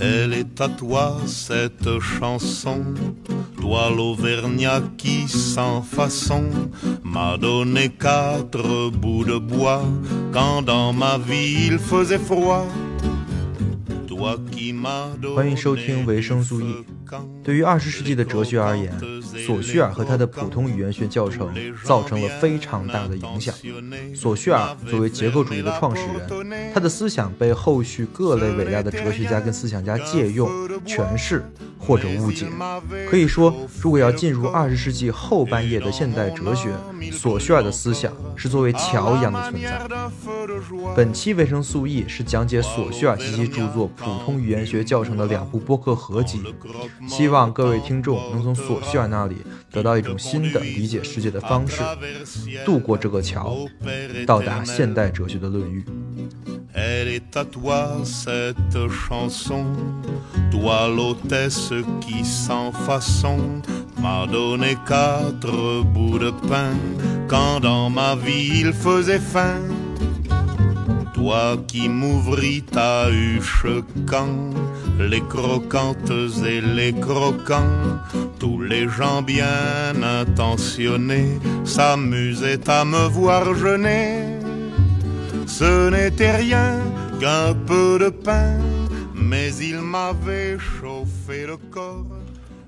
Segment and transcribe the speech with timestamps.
[0.00, 2.84] Elle est à toi cette chanson,
[3.60, 6.44] toi l'Auvergnat qui sans façon
[7.02, 9.84] m'a donné quatre bouts de bois
[10.32, 12.66] quand dans ma vie il faisait froid.
[14.06, 16.84] Toi qui m'as 欢迎收听维生素 E。
[17.43, 18.93] 对于二十世纪的哲学而言，
[19.45, 21.53] 索绪尔和他的普通语言学教程
[21.83, 23.53] 造成了非常大的影响。
[24.15, 30.49] 索绪尔作为结构主义的创始人，他的思想被后续各类伟大的哲学家跟思想家借用、
[30.85, 31.43] 诠释
[31.77, 32.47] 或者误解。
[33.09, 36.69] 可以说，如果要进入二十世纪后半叶的现代哲学，
[37.11, 39.81] 索绪尔的思想是作为桥一样的存在。
[40.95, 46.41] 本期维生素 E 是讲解索绪尔及其著作《普通语言学教程》的两部播客合集。
[47.07, 49.37] 希望各位听众能从索绪尔那里
[49.71, 51.81] 得到一种新的理解世界的方式，
[52.65, 53.57] 渡过这个桥，
[54.25, 55.85] 到达现代哲学的论域。
[56.73, 59.65] Elle est à toi cette chanson,
[60.49, 63.61] toi l'hôtesse qui sans façon
[64.01, 66.73] m'a donné quatre bouts de pain
[67.27, 69.59] quand dans ma vie il faisait faim.
[71.20, 73.66] Toi qui m'ouvris ta huche
[74.06, 74.54] quand
[74.98, 76.10] les croquantes
[76.44, 77.98] et les croquants,
[78.38, 79.46] tous les gens bien
[80.02, 84.38] intentionnés s'amusaient à me voir jeûner.
[85.46, 86.78] Ce n'était rien
[87.18, 88.58] qu'un peu de pain,
[89.14, 92.04] mais il m'avait chauffé le corps.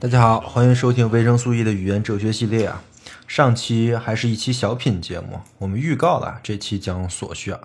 [0.01, 2.81] 大家好，欢迎收听维生素 E 的语言哲学系列啊。
[3.27, 7.61] 上期还是一期小品节目，我们预告了这期讲索绪尔。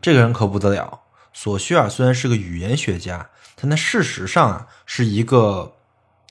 [0.00, 1.00] 这个人可不得了，
[1.32, 5.76] 索绪尔虽然是个语言学家，但他事实上啊是一个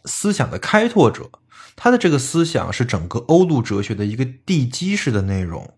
[0.05, 1.29] 思想的开拓者。
[1.75, 5.75] 他的这个思想是整个欧陆哲学的一个地基式的内容，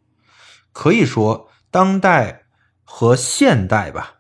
[0.72, 2.46] 可以说当代
[2.84, 4.16] 和现代吧，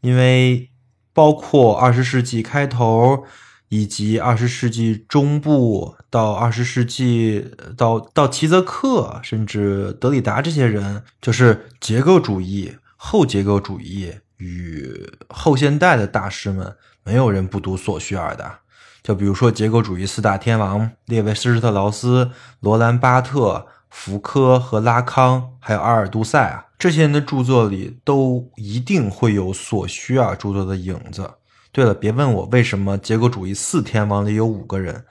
[0.00, 0.70] 因为
[1.12, 3.24] 包括二十世纪开头
[3.68, 18.60] 以及二十世纪中部到二十世纪到到齐泽克甚至德里达这些人，就是结构主义、后结构主义与后现代的大师们，没有人不读索绪尔的。
[19.02, 31.30] 就比如说结构主义四大天王列维斯施特劳斯、罗兰巴特、福柯和拉康，还有阿尔杜塞啊，这些人的著作里都一定会有索绪尔著作的影子。
[31.70, 35.04] 对了，别问我为什么结构主义四天王里有五个人，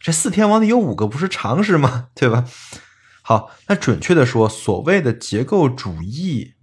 [0.00, 2.08] 这四天王里有五个不是常识吗？
[2.16, 2.44] 对吧？
[3.22, 6.54] 好，那准确的说，所谓的结构主义，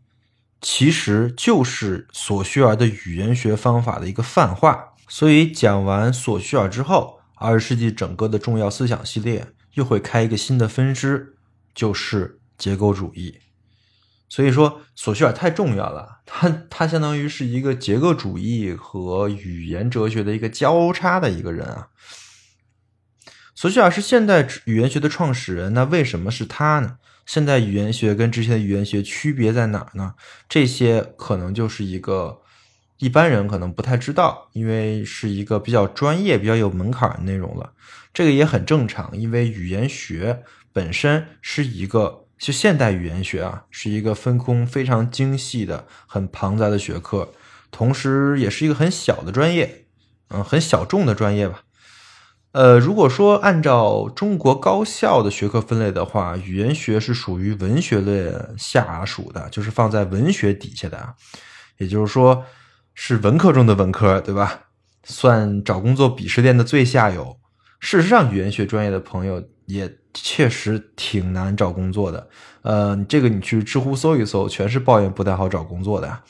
[0.62, 4.94] 其实就是索绪尔的语言学方法的一个泛化。
[5.08, 11.36] 所以讲完索绪尔之后，二十世纪整个的重要思想系列又会开一个新的分支，
[11.74, 13.40] 就是结构主义。
[14.28, 21.88] 所以说，索绪尔太重要了，他他相当于是一个结构主义和语言哲学的一个交叉的一个人啊。
[23.56, 26.98] 索绪尔是现代语言学的创始人，那为什么是他呢？
[27.30, 30.16] 现代语言学跟之前的语言学区别在哪儿呢？
[30.50, 32.42] 这些可能就是一个
[32.98, 37.74] 一般人可能不太知道，因为是一个比较专业、比较有门槛的内容了。
[38.12, 40.42] 这个也很正常，因为语言学
[40.74, 42.26] 本身是一个。
[42.40, 47.32] 就现代语言学啊，是一个分工非常精细的、很庞杂的学科，
[47.70, 49.84] 同时也是一个很小的专业，
[50.30, 51.62] 嗯，很小众的专业吧。
[52.52, 61.16] 呃，如果说按照中国高校的学科分类的话，语言学是属于文学类下属的，就是放在文学底下的，
[61.78, 62.44] 也就是说
[62.94, 64.62] 是文科中的文科，对吧？
[65.04, 67.38] 算找工作鄙视链的最下游。
[67.80, 69.98] 事实上，语言学专业的朋友也。
[70.12, 72.28] 确实挺难找工作的，
[72.64, 76.24] 呃，这个你去知乎搜一搜，全是抱怨不太好找工作的。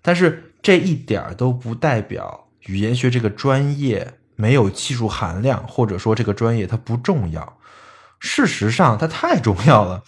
[0.00, 7.58] 但是这一点都不代表语言学这个专业没有技术含量，或者说这个专业它不重要。
[8.20, 10.04] 事实上，它太重要了。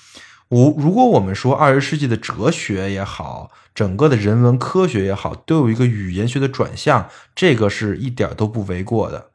[0.49, 9.31] 我如果我们说二十世纪的哲学也好，整个的人文科学也好，都有一个语言学的转向，这个是一点都不为过的。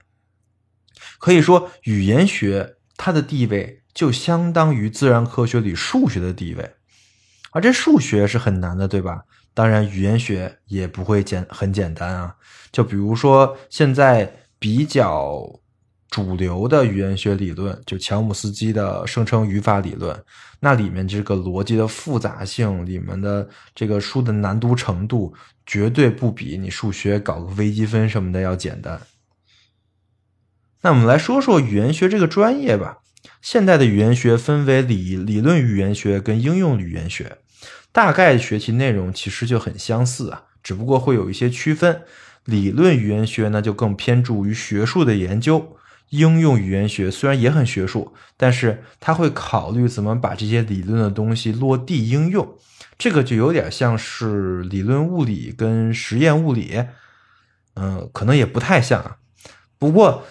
[1.20, 3.82] 可以说，语言学它的地位。
[3.94, 6.72] 就相当于自然科学里数学的地位，
[7.52, 9.22] 而这数学是很难的，对吧？
[9.54, 12.36] 当然，语言学也不会简很简单啊。
[12.72, 15.60] 就比如说现在比较
[16.10, 20.18] 主流的语言学理论，就乔姆斯基的生成语法理论，
[20.62, 25.34] 那里面这个逻辑的复杂性，里面的这个书的难读程度，
[25.66, 29.02] 绝对不比你数学搞个微积分什么的要简单。
[30.84, 33.00] 那我们来说说语言学这个专业吧。
[33.42, 37.40] 现代的语言学分为理理论语言学跟应用语言学，
[37.92, 42.04] 大概学习内容其实就很相似啊，只不过会有一些区分。
[42.46, 45.78] 理论语言学呢就更偏注于学术的研究。
[46.10, 52.56] 应用语言学虽然也很学术，但是它会考虑怎么把这些理论的东西落地应用。
[53.00, 56.84] 这个就有点像是理论物理跟实验物理，
[57.74, 59.18] 嗯，可能也不太像啊。
[59.80, 60.24] 不过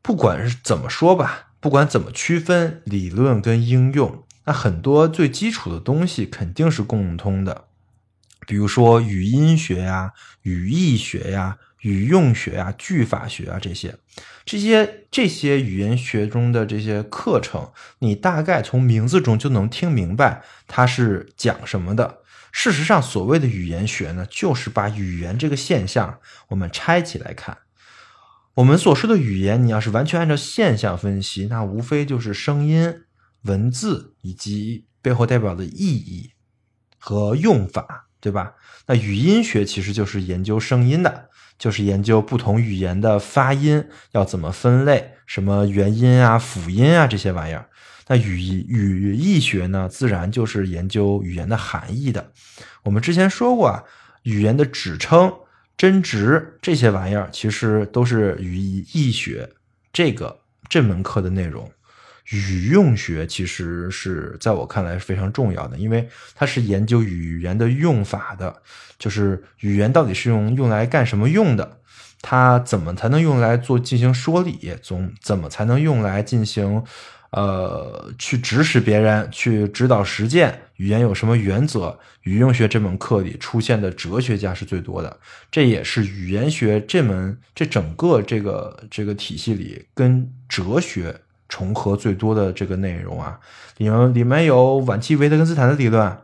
[0.00, 7.64] 不管是怎么说吧，不管怎么区分理论跟应用，那很多最基础的东西肯定是共通的。
[8.48, 10.12] 比如说语音学呀、
[10.42, 11.58] 语义学呀。
[11.82, 13.96] 语用学啊、句法学啊这些，
[14.44, 22.18] 这些这些语言学中的这些课程，你大概从名字中就能听明白它是讲什么的。
[22.50, 26.18] 事实上，所谓的语言学呢，就是把语言这个现象
[26.48, 27.58] 我们拆起来看。
[28.54, 33.02] 我们所说的语言，你要是完全按照现象分析，那无非就是声音、
[33.42, 36.32] 文字以及背后代表的意义
[36.98, 38.54] 和用法，对吧？
[38.86, 41.28] 那语音学其实就是研究声音的。
[41.58, 47.68] 就是研究不同语言的发音要怎么分类，什么元音啊、辅音啊这些玩意儿。
[48.06, 48.38] 那语
[48.68, 52.30] 语义学呢，自然就是研究语言的含义的。
[52.84, 53.82] 我们之前说过啊，
[54.22, 55.34] 语言的指称、
[55.76, 59.50] 真值这些玩意儿，其实都是语义学
[59.92, 60.38] 这个
[60.68, 61.68] 这门课的内容。
[62.30, 68.54] 语用学其实是在我看来是非常重要的，因为它是研究语言的用法的，
[68.98, 71.78] 就是语言到底是用用来干什么用的，
[72.20, 76.84] 它怎么才能用来做进行说理，总怎么才能用来进行，
[77.30, 81.98] 呃，去指使别人，去指导实践，语言有什么原则？
[82.24, 85.18] 语用学这门课里出现的哲学家是最多的，
[85.50, 91.18] 这也是语言学这门这整个这个这个体系里跟哲学。
[91.48, 93.38] 重合最多的这个内容啊，
[93.78, 96.16] 里面里面有晚期维特根斯坦的理论，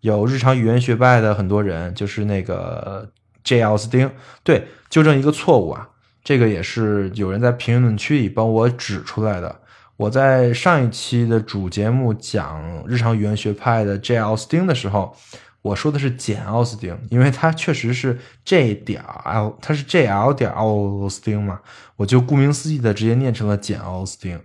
[0.00, 3.08] 有日常语言学派的很多人，就是那个
[3.44, 3.62] J.
[3.62, 4.10] 奥斯汀。
[4.42, 5.88] 对，纠正一个错误啊，
[6.24, 9.54] 这个也是有人在评论区里帮我指出来的。
[9.96, 14.18] 我在上一期的主节目讲日常语言学派的 J.
[14.18, 15.14] 奥斯汀的时候。
[15.62, 21.60] 我说的是简奥斯汀，因为它确实是 J 点 L，它是 J L 点奥斯汀嘛，
[21.96, 24.40] 我就顾名思义的直接念成了简奥斯汀。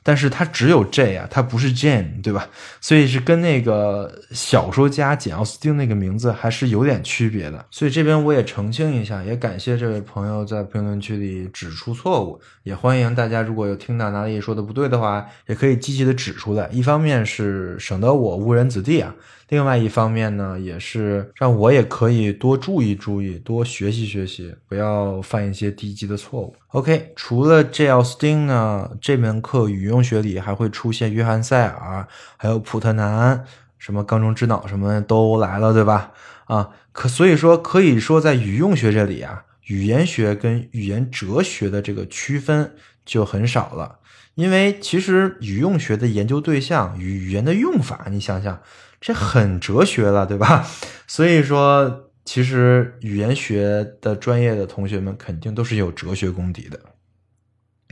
[0.00, 2.48] 但是它只有 J 啊，它不是 Jane，对吧？
[2.80, 7.66] 所以是跟那个小说家简奥斯汀那个名字还是有点区别的。
[7.70, 16.66] 所以这边我也澄清一下，也感谢这位朋友在评论区里指出错误，也欢迎大家如果有听到哪里说的不对的话，也可以积极的指出来。
[16.72, 19.14] 一方面是省得我误人子弟啊。
[19.48, 26.54] 另外一方面呢，也是让我也可以多注意注意，多学习学习，不要犯一些低级的错误。
[26.68, 27.88] OK，除了 J.
[27.88, 32.06] 奥斯汀呢，这门课语用学里还会出现约翰塞尔，
[32.36, 33.42] 还有普特南，
[33.78, 36.12] 什么缸中之脑什么都来了，对吧？
[36.44, 42.74] 啊，可所以说可以说在语用学这里啊，语言学跟语言哲学的这个区分
[43.06, 44.00] 就很少了，
[44.34, 48.60] 因为其实语用学的研究对象与语言的用法，你想想。
[49.00, 50.66] 这很哲学了，对吧？
[51.06, 56.78] 所以说，其实语言学的专业的同学们肯定都是有哲学功底的。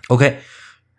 [0.08, 0.40] OK，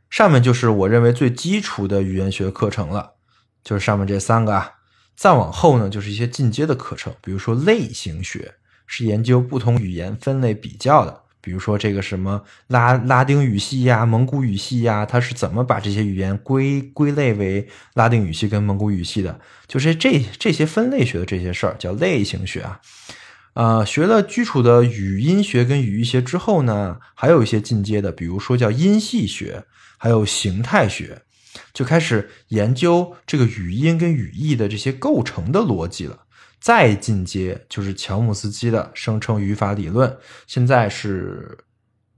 [0.10, 3.16] 上面就是我认为最基础的语言学课程了，
[3.64, 4.74] 就是上面这三个啊。
[5.16, 8.56] 再往后呢，就是一些进阶的课程，比如说类型学，
[8.86, 11.24] 是研究不同语言分类比较的。
[11.48, 19.40] 比如说这个什么拉拉丁语系呀、蒙古语系呀，它是怎么把这些语言归归类为拉丁语系跟蒙古语系的？
[19.66, 22.82] 就是这这些分类学的这些事儿叫类型学啊。
[23.54, 29.64] 呃，学了基础的语音学跟语义学之后呢，还有一些进阶的，比如说叫音系学，
[29.98, 31.22] 还有形态学，
[31.74, 36.27] 就开始研究这个语音跟语义的这些构成的逻辑了。
[36.60, 41.58] 再进阶就是乔姆斯基的生成语法理论，现在是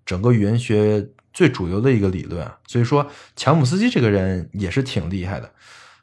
[0.05, 2.58] 整个语言学最主流的一个理论啊。
[2.65, 5.51] 所以说，乔姆斯基这个人也是挺厉害的，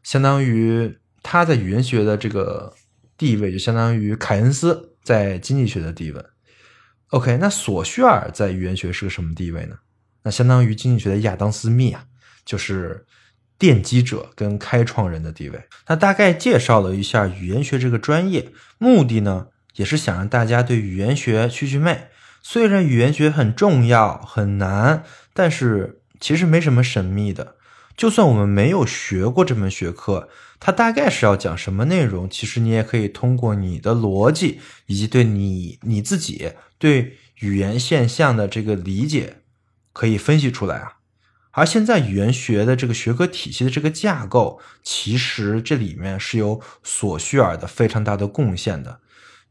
[0.03, 2.75] 相当于他在语言学的这个
[3.17, 6.25] 地位，就相当于凯恩斯在经济学的地位。
[7.09, 9.79] OK，那索绪尔在语言学是个什么地位呢？
[10.23, 12.05] 那相当于经济学的亚当·斯密啊，
[12.45, 13.07] 就是。
[13.59, 19.47] 奠基者跟开创人的地位，那大概介绍了一下语言学这个专业，目的呢
[19.77, 22.09] 也是想让大家对语言学去去魅。
[22.43, 27.57] 虽然语言学很重要很难，但是其实没什么神秘的。
[27.97, 30.29] 就算我们没有学过这门学科，
[30.61, 39.39] 它大概是要讲什么内容，其实你也可以通过你的逻辑以及对你你自己对语言现象的这个理解，
[39.95, 40.96] 可以分析出来啊。
[41.57, 49.01] 而现在语言学的这个学科体系的这个架构，其实这里面是有索绪尔的非常大的贡献的。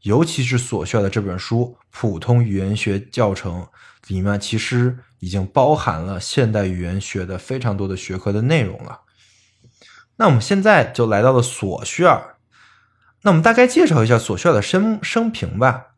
[0.02, 3.62] 尤其是所需要的这本书《普通语言学教程》
[4.06, 9.00] 里面，其实已经包含了现代语言学的非常多的学科的内容了。
[10.18, 12.36] 那我们现在就来到了索绪尔，
[13.22, 15.95] 那我们大概介绍一下索绪尔的生生平吧。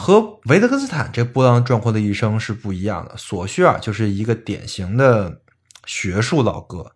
[0.00, 3.16] 和维特根斯坦这波浪壮阔的一生是不一样的。
[3.16, 5.40] 索绪尔就是一个典型的
[5.86, 6.92] 学术老哥，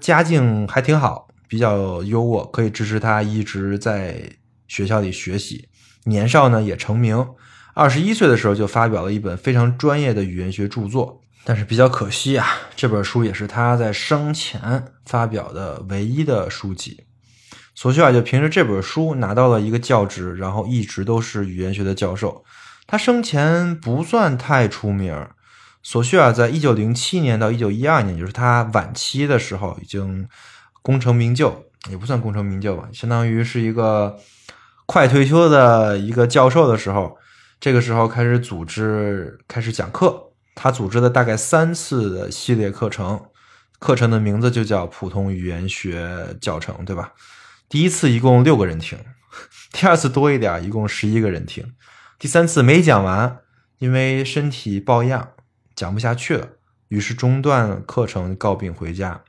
[0.00, 5.68] 家境还挺好，比较优渥，可以支持他一直在学校里学习。
[6.04, 7.26] 年少呢也成名，
[7.74, 11.20] 二十一岁的时候就发表了一本非常专业的语言学著作。
[11.44, 17.04] 但是比较可惜啊，这本书也是他在生前发表的唯一的书籍。
[17.80, 22.44] 索绪尔就凭着这本书拿到了一个教职，然后一直都是语言学的教授。
[22.86, 25.26] 他生前不算太出名。
[25.82, 30.28] 索绪尔在一九零七年到一九一二年，就是他晚期的时候，已经
[30.82, 34.18] 功成名就，也不算功成名就吧，相当于是一个
[34.84, 37.16] 快退休的一个教授的时候。
[37.58, 40.32] 这个时候开始组织，开始讲课。
[40.54, 43.18] 他组织了大概三次的系列课程，
[43.78, 47.14] 课程的名字就叫普通语言学教程，对吧？
[47.70, 48.98] 第一次一共六个人听，
[49.72, 51.72] 第二次多一点，一共十一个人听。
[52.18, 53.38] 第三次没讲完，
[53.78, 55.28] 因为身体抱恙，
[55.76, 56.48] 讲不下去了，
[56.88, 59.22] 于是中断课程，告病回家。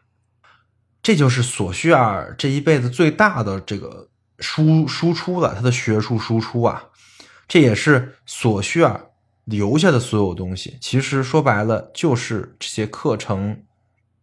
[1.04, 6.86] 这就是索绪尔这一辈子最大的这个输输出了，他的学术输出啊，
[7.48, 9.12] 这也是索绪尔
[9.44, 10.80] 留下的所有东西。
[10.82, 13.64] 其实说白了，就是这些课程。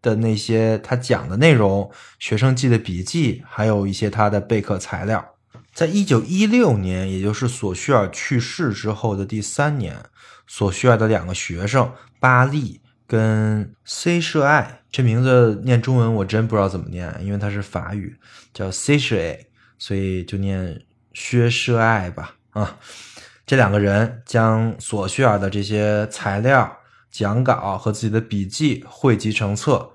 [0.01, 5.35] 的那些他讲的内容，学生记的笔记，还有一些他的备课材料。
[5.75, 9.97] 在一九一六年，也就是索绪尔去世之后的第三年，
[10.47, 18.17] 索绪尔的两个学生巴利跟 C 舍爱，这名字念中文我真不知道怎么念，因为它是法语，
[18.53, 19.39] 叫 C 舍爱，
[19.79, 22.35] 所以就念薛舍爱吧。
[22.51, 22.77] 啊，
[23.47, 26.78] 这两个人将索绪尔的这些材料。
[27.11, 29.91] 讲稿和自己的笔记汇集成册，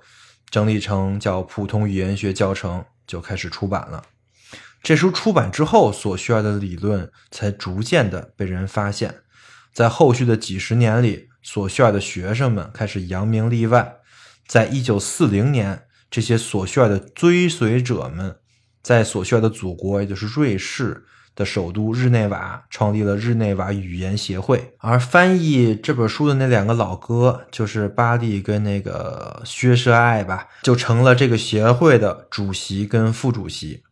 [0.50, 4.04] 整理成叫《普通语言学教程》，就开始出版了。
[4.82, 9.22] 这书出版之后，所需要的理论才逐渐的被人发现。
[9.74, 13.96] 在后续的几十年里，所需要的学生们开始扬名立万。
[14.46, 18.36] 在一九四零年，这些所需要的追随者们
[18.82, 21.06] 在所需要的祖国，也就是瑞士。
[21.36, 33.84] 的首都日内瓦创立了日内瓦语言协会，而翻译这本书的那两个老哥，就是巴蒂跟那个薛舍爱吧，就成了这个协会的主席跟副主席。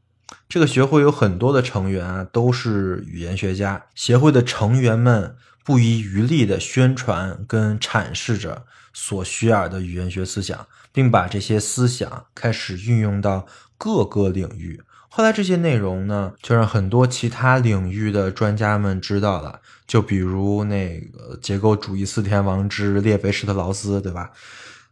[0.48, 3.86] 这个学会有很多的成员啊，都是语言学家。
[3.96, 14.82] 协会的成员们不遗余力地宣传跟阐释着所需要的语言学思想，并把这些思想开始运用到各个领域。
[15.14, 19.60] 后来这些内容呢，就让很多其他领域的专家们知道了。
[19.86, 24.32] 就比如那个结构主义四天王之列维施特劳斯，对吧？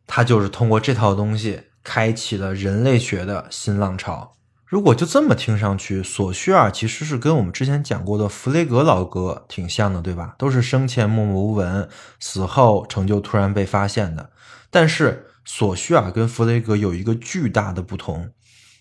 [0.06, 4.36] 他就是通过这套东西开启了人类学的新浪潮。
[4.66, 10.36] 如果就这么听上去，索绪尔其实是跟我们之前讲过的弗雷格老哥挺像的，对吧？
[10.38, 11.88] 都是生前默默无闻，
[12.20, 14.30] 死后成就突然被发现的。
[14.70, 18.30] 但是索绪尔跟弗雷格有一个巨大的不同。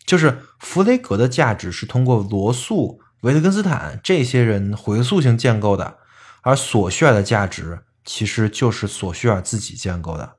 [0.08, 5.98] 就是弗雷格的价值是通过罗素、维特根斯坦这些人回溯性建构的，
[6.40, 10.36] 而索绪尔的价值其实就是索绪尔自己建构的。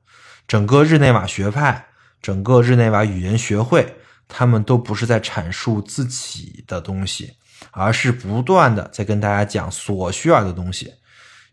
[0.48, 1.86] 整个日内瓦学派、
[2.20, 3.94] 整个日内瓦语言学会，
[4.26, 7.34] 他们都不是在阐述自己的东西，
[7.70, 10.94] 而是不断的在跟大家讲索绪尔的东西。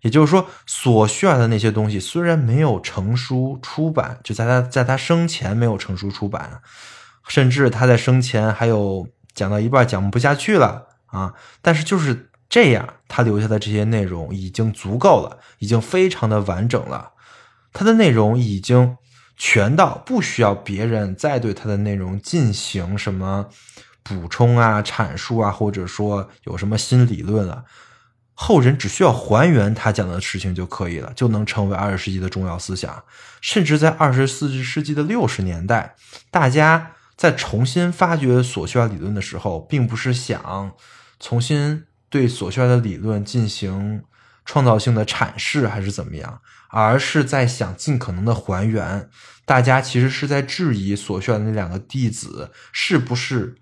[0.01, 6.59] 也就是说，索绪尔的那些东西虽然没有成书出版，就在他在他生前没有成书出版。
[7.27, 11.33] 甚至他在生前还有讲到一半讲不下去了啊！
[11.61, 17.11] 但是就是这样，他留下的这些内容已经足够了，已经非常的完整了。
[17.73, 18.97] 他的内容已经
[19.35, 23.45] 全到不需要别人再对他的内容进行什么
[24.01, 27.65] 补充啊、阐述啊，或者说有什么新理论了。
[28.33, 33.03] 后人只需要还原他讲的事情就可以了，就能成为二十世纪的重要思想。
[33.41, 35.95] 甚至在二十四世纪的六十年代，
[36.31, 36.93] 大家。
[37.17, 40.71] 在重新发掘索绪尔理论的时候，并不是想
[41.19, 44.03] 重新对索绪尔的理论进行
[44.45, 49.09] 创造性的阐释，还是怎么样，而是在想尽可能的还原。
[49.45, 53.55] 大家其实是在质疑索绪尔那两个弟子是不是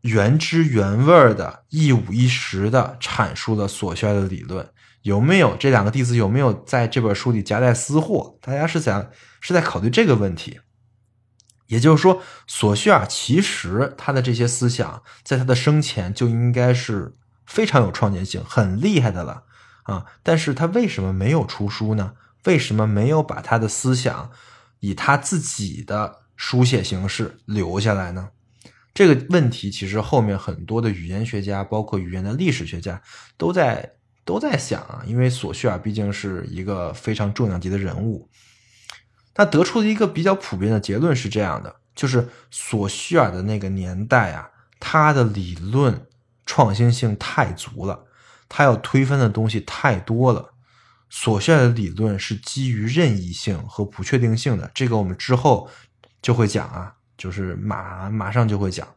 [0.00, 4.66] 原汁原味的、一五一十的阐述了索绪尔的理论，
[5.02, 8.38] 有没有这两个弟子有没有在这本书里夹带私货？
[8.40, 9.10] 大家是想
[9.40, 10.60] 是在考虑这个问题。
[11.66, 17.16] 也就是说，索绪尔其实他的这些思想，在他的生前就应该是
[17.46, 19.44] 非常有创建性，很厉害的了
[19.84, 20.04] 啊！
[20.22, 22.12] 但是他为什么没有出书呢？
[22.44, 24.30] 为什么没有把他的思想
[24.80, 28.30] 以他自己的书写形式留下来呢？
[28.92, 33.00] 这个问题其实后面很多的语言学家，包括语言的历史学家
[33.38, 33.92] 都在
[34.24, 38.28] 都在想啊，因为索绪尔毕竟是一个非常重量级的人物，
[39.34, 46.06] 他得出的一个比较普遍的结论是这样的：就是索绪尔的那个年代啊，他的理论
[46.46, 48.04] 创新性太足了，
[48.48, 50.54] 他要推翻的东西太多了。
[51.08, 55.68] 索绪尔的理论是基于任意性和不确定性的，这个我们之后
[56.20, 56.94] 就会讲啊。
[57.18, 58.88] 就是马马上就会讲，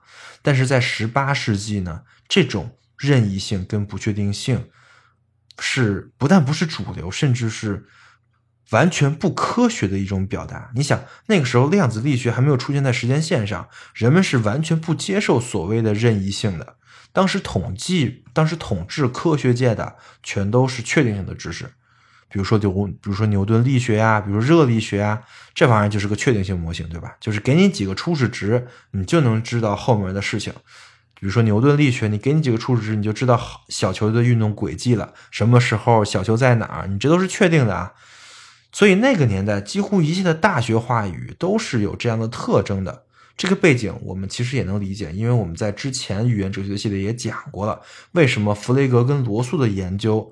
[0.41, 4.67] 但是在十八世纪呢，这种任意性跟不确定性
[5.59, 7.85] 是不但不是主流，甚至是
[8.71, 10.71] 完全不科学的一种表达。
[10.75, 16.75] 你想，那个时候量子力学还没有出现在时间线上，人们是完全不接受所谓的任意性的。
[17.11, 21.65] 当时统计，当时统治科学界的全都是确定性的知识。
[22.27, 25.21] 比如说牛，比如说牛顿力学呀，比如热力学呀，
[25.53, 27.15] 这玩意儿就是个确定性模型，对吧？
[27.21, 30.51] 就是给你几个初始值，你就能知道后面的事情。
[31.17, 37.93] 比如说牛顿力学，你给你几个初始值，你就知道小球的运动轨迹了，什么时候小球在哪儿，你这都是确定的啊。
[38.75, 43.05] 所以那个年代，几乎一切的大学话语都是有这样的特征的。
[43.37, 50.29] 这个背景我们其实也能理解，因为我们在之前语言哲学系列也讲过了，为什么弗雷格跟罗素的研究。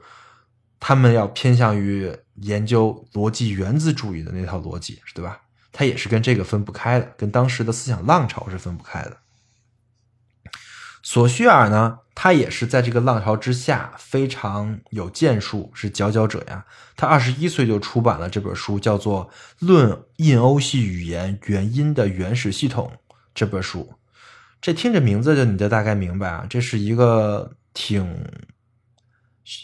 [0.78, 5.40] 他们要偏向于研究逻辑原子主义的那套逻辑，对吧？
[5.72, 9.16] 它也是跟这个分不开的，跟当时的思想浪潮是分不开的。
[11.04, 16.66] 索绪尔呢，他也是在这个浪潮之下非常有建树，是佼佼者呀。
[16.96, 19.30] 他二十一岁就出版了这本书，叫做
[19.68, 22.94] 《论印欧系语言原因的原始系统》
[23.36, 23.94] 这本书。
[24.62, 28.26] 这听着名字就你就大概明白啊，这是一个挺。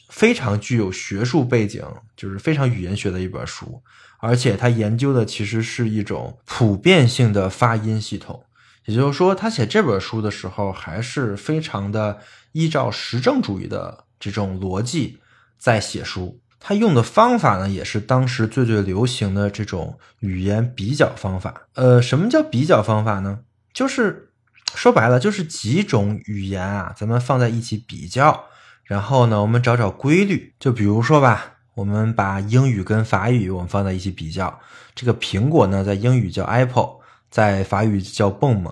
[0.10, 1.82] 非常具有学术背景，
[2.17, 3.82] 就是非常语言学的一本书，
[4.19, 8.43] 而且他研究的其实是一种普遍性的发音系统。
[8.89, 12.17] 也就是说，他写这本书的时候，还是非常的
[12.54, 15.19] 依照实证主义的这种逻辑
[15.60, 16.41] 在写书。
[16.60, 21.54] 他用的方法呢，也是当时最最流行的这种语言比较方法。
[21.75, 23.41] 呃，什么叫比较方法呢？
[23.71, 24.32] 就是
[24.73, 28.45] 说白了，就是几种语言啊，咱们放在一起比较。
[28.86, 30.56] 然后呢，我们找找规律。
[30.60, 34.60] 就比如说吧，我们把英语跟法语我们放在一起比较。
[34.95, 36.98] 这个苹果呢，在英语叫 Apple，
[37.29, 38.71] 在法语叫 boom。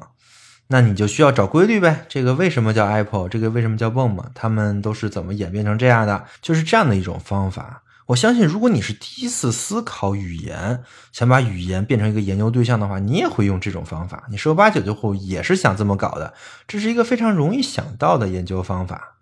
[0.67, 2.05] 那你就需要找规律呗。
[2.09, 3.29] 这个为什么叫 Apple？
[3.29, 4.21] 这个为什么叫 boom？
[4.33, 6.25] 它们都是怎么演变成这样的？
[6.41, 7.83] 就是这样的一种方法。
[8.07, 14.23] 我相信，如果你是第一次思考语言，想把语言变成一个研究对象的话，你也会用这种方法。
[14.29, 16.33] 你十有八九就会也是想这么搞的。
[16.67, 19.15] 这是一个非常容易想到的研究方法。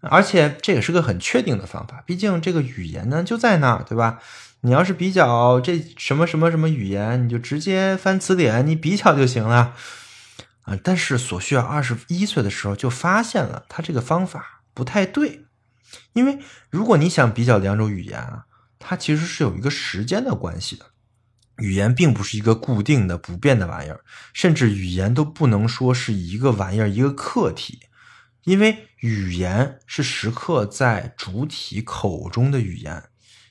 [0.00, 4.20] 而且这也是个很确定的方法，毕竟这个语言呢就在那儿，对吧？
[4.62, 9.74] 你要是比较这什么什么什么语言，你就直接翻词典，你比较就行了
[10.62, 10.78] 啊。
[10.82, 15.44] 但是索绪尔二十一岁的时候就发现了他这个方法不太对，
[16.12, 16.38] 因为
[16.70, 18.46] 如果你想比较两种语言啊，
[18.78, 20.86] 它其实是有一个时间的关系的。
[21.58, 27.80] 语言并不是一个固定的不变的玩意儿，甚至语言都不能说是一个玩意儿一个客体。
[28.44, 33.02] 因为语言是时刻在主体口中的语言，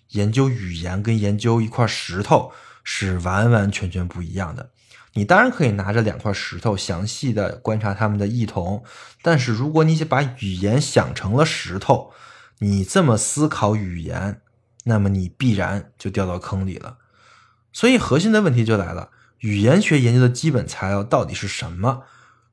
[0.09, 2.51] 研究语言跟研究一块石头
[2.83, 4.71] 是完完全全不一样的。
[5.13, 8.83] 你当然可以拿着两块石头详细的观察它们的异同，
[9.21, 12.11] 但是如果你把语言想成了石头，
[12.59, 14.41] 你这么思考语言，
[14.83, 16.97] 那么你必然就掉到坑里了。
[17.73, 22.03] 所以核心的问题就来了：语言学研究的基本材料到底是什么？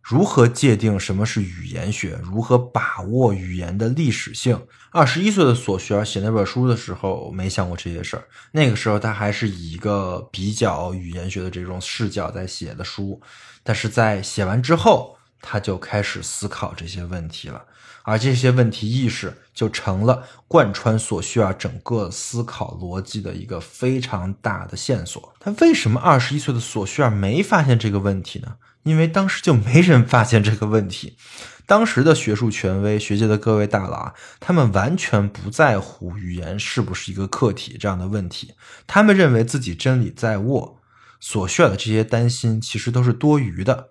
[0.04, 2.20] 如何界定什么是语言学？
[2.22, 4.60] 如何把握语言的历史性？
[4.90, 8.24] 二十一岁的索绪尔写那本书的时候，没想过这些事儿。
[8.52, 13.18] 那个时候，他还是以一个比较语言学的这种视角在写的书。
[13.62, 17.64] 但是在写完之后，他就开始思考这些问题了，
[18.02, 25.34] 而这些问题意识就成了贯穿索绪尔整个思考逻辑的一个非常大的线索。
[25.40, 28.54] 他为什么二十一岁的索绪尔没发现这个问题呢？
[28.84, 31.16] 因为当时就没人发现这个问题，
[31.66, 38.54] 当时的学术权威、学界的各位大佬啊，他们完全不在乎语言是不是一个客体这样的问题，
[38.86, 40.80] 他们认为自己真理在握，
[41.18, 43.88] 所需要的这些担心其实都是多余的。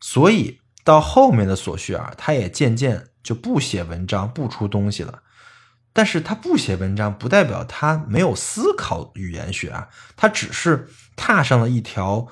[0.00, 5.22] 所以到后面的索绪尔，他也渐渐就不写文章、不出东西了。
[5.92, 12.28] 但是他不写文章，不代表他没有思考语言学啊，他只是踏上了一条。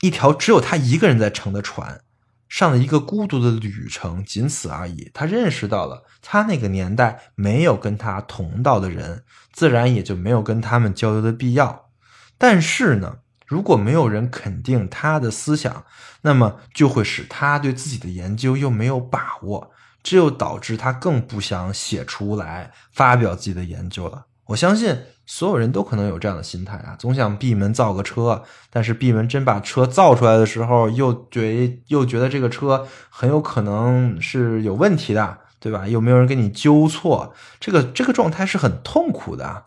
[0.00, 2.00] 一条只有他一个人在乘的船，
[2.48, 5.10] 上了一个孤独的旅程，仅此而已。
[5.14, 11.90] 他认识到了，他那个年代没有跟他同道的人，自然也就没有跟他们交流的必要。
[12.36, 15.84] 但是呢，如果没有人肯定他的思想，
[16.22, 24.26] 那么就会使他对自己的研究又没有把握，这又导致他更不想写出来发表自己的研究了。
[24.48, 24.98] 我相信。
[25.26, 35.88] 所有人都可能有这样的心态啊，总想闭门造个车，但是闭门真把车造出来的时候，又觉又觉得这个车很有可能是有问题的，对吧？
[35.88, 39.64] 又没有人给你纠错，这个这个状态是很痛苦的，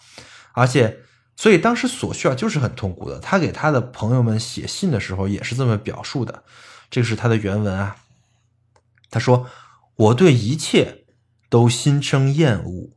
[0.53, 0.99] 而且，
[1.35, 3.19] 所以当时索绪尔就是很痛苦的。
[3.19, 6.43] 他给他的朋友们写信的时候也是这么表述的，
[6.89, 7.97] 这个是他的原文啊。
[9.11, 9.47] 他说
[9.97, 11.03] ：“我对一切
[11.49, 12.91] 都心生厌恶。”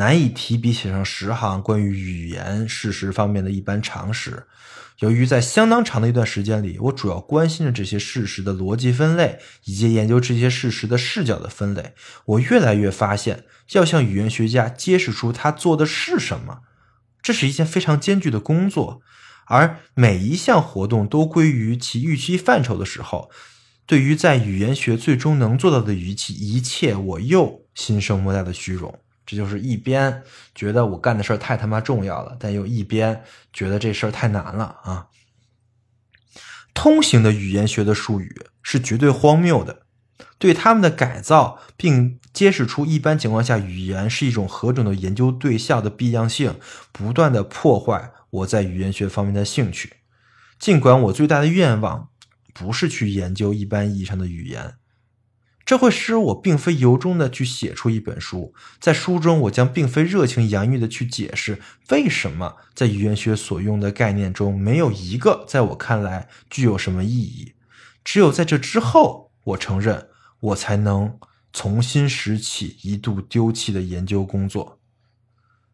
[0.00, 4.44] 难以提笔写上十行关于语言事实方面的一般常识。
[5.00, 11.92] 由于在相当长的一段时间里，我主要关心着这些事实的逻辑分类，以及研究这些事实的视角的分类，
[12.24, 16.60] 我越来越发现，要向语言学家揭示出他做的是什么，
[17.20, 19.02] 这是一件非常艰巨的工作。
[19.48, 23.30] 而每一项活动都归于其预期范畴的时候，
[23.84, 28.99] 对于在语言学最终能做到的一切，一切，我又心生莫大的虚荣。
[29.30, 30.24] 这就是一边
[30.56, 35.06] 觉得我干的事儿太他妈重要了，但又一边觉得这事儿太难了啊！
[36.74, 39.82] 通行的语言学的术语是绝对荒谬的，
[40.36, 46.58] 对他们的改造，并揭示出一般情况下语言是一种何种的研究对象的必要性，
[46.90, 49.92] 不断的破坏我在语言学方面的兴趣。
[50.58, 52.08] 尽管我最大的愿望
[52.52, 54.74] 不是去研究一般意义上的语言。
[55.70, 67.52] 这会使我并非由衷的去写出一本书，在书中我将并非热情洋溢的去解释为什么在语言学所用的概念中没有一个在我看来具有什么意义。
[68.02, 70.08] 只有在这之后，我承认
[70.40, 71.16] 我才能
[71.52, 74.80] 重新拾起一度丢弃的研究工作。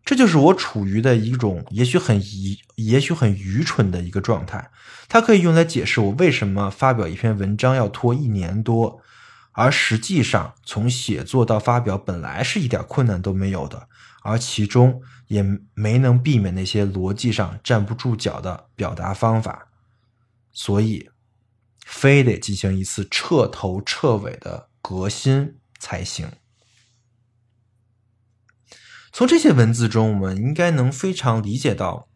[0.05, 4.71] 这就是我处于的一种也许很愚也许很愚蠢的一个状态，
[5.09, 9.01] 它可以用来解释我为什么发表一篇文章要拖一年多。
[9.59, 13.89] 而实际上，从写作到发表本来是一点困难都没有的，
[14.23, 15.43] 而其中也
[15.73, 19.69] 没能避免那些逻辑上站不住脚的表达方法，
[20.53, 21.09] 所以
[21.87, 26.31] 非得进行一次彻头彻尾的革新才行。
[29.11, 32.11] 从这些文字中，我们应该能非常理解到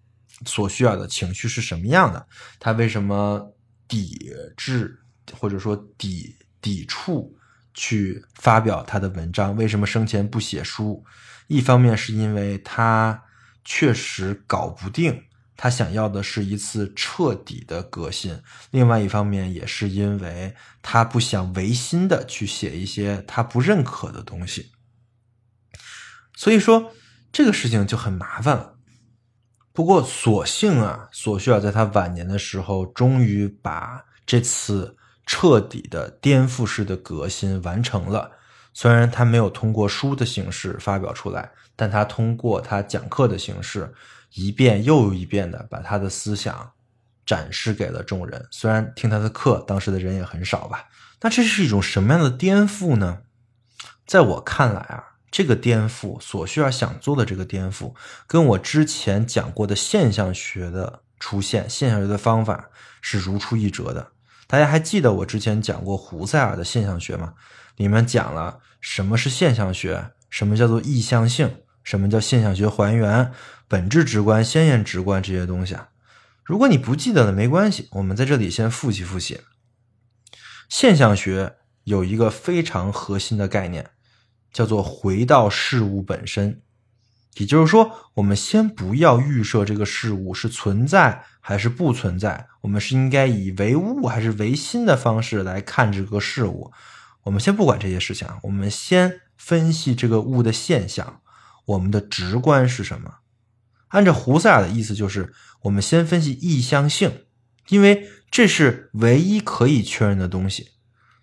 [0.44, 3.57] 所需要的情绪是什么样的，他为什么
[3.88, 5.00] 抵制
[5.38, 6.37] 或者说抵。
[6.61, 7.37] 抵触
[7.73, 11.05] 去发表他的文章，为什么生前不写书？
[11.46, 13.25] 一方面是因为他
[13.64, 15.25] 确实搞不定，
[15.57, 18.37] 他想要的是一次彻底的革新；
[18.70, 24.73] 另外一方面也是因为他不想违心的去写一些他不认可的东西。
[26.37, 26.92] 所以说
[27.33, 28.77] 这个事情就很麻烦了。
[29.73, 34.96] 不过所幸啊，索绪尔在他晚年的时候，终于把这次。
[35.32, 38.32] 彻底的颠覆式的革新完成了，
[38.72, 43.94] 虽然他没有通过书的形式发表出来，但他通过他讲课的形式，
[44.34, 46.72] 一遍又一遍的把他的思想
[47.24, 48.44] 展示给了众人。
[48.50, 50.88] 虽然听他的课当时的人也很少吧，
[51.20, 53.18] 那这是一种什么样的颠覆呢？
[54.04, 57.94] 在我看来啊，这个颠覆所需要想做的这个颠覆，
[58.26, 64.10] 跟我之前讲过的现象学的出现，现象学的方法是如出一辙的。
[64.50, 67.34] 大家还记得我之前讲过胡塞尔的现象学吗？
[67.76, 73.30] 里面讲了什么是现象学，什么叫做意向性，什么叫现象学还原，
[73.68, 75.90] 本质直观、先验直观这些东西啊。
[76.42, 79.40] 如果你不记得了，没关系，我们在这里先复习复习。
[80.68, 83.90] 现象学有一个非常核心的概念，
[84.52, 86.60] 叫做回到事物本身。
[87.40, 96.70] 也就是说，我们先不要预设这个事物是存在还是不存在，我们是应该以唯物还是唯心的方式来看这个事物。
[97.22, 101.22] 我们先不管这些事情啊，我们先分析这个物的现象。
[101.64, 103.14] 我们的直观是什么？
[103.88, 107.24] 按照胡塞尔的意思，就是我们先分析意向性，
[107.68, 110.72] 因为这是唯一可以确认的东西。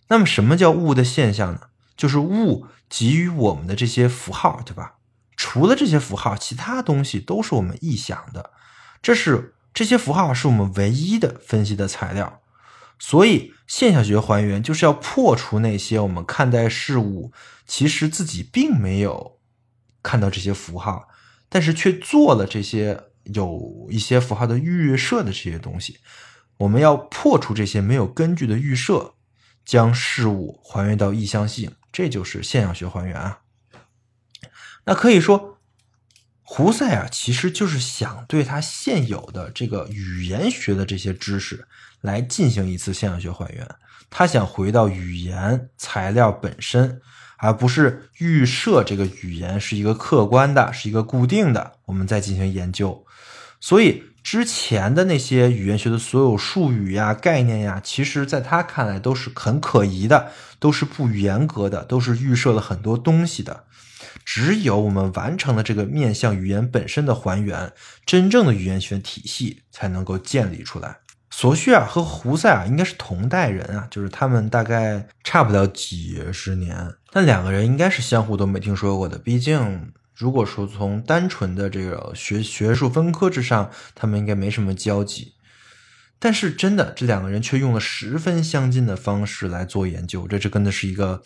[0.08, 1.62] 那么，什么叫物的现象呢？
[1.96, 4.97] 就是物给予我们的这些符号，对吧？
[5.38, 8.52] 除了这些符号，其他东西都是我们臆想的。
[9.02, 12.42] 这是这些符号是我们唯一的分析的材料。
[13.00, 17.32] 所以，现象学还原就是要破除那些我们看待事物
[17.68, 19.38] 其实自己并没有
[20.02, 21.08] 看到这些符号，
[21.48, 26.00] 但是却做了这些有一些符号的预设的这些东西。
[26.58, 29.14] 我们要破除这些没有根据的预设，
[29.64, 33.42] 将事物还原到意向性，这就是现象学还原啊。
[34.88, 35.58] 那可以说，
[36.42, 41.68] 胡塞尔其实就是想对他现有的这个语言学的这些知识
[42.00, 43.68] 来进行一次现象学还原。
[44.10, 47.02] 他想回到语言材料本身，
[47.38, 53.06] 而不是预设这个语言是一个客观的，是一个固定的，我们再进行研究。
[53.60, 63.66] 所以之前的那些语言学的所有术语呀、概念呀，其实在他看来都是很可疑的，都是不严格的，都是预设了很多东西的。
[64.28, 67.72] 只有我们完成了这个面向语言本身的还原，
[68.06, 70.98] 真正的语言学体系才能够建立出来。
[71.32, 76.76] 索绪尔和胡塞尔应该是同代人啊，就是他们大概差不了几十年，
[77.14, 79.18] 但两个人应该是相互都没听说过的。
[79.18, 85.36] 毕竟，如果说从单纯的这个学学术分科之上，他们应该没什么交集。
[86.20, 91.24] 但是，真的这两个人却用了十分相近的方式来做研究，这这真的是一个。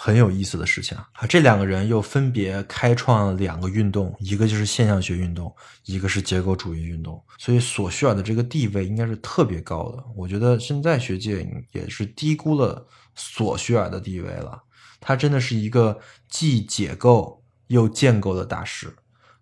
[0.00, 1.26] 很有意思的事情啊！
[1.28, 5.52] 这两个人又分别开创了两个运动，一个就是现象学运动，
[5.86, 7.20] 一个是结构主义运动。
[7.36, 10.04] 所以索绪尔的这个地位应该是特别高的。
[10.14, 14.62] 我觉得现在学界也是低估了索绪尔的地位了。
[15.00, 18.94] 他真的是一个既解构又建构的大师。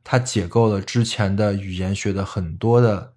[0.02, 3.12] 他解构了之前的语言学的很多的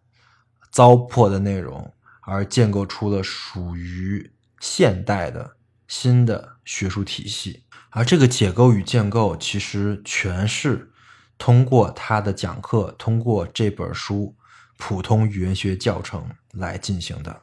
[0.72, 1.90] 糟粕的内容，
[2.24, 5.56] 而建构出了属于现代的。
[5.90, 10.92] 新的学术体系，而这个解构与建构其实全是
[11.40, 14.36] 通过他的讲课，通过这本书
[14.78, 16.22] 《普通语言学教程》
[16.52, 17.42] 来进行的。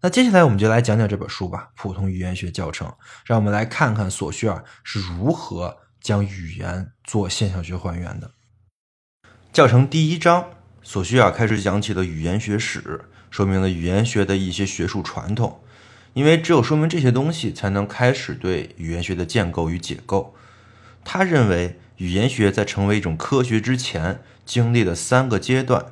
[0.00, 2.88] 那接下来我们就来讲讲这本书吧，《普通语言学教程》，
[3.24, 8.32] 让我们来看看索绪尔是如何将语言做现象学还原的。
[9.52, 10.50] 教程第一章，
[10.82, 15.63] 索绪尔开始讲起了语言学史，说明了语言学的一些学术传统。
[16.14, 20.34] 因为只有说明这些东西，才能开始对语言学的建构与解构。
[21.04, 25.86] 他认为，语言学在成为一种科学之前，经历了三个阶段。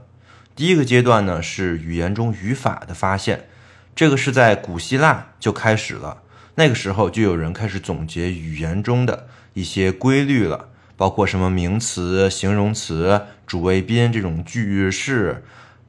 [0.54, 3.48] 第一个阶段呢，是语言中语法的发现，
[3.96, 6.22] 这个是在古希腊就开始了。
[6.54, 15.42] 那个时候，就有人开始总结语言中的一些规律了，包括什么名词、形容词、主谓宾这种句式。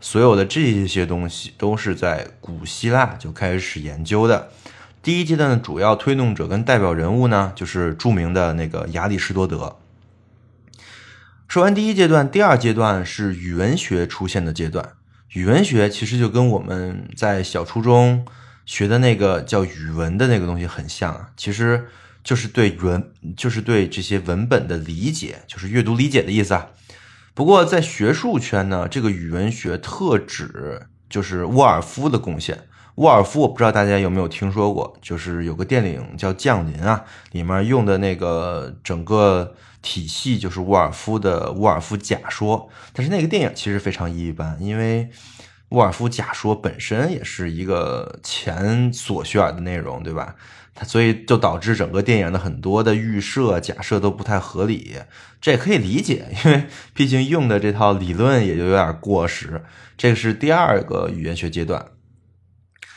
[0.03, 4.51] 所有的这些东西都是在古希腊就开始研究的。
[5.01, 9.77] 第一阶段的主要推动者跟代表人物呢，就是著名的那个亚里士多德。
[11.47, 14.89] 说完第一阶段，第二阶段是语文学出现的阶段。
[15.29, 18.25] 语文学其实就跟我们在小初中
[18.65, 21.87] 学的那个叫语文的那个东西很像啊，其实
[22.25, 26.67] 就是对文，就是对这些文本的理解，就是阅读理解的意思啊。
[27.35, 32.67] 不过，在学术圈呢，这个语文学特指就是沃尔夫的贡献。
[32.95, 42.69] 沃尔夫，我不知道大家有没有听说过，就是有个电影叫《降临》啊，里面用的那个整个体系就是沃尔夫的沃尔夫假说。
[42.93, 45.09] 但是那个电影其实非常一般，因为
[45.69, 50.35] 沃尔夫假说本身也是一个前索绪尔的内容，对吧？
[50.75, 54.95] 它所以就导致整个电影的很多的预设假设都不太合理，
[55.39, 59.63] 这也可以理解，因为毕竟用的这套理论也就有点过时。
[59.95, 61.85] 这个是第二个语言学阶段。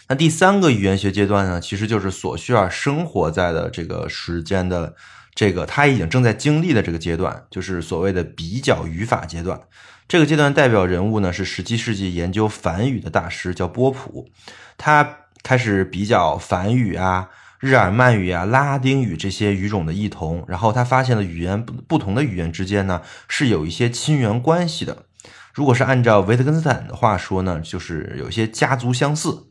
[0.08, 4.94] 那第三个语言学阶段呢，其实就是索需尔生活在的这个时间的
[5.34, 9.60] 这个他已经正在经历的这个阶段，就是所谓的比较语法阶段。
[10.08, 14.30] 这个阶段代表人物呢是十七世纪研究梵语的大师，叫波普，
[14.78, 17.28] 他开始比较梵语啊。
[17.66, 25.06] 日耳曼语啊、拉丁语这些语种的异同，然后他发现了语言不不同的语言之间呢是有一些亲缘关系的。
[25.52, 29.48] 如果是按照维特根斯坦的话说呢，就是有些家族相似。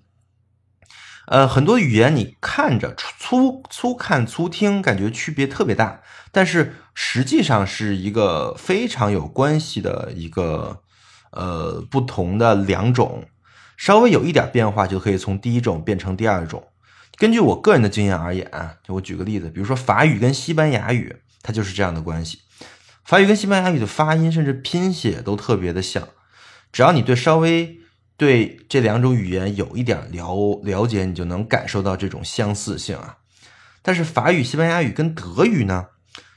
[1.28, 6.00] 呃，很多语言你看着粗粗看粗听，感觉区别特别大，
[6.32, 10.84] 但是实际上是一个非常有关系的一个
[11.32, 13.26] 呃不同的两种，
[13.76, 16.64] 稍微有一点变化就可以从第一种变成第二种。
[17.18, 22.40] 根据我个人的经验而言啊，就我举个例子，比如说法语跟西班牙语，它就是这样的关系。
[23.04, 26.08] 法语跟西班牙语的发音甚至拼写都特别的像。
[26.74, 27.80] 只要你对稍微
[28.18, 33.18] 对这两种语言有一点了了解，你就能感受到这种相似性啊。
[33.82, 35.88] 但是法语、西班牙语跟德语呢，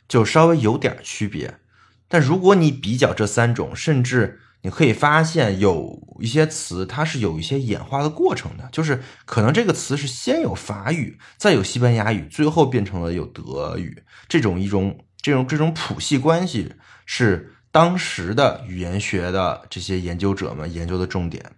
[0.06, 1.58] 就稍微有点区别。
[2.06, 14.02] 但如果你比较这三种，甚至你可以发现有一些词，它是有一些演化的过程的，就是可能这个词是先有法语，再有西班牙语，最后变成了有德语。
[14.28, 16.74] 这种一种这种这种谱系关系
[17.06, 21.52] 是当时的语言学的这些研究者们研究的重点。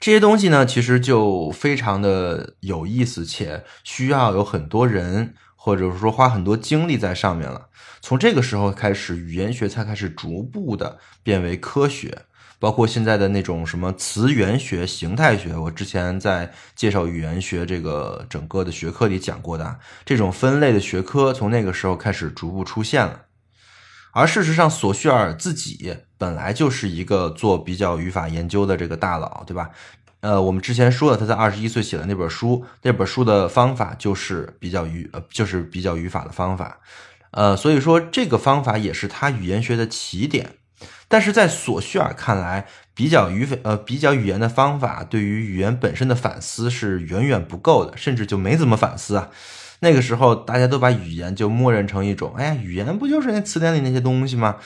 [0.00, 7.68] 这些东西呢，其实就非常的有意思，且需要有很多人，或者说花很多精力在上面了。
[8.02, 12.26] 从这个时候开始，语言学才开始逐步的变为科学，
[12.58, 15.56] 包括现在的那种什么词源学、形态学。
[15.56, 23.22] 我之前在介绍语言学这个整个的学科里讲过的，这种分类的学科从那个时候开始逐步出现了。
[24.12, 29.70] 而事实上，索绪尔自己本来就是一个做比较语法研究的这个大佬，对吧？
[30.24, 36.80] 呃，我们之前说了，他在二十一岁写的那本书，那本书的方法就是比较语，呃，就是比较语法的方法。
[37.32, 40.54] 呃，所以说这个方法也是他语言学的起点，
[41.08, 49.28] 但是在索绪尔看来，比较语法呃比较语言的方法对于语言本身的反思是远远不够的，甚至就没怎么反思啊。
[49.80, 54.56] 那个时候大家都把语言就默认成一种，哎呀，语言不就是那词典里那些东西吗？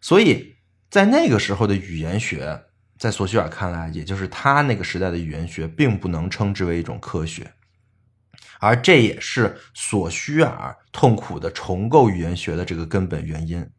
[0.00, 0.54] 所以
[0.88, 2.62] 在那个时候的语言学，
[2.98, 7.52] 在索绪尔看来，也就是他那个时代的语言学，并不能称之为一种科学。
[8.60, 13.70] 而这也是索绪尔痛苦的重构语言学的这个根本原因。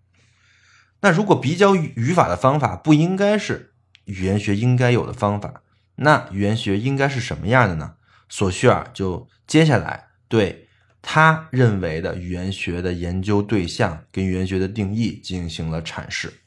[1.01, 3.73] 那如果比较语法的方法不应该是
[4.05, 5.63] 语言学应该有的方法，
[5.95, 7.95] 那语言学应该是什么样的呢？
[8.29, 10.69] 索绪尔就接下来对
[11.01, 16.38] 他认为的语言学的研究对象跟语言学的定义进行了阐释。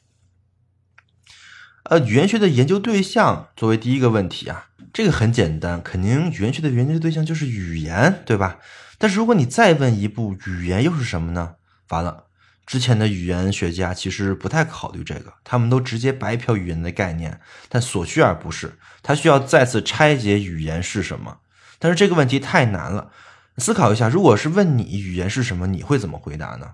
[1.83, 4.67] 呃，语言学的研究对象作为第一个问题啊。
[4.93, 8.59] 这个很简单，肯定语言学的研究对象就是语言，对吧？
[8.97, 11.55] 但是如果你再问一步，语言又是什么呢？
[11.89, 12.25] 完了，
[12.65, 17.41] 之前的语言学家其实不太考虑这个，他们都直接白嫖语言的概念。
[17.67, 21.39] 但索绪尔不是，他需要再次拆解语言是什么。
[21.79, 23.11] 但是这个问题太难了，
[23.57, 26.73] 思考一下，如果是问你语言是什么，你会怎么回答呢？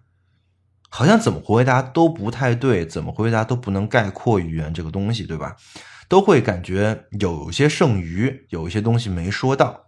[0.89, 5.55] 好像怎么回答都不太对，怎么回答都不能概括语言这个东西，对吧？
[6.07, 9.85] 都会感觉有些剩余，有一些东西没说到。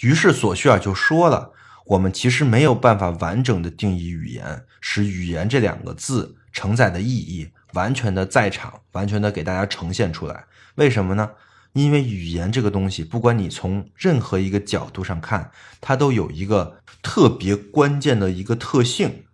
[0.00, 1.52] 于是索绪尔就说了
[1.86, 10.44] ：“我们其实没有办法完整的定义语言，使语言这两个字承载的意义完全的在场，完全的给大家呈现出来。
[10.76, 11.30] 为什么呢？
[11.72, 15.50] 因为语言这个东西，不管你从任何一个角度上看，
[15.80, 19.25] 它都有一个特别关键的一个特性，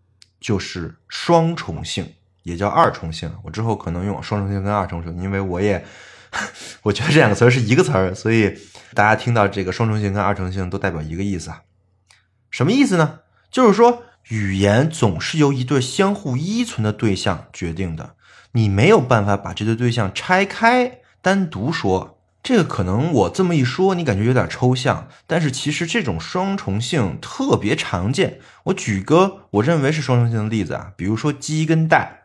[0.42, 5.85] 就是双重性。”也叫二重性，我之后可能用双重性跟二重性，因为我也
[6.83, 8.59] 我觉得这两个词儿是一个词儿，所以
[8.94, 11.62] 大家听到这个双重性跟二重性都代表一个意思啊。
[12.50, 13.20] 什么意思呢？
[13.48, 18.16] 就是说语言总是由一对相互依存的对象决定的，
[18.50, 22.18] 你没有办法把这对对象拆开单独说。
[22.42, 28.40] 这个可能我这么一说，你感觉有点抽象，但是其实这种双重性特别常见。
[28.64, 32.18] 我举个我认为是双重性的例子啊，比如说鸡跟蛋。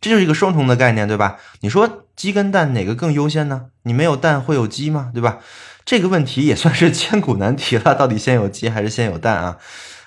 [0.00, 1.36] 这就是一个双重的概念，对吧？
[1.60, 3.66] 你说鸡跟蛋哪个更优先呢？
[3.82, 5.10] 你没有蛋会有鸡吗？
[5.12, 5.40] 对吧？
[5.84, 9.58] 这个问题也算是千古难题了，到底先有鸡还是先有蛋啊？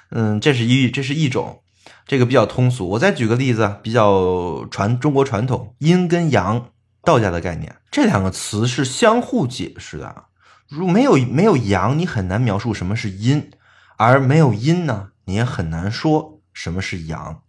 [0.09, 1.61] 嗯，这是一这是一种，
[2.07, 2.89] 这个比较通俗。
[2.89, 6.69] 我再举个例子，比较传中国传统，阴跟阳，
[7.03, 10.25] 道家的概念，这两个词是相互解释的。
[10.69, 13.41] 如没有没有阳，你很难描述什么是阴；
[13.97, 17.41] 而没有阴呢，你也很难说什么是阳。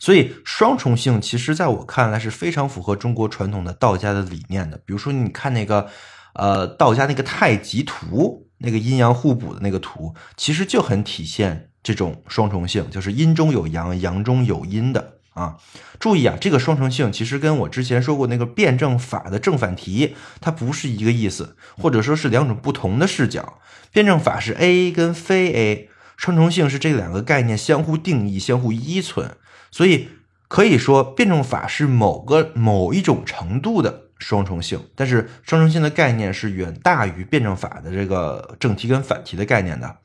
[0.00, 4.76] 所以双重性其实在我看来是非常符合中国传统的道家的理念的。
[4.78, 5.88] 比如说，你看那个，
[6.34, 15.56] 呃，道家那个太极图，那个阴阳互补的那个图，其实就很体现这种双重性，就是阴中有阳，阳中有阴的啊。
[16.00, 23.58] 注意啊，这个双重性其实跟我之前说过那个辩证法的正反题，它不是一个意思，或者说是两种不同的视角。
[23.92, 29.36] 辩证法是 A 跟非 A，双重性是这两个概念相互定义、相互依存。
[29.70, 30.08] 所以
[30.46, 39.96] 可以说，辩证法是某个某一种程度的双重性，但是双重性的概念是远大于辩证法的这个正题跟反题的概念的。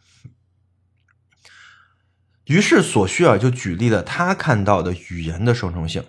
[2.46, 6.04] 于是索绪尔就举例了他看到的语言的双重性。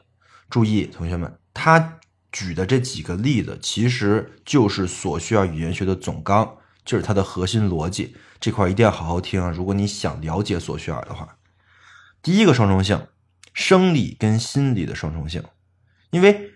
[0.50, 1.98] 注意，同学们，他
[2.32, 8.16] 举的这几个例子其实就是索绪尔语言学的总纲，就是它的核心逻辑。
[8.40, 9.50] 这块一定要好好听啊！
[9.50, 11.36] 如果你想了解索绪尔的话，
[12.22, 13.06] 第一个双重性。
[13.52, 15.40] 生理跟心理的双重性，
[16.10, 16.50] 因为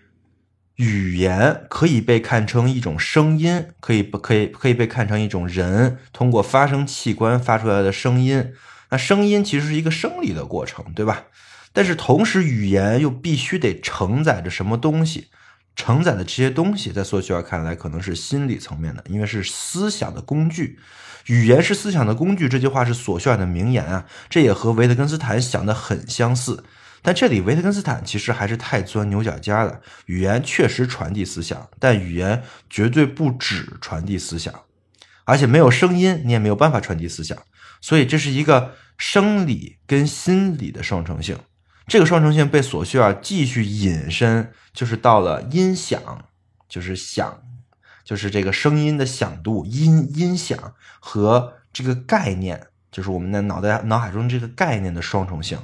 [0.75, 8.51] 语言可以被看成一种声音，可以不可以可以被看成一种人通过发声器官发出来的声音。
[8.89, 11.25] 那声音其实是一个生理的过程，对吧？
[11.71, 15.27] 但是同时，语言又必须得承载着什么东西？
[15.75, 20.79] 承载的这些东西，在索绪尔看来，可能是心理层面的，因为是思想的工具。
[21.27, 26.63] 语言是思想的工具，这句话是索绪尔的名言啊，这也和维特根斯坦想的很相似。
[27.01, 29.79] 但这里维特根斯坦其实还是太钻牛角尖了。
[30.07, 34.53] 语言确实传递思想，但语言绝对不止传递思想，
[35.23, 37.37] 而且没有声音，你也没有办法传递思想。
[37.81, 41.37] 所以这是一个生理跟心理的双重性。
[41.87, 46.25] 这个双重性被索绪尔继续引申，就是到了音响，
[46.67, 47.41] 就是响，
[48.03, 52.67] 就是这个声音的响度，音音响和这个概念。
[52.91, 55.59] 就是我们的脑袋脑海中这个概念的双重性，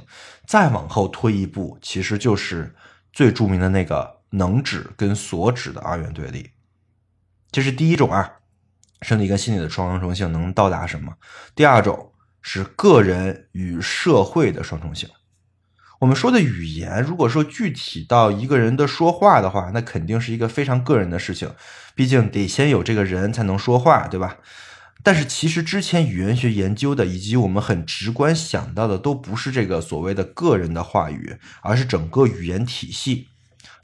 [0.46, 2.72] 再往后推一步，其实就是
[3.12, 6.50] 最著名的那个能指跟所指的二元对立。
[7.50, 8.30] 这是第一种啊，
[9.02, 11.12] 生理跟心理的双重性能到达什么？
[11.54, 15.08] 第二种是个人与社会的双重性。
[15.98, 21.50] 我们说的语言，如果说具体到一个人的说话的话，那肯定是一个非常个人的事情，
[21.94, 24.36] 毕竟得先有这个人才能说话，对吧？
[25.02, 33.28] 但是其实之前语言学研究的，以及我们很直观想到的，都不是这个所谓的个人的话语，而是整个语言体系。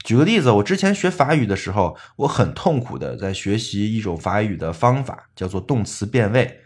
[0.03, 6.59] 举个例子，我之前学法语的时候，我很痛苦的在学习一种法语的方法，叫做动词变位，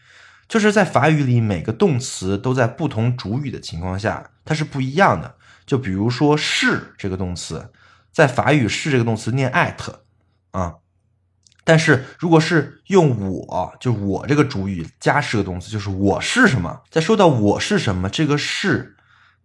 [0.48, 5.36] 就是在法语里每个动词都在不同主语的情况下，它是不一样的。
[5.66, 7.70] 就比如说是这个动词，
[8.12, 9.76] 在法语是这个动词念 at
[10.52, 10.76] 啊。
[11.64, 16.82] 但是如果是用我，就我这个主语加是个动词，就是我是什么。
[16.90, 18.96] 在说到我是什么，这个是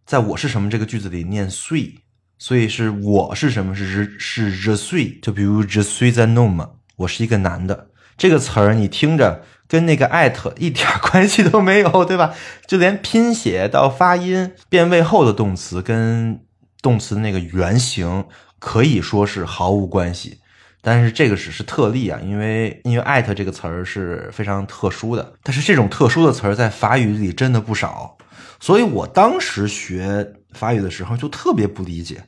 [0.07, 1.97] 在我是什么这个句子里念 suis，
[2.43, 5.21] 所以是我是什么是是 je suis。
[5.21, 7.87] 就比如 je suis un homme，我是一个男的。
[8.19, 12.35] 这个词儿你听着跟那个 at 一点关系都没有，对吧？
[12.67, 16.41] 就连拼写到发音变位后的动词跟
[16.83, 18.25] 动词那个原型
[18.59, 20.41] 可以说是毫无关系。
[20.81, 25.35] 但是这个只是特例啊，因为因为艾特这个词儿是非常特殊的。
[25.45, 28.19] 但是这种特殊的词儿在法语里真的不少，
[28.59, 32.25] 所以我当时学法语的时候就特别不理解，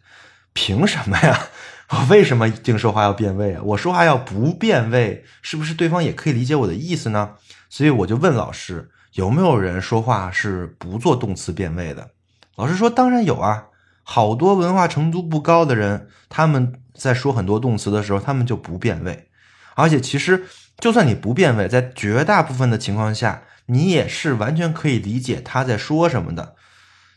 [0.54, 1.48] 凭什么呀？
[1.90, 3.60] 我为什么一定说话要变位啊？
[3.62, 7.32] 我说话要不变位，是不是对方也可以理解我的意思呢？
[7.68, 12.12] 所以我就问老师，有没有人说话是不做动词变位的？
[12.56, 13.66] 老师说，当然有啊，
[14.02, 16.80] 好多文化程度不高的人，他们。
[16.96, 19.28] 在说很多动词的时候，他们就不变位，
[19.74, 20.46] 而且其实
[20.78, 26.54] 就算你不变位，在绝大部分的情况下，你也是完全可以理解他在说什么的。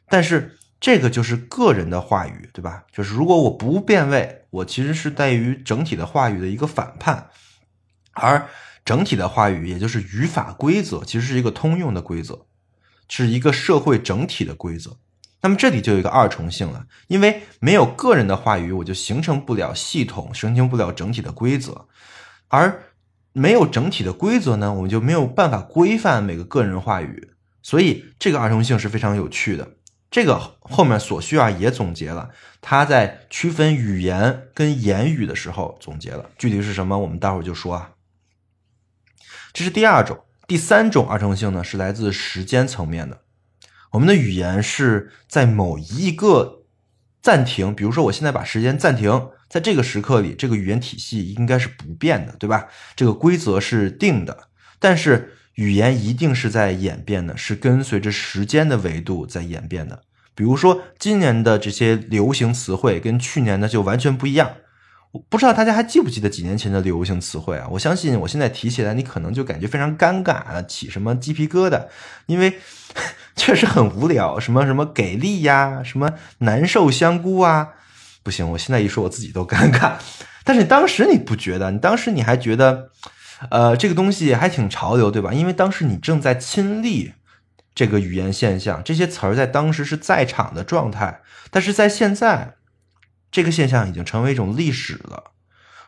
[0.09, 2.83] 但是这个就是个人的话语，对吧？
[2.91, 7.29] 就是如果我不变位，我其实是在于整体的话语的一个反叛，
[8.13, 8.47] 而
[8.85, 12.45] 整体的话语，也就是语法规则，其实是一个通用的规则，
[13.09, 14.97] 是一个社会整体的规则。
[15.41, 21.87] 那么这里就有一个二重性了，因为没有个人的话语，我就形成不了系统，形成不了整体的规则，
[22.47, 22.83] 而
[23.33, 29.76] 没有整体的规则呢，我们就没有办法规范每个个人话语，所以这个二重性是非常有趣的。
[30.09, 32.29] 这个后面所需啊也总结了，
[32.61, 37.91] 他在区分语言跟言语的时候总结了，具体是什么，我们待会儿就说啊。
[39.53, 43.21] 这是第二种，第三种二重性呢，是来自时间层面的。
[43.91, 46.65] 我们的语言是在某一个
[47.21, 52.67] 暂停，比如说我现在把时间暂停，在这个时刻里，这个语言体系应该是不变的，对吧？
[52.95, 54.49] 这个规则是定的，
[54.79, 60.01] 但是语言一定是在演变的，是跟随着时间的维度在演变的。
[60.33, 64.51] 比如说今年的这些流行词汇跟去年的就完全不一样。
[65.11, 67.67] 我不知道大家还记不记得几年前的流行词汇啊？
[67.71, 71.85] 我相信我现在提起来，你可能就感觉非常尴尬啊，起什么鸡皮疙瘩，
[72.25, 72.57] 因为。
[73.35, 77.69] 确实很无聊，什么什么给力呀，什么难受香菇啊，
[78.23, 79.91] 不行，我现在一说我自己都尴尬。
[80.43, 81.69] 但是当时你不觉得？
[81.69, 82.89] 你当时你还觉得，
[83.49, 85.33] 呃，这个东西还挺潮流，对吧？
[85.33, 87.13] 因为当时你正在亲历
[87.75, 91.21] 这个语言现象，这些词儿在当时是在场的状态。
[91.51, 92.55] 但是在现在，
[93.31, 95.31] 这个现象已经成为一种历史了，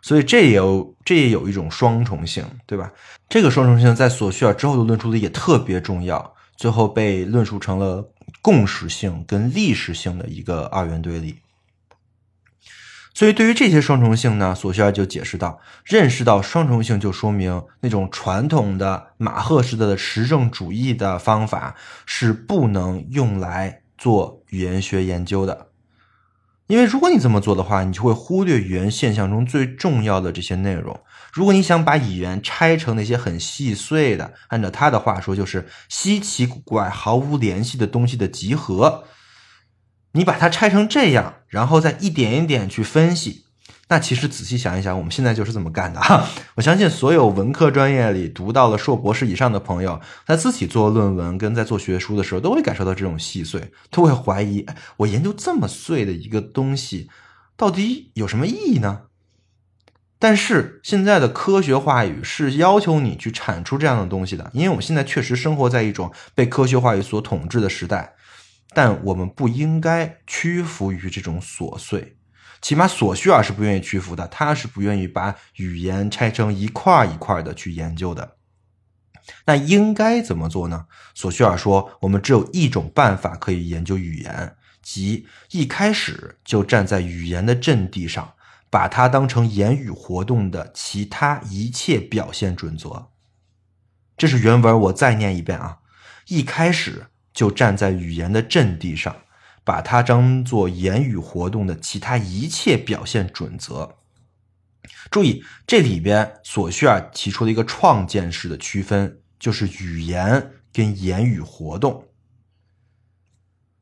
[0.01, 2.91] 所以这也有这也有一种双重性，对吧？
[3.27, 6.35] 这个双重性在索绪尔之后的论述里也特别重要。
[6.55, 11.39] 最后被论述成了共识性跟历史性的一个二元对立，
[13.19, 25.67] 所以对于这些双重性呢，索绪尔就解释到，认识到双重性就说明那种传统的马赫式的实证主义的方法是不能用来做语言学研究的。
[26.67, 30.97] 因为如果你这么做的话，你就会忽略语言现象中最重要的这些内容。
[31.33, 39.03] 如果你想把语言拆成那些很细碎的，按照他的话说，就是稀奇古怪、毫无联系的东西的集合，
[40.13, 43.45] 你把它拆成这样，然后再一点一点去分析，
[43.89, 46.27] 那其实仔细想一想，我们现在就是这么干的哈。
[46.55, 54.65] 我相信所有文科专业里读到了硕博士以上的朋友，在自己做论文跟在做学书的时候，都会感受到这种细碎，都会怀疑：
[54.97, 57.09] 我研究这么碎的一个东西，
[57.55, 59.01] 到底有什么意义呢？
[60.21, 68.15] 但是现在的科学话语是要求你去产出这样的东西的，因为我们现在确实生活在一种被科学话语所统治的时代，
[68.73, 72.17] 但我们不应该屈服于这种琐碎。
[72.61, 78.35] 起码索绪尔是不愿意屈服的，他是不愿意把语言拆成一块一块的去研究的。
[79.45, 80.87] 那应该怎么做呢？
[81.13, 88.33] 索绪尔说，我们只有一种办法可以研究语言，即一开始就站在语言的阵地上，
[88.69, 93.09] 把它当成言语活动的其他一切表现准则。
[94.17, 95.79] 这是原文，我再念一遍啊！
[96.27, 97.07] 一开始
[97.39, 99.15] 就站在语言的阵地上。
[99.61, 103.97] 把它当做言语活动的其他一切表现准则。
[105.11, 112.07] 注意，这里边索绪尔提出了一个创建式的区分，就是语言跟言语活动。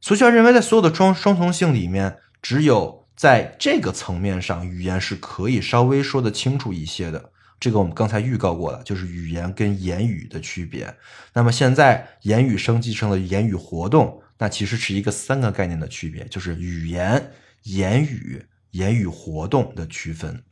[0.01, 7.31] 索绪尔认为，在所有的双双重性里面，只有在这个层面上，语言是可以稍微说得清楚一些的。
[7.59, 10.95] 这个我们刚才预告过了，就是语言跟言语的区别。
[11.33, 14.21] 那么现在，言语升级成了言语活动。
[14.39, 17.31] 那其实是一个三个概念的区别，就是语言、
[17.63, 20.43] 言语、言语活动的区分。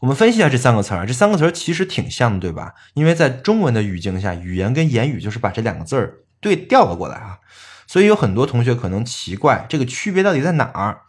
[0.00, 2.74] 我们分析一下这三个词儿，这三个词儿其实挺像的，对吧？
[2.94, 7.40] 因为在中文的语境下，语言跟言语就是把这两个字儿对调了过来啊。
[7.88, 11.00] 所以有很多同学可能奇怪，这个区别到底在哪儿？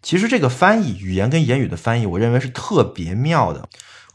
[0.00, 3.68] 其实这个翻译语言跟言语的翻译，我认为是特别妙的。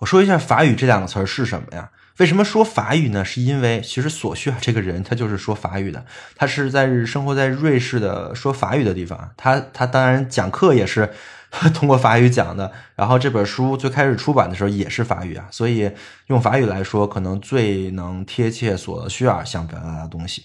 [0.04, 1.90] 我说一下法语这两个词儿是什么呀？
[2.18, 3.24] 为什么说法语呢？
[3.24, 11.14] 是因为其实索绪尔这个人他就是说法语的，他是在生活在瑞士的说法语的地方，他他当然讲课也是
[11.74, 12.70] 通过法语讲的。
[12.98, 15.90] 然后这本书最开始出版的时候也是法语啊，所以
[16.28, 20.44] 用法语来说，可能最能贴切索绪尔想表达的东西。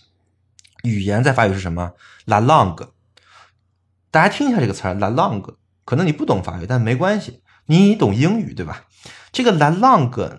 [0.84, 1.94] 语言在法语是什么
[2.26, 2.90] ？la langue。
[4.12, 5.56] 大家听一下这个词儿，la langue。
[5.84, 8.84] 可能你不懂法语，但没关系，你懂英语对吧？
[9.30, 9.78] 这个 lang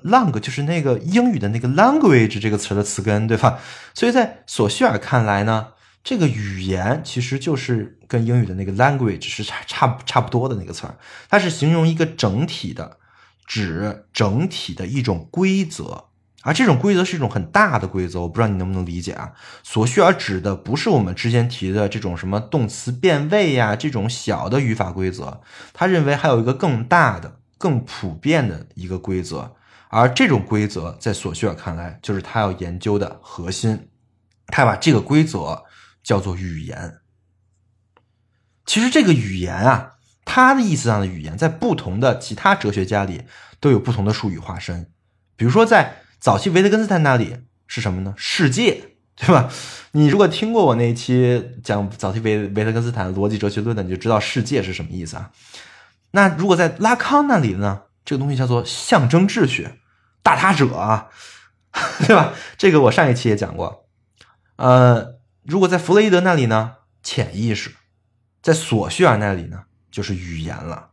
[0.04, 3.60] lang 就是那个英语的那个 language 这个词的词根，对吧？
[3.94, 5.68] 所以在索绪尔看来呢，
[6.04, 10.96] 这个语言其实就是跟英语的那个 language 是差差差不多的那个词儿，
[11.30, 12.98] 它是形容一个整体的，
[13.46, 16.06] 指整体的一种规则，
[16.42, 19.34] 而这种规则是一种很大的规则，我不知道你能不能理解啊？
[19.64, 25.42] 索绪尔指的不是我们之前提的这种什么动词变位呀这种小的语法规则，
[25.74, 27.39] 他认为还有一个更大的。
[27.60, 29.56] 更普遍的一个规则，
[29.90, 33.90] 而这种规则在索绪尔看来就是他要研究的核心。
[34.48, 35.66] 他把这个规则
[36.02, 36.96] 叫做语言。
[38.66, 43.24] 其实这个语言啊，它的意思上的语言，在不同的其他哲学家里
[43.60, 44.90] 都有不同的术语化身。
[45.36, 47.38] 比如说，在早期维特根斯坦那里
[47.68, 48.14] 是什么呢？
[48.18, 49.52] 世界，对吧？
[49.92, 55.32] 你如果听过我那一期讲早期维维特根斯坦逻辑哲学论的，你就知道世界是什么意思啊。
[56.12, 57.84] 那如果在拉康那里呢？
[58.06, 59.70] 这个东西叫做象征秩序，
[60.24, 61.10] 大他者啊，
[62.08, 62.34] 对吧？
[62.58, 63.86] 这个我上一期也讲过。
[64.56, 67.70] 呃，如果在弗洛伊德那里呢，潜意识；
[68.42, 70.90] 在索绪尔那里呢，就是语言了。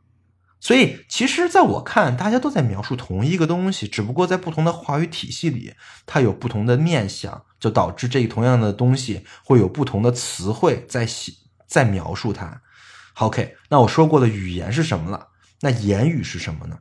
[0.61, 11.33] 所以，其实在我看，大家都在描述同一个东西，只不过在不同的话语体系里，它有不同的面相，就导致这同样的东西会有不同的词汇在写
[11.67, 12.61] 在描述它。
[13.19, 15.29] OK，那我说过的语言是什么了？
[15.61, 16.79] 那言语是什么呢？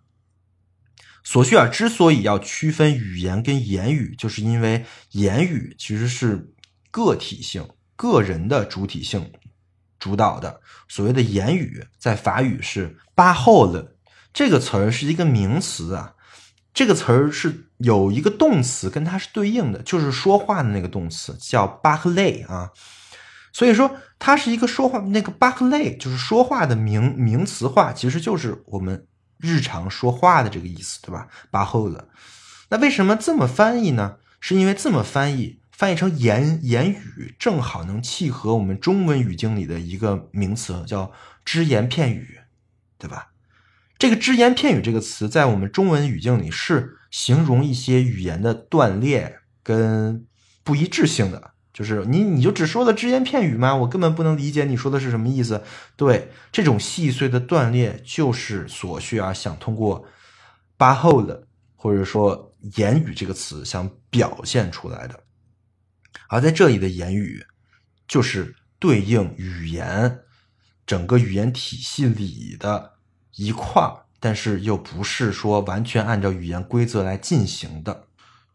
[1.23, 6.53] 索绪尔之所以要区分语言跟言语，就是因为言语其实是
[6.91, 9.31] 个体性、个人的主体性
[9.97, 10.61] 主导的。
[10.89, 13.95] 所谓的言语，在法语是巴后的，
[14.33, 16.15] 这个词儿是一个名词啊，
[16.73, 22.71] 这个词儿是有一个动词跟它是对应的，就是说话的那个动词叫巴赫雷啊。
[23.55, 31.29] 所以说，它是一个说话那个巴克类，就是说话的名名词化，其实就是我们日常说话的这个意思，对吧？
[31.49, 32.09] 巴后了。
[32.67, 34.17] 那为什么这么翻译呢？
[34.41, 41.13] 是因为这么翻译，翻译成言言语，正好能契合我们中文语境里的一个名词，叫
[41.45, 42.39] 只言片语，
[42.97, 43.29] 对吧？
[43.97, 50.27] 这个只言片语这个词，在我们中文语境里是形容一些语言的断裂跟
[50.65, 51.54] 不一致性的。
[51.75, 53.75] 就是你，你就只说了只言片语吗？
[53.75, 55.61] 我根本不能理解你说的是什么意思。
[55.97, 60.07] 对，这种细碎的断裂，就是所需啊，想通过
[60.77, 61.45] 巴后的
[61.75, 65.19] 或者说言语这个词想表现出来的。
[66.29, 67.45] 而在这里的言语，
[68.07, 70.19] 就是对应语言
[70.85, 72.93] 整个语言体系里的
[73.35, 73.83] 一块
[74.21, 78.05] 但是又不是说完全按照语言规则来进行的，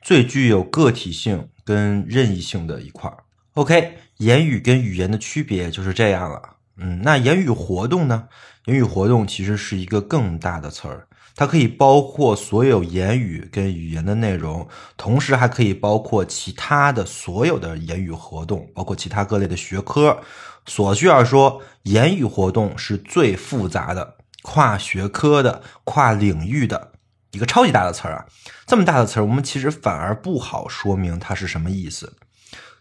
[0.00, 3.18] 最具有个体性跟任意性的一块儿。
[3.54, 6.42] OK，言语跟语言的区别就是这样了。
[6.78, 8.26] 嗯，那言语活动呢？
[8.64, 11.06] 言语活动其实是一个更大的词儿，
[11.36, 14.66] 它可以包括所有言语跟语言的内容，
[14.96, 20.18] 同时还可以包括其他的所有的言语活动，包括其他各类的学科。
[20.66, 26.89] 所需要说，言语活动是最复杂的、跨学科的、跨领域的
[27.32, 28.26] 一个超级大的词儿啊！
[28.66, 32.16] 这么大的词儿，我们其实反而不好说明它是什么意思。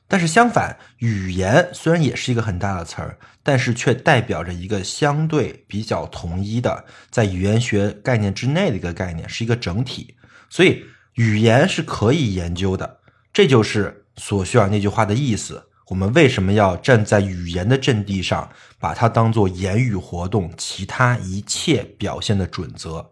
[0.08, 10.16] 但是相反，语言虽然也是一个很大的词儿，但是却代表着一个相对比较统一的，在语言学概念之内的一个概念，是一个整体。
[10.50, 10.84] 所以
[11.14, 15.68] 语言是可以研究的，这就是索绪尔那句话的意思。
[15.90, 23.12] 我们为什么要站在语言的阵地上，把它当做言语活动其他一切表现的准则？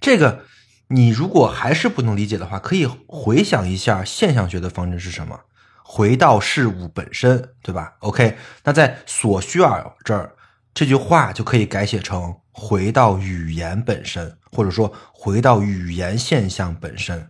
[0.00, 0.44] 这个。
[0.88, 5.40] 你如果还是不能理解的话，可以回想一下现象学的方针是什么？
[5.82, 10.30] 回到事物本身，对吧？OK，那在索绪尔这儿，
[10.72, 17.28] 这句话就可以改写成回到语言本身，或者说回到语言现象本身。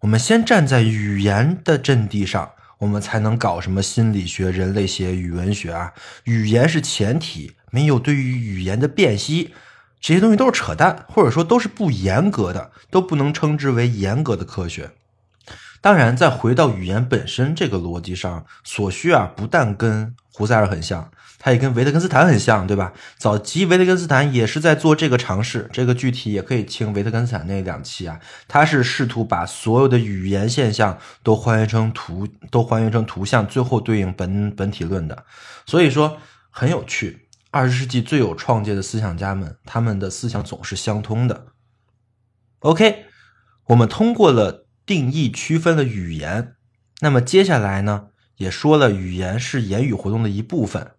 [0.00, 2.50] 我们先站在语言的阵地上，
[2.80, 5.94] 我们才能搞什么心理学、人类学、语文学啊？
[6.24, 9.54] 语言是前提，没有对于语言的辨析。
[10.00, 14.92] 这些东西都是扯淡，或者说都是不严格的，都不能称之为严格的科学。
[15.82, 22.92] 当然，再回到语言本身这个逻辑上，索绪啊不但跟胡塞尔很像，他也跟维特根斯坦很像，对吧？
[23.16, 28.20] 早期维特根斯坦也是在做这个尝试，这个具体也可以听维特根斯坦那两期啊。
[28.46, 35.24] 他是试图把所有的语言现象都还原成图，都还原成图像，最后对应本本体论的。
[35.64, 36.18] 所以说
[36.50, 37.26] 很有趣。
[37.50, 41.48] 二十世纪最有创建的思想家们，他们的思想总是相通的。
[42.60, 43.06] OK，
[43.66, 46.54] 我们通过了定义区分了语言，
[47.00, 50.92] 那么接下来呢，也说了语言是言语活动的一部分。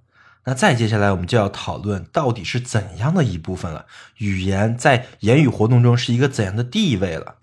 [0.43, 3.85] 那再接下来，我们就要讨论到底是怎样的一部分了。
[4.17, 7.35] 语言在言语活动中是一个怎样的地位了？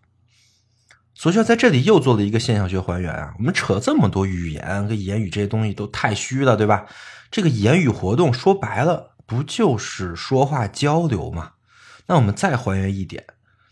[1.15, 3.35] 索绪尔在这里又做了一个现象学还原啊。
[3.39, 6.87] 我们扯这么多语言跟言语这些东西都太虚了，对吧？
[7.31, 11.53] 这个言语活动说白了，不就是说话交流吗？
[12.07, 13.25] 那我们再还原一点，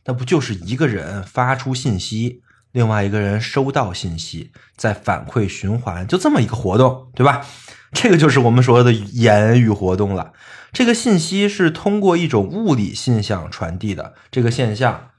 [0.04, 2.42] 那不就是一个人发出信息，
[2.72, 7.46] 另外一个人收到信息，在反馈循环，就这么一个活动，对吧？
[7.92, 10.34] 这个就是我们说的言语活动了。
[10.72, 15.12] 这个信息是通过一种物理现象传递的，这个现象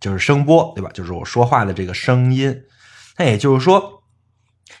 [0.00, 0.90] 就是声波，对吧？
[0.94, 2.62] 就是我说话的这个声音。
[3.18, 4.04] 那也就是说，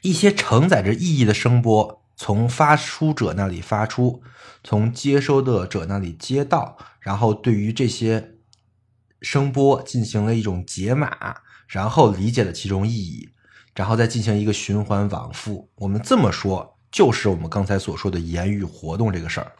[0.00, 2.03] 一些承载着意义的声波。
[2.16, 4.22] 从发出者那里发出，
[4.62, 8.36] 从接收的者那里接到，然后对于这些
[9.20, 11.36] 声波进行了一种解码，
[11.66, 13.30] 然后理解了其中意义，
[13.74, 15.70] 然后再进行一个循环往复。
[15.76, 19.52] 我们这么说，就是我们刚才所说的言语活动这个事儿。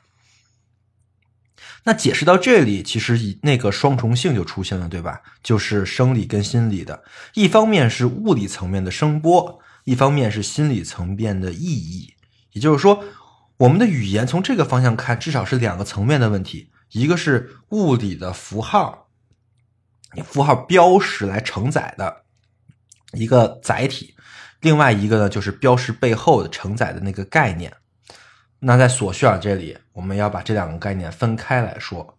[1.86, 5.20] 那解释到这里，其实那个双重性就出现了，对吧？
[5.42, 12.13] 就是生理跟心理的，一方面是物理层面的声波，一方面是心理层面的意义。
[12.54, 13.04] 也就是说，
[13.58, 19.08] 我们的语言从这个方向看，至少是两个层面的问题：一个是物理的符号，
[20.24, 22.24] 符号标识来承载的
[23.12, 24.14] 一个载体；
[24.60, 27.72] 另外一个呢，就是标识背后的承载的那个概念。
[28.60, 32.16] 那在索绪尔这里，我们要把这两个概念分开来说。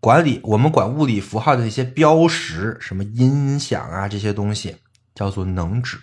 [0.00, 4.76] 管理我们管物理符号的一些标识，什么音响啊这些东西，
[5.14, 5.98] 叫做能指，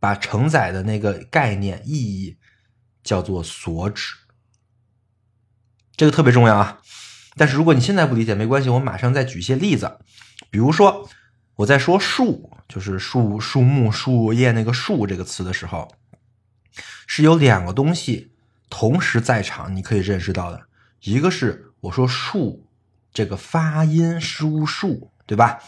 [0.00, 2.36] 把承载的那个概念意义。
[3.04, 4.14] 叫做所指，
[5.94, 6.80] 这个特别重要啊！
[7.36, 9.98] 但是如果你现在不理解，没关系，我马上再举一些例子。
[10.50, 11.08] 比如说，
[11.56, 15.94] 我在说树，就是树、树木、树叶那个“树”这个词的时候，
[17.06, 18.32] 是有两个东西
[18.70, 20.62] 同时在场，你可以认识到的。
[21.00, 22.66] 一个是我说“树”
[23.12, 25.58] 这个发音“书树”，对吧？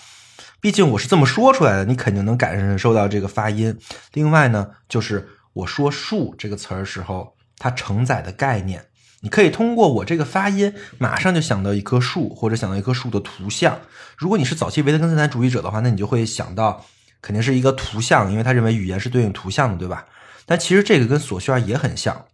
[0.60, 3.78] 毕竟我是这么说出来的，你肯定能感受到这个发音。
[4.14, 5.28] 另外呢，就是。
[5.56, 8.84] 我说“树”这个词儿时候，它承载的概念，
[9.20, 13.80] 你可以通过我这个发音，马上就想到一棵树，或者想到一棵树的图像。
[14.18, 16.84] 如果你是早期维特根斯坦主义者的话，那你就会想到
[17.22, 20.04] 肯定是一个图像，因为他认为语言是对应图像的，对吧？
[20.44, 22.26] 但其实这个跟索绪尔也很像，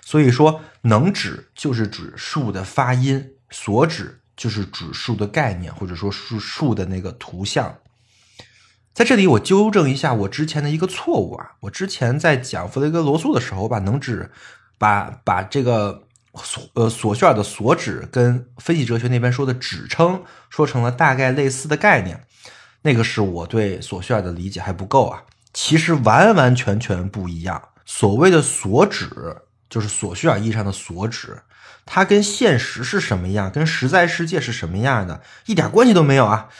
[0.00, 7.76] 所以说能指就是指树的发音，所指就是指树的概念，或者说树树的那个图像。
[9.00, 11.52] 在这里，我纠正一下我之前的一个错误啊！
[11.60, 14.30] 我之前在讲弗雷格罗素的时候，我把能指
[14.76, 16.02] 把把这个
[16.34, 22.26] 索呃索绪尔的所指跟分析哲学那边说的指称说成了大概类似的概念，
[22.82, 25.22] 那个是我对索绪尔的理解还不够啊。
[25.54, 27.70] 其实完完全全不一样。
[27.86, 29.08] 所谓的所指，
[29.70, 31.40] 就是索绪尔意义上的所指，
[31.86, 36.50] 它跟现实是什么样，跟实在世界是什么样的，一点关系都没有啊。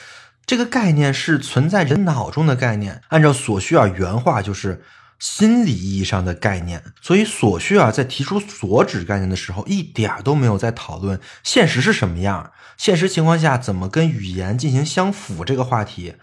[0.46, 4.82] 这个概念是存在人脑中的概念，按照索绪尔原话就是
[5.18, 6.82] 心理意义上的概念。
[7.00, 16.14] 所以索绪尔在提出所指概念的时候，一点都没有在讨论现实是什么样，现实情况下怎么跟语言进行相符这个话题。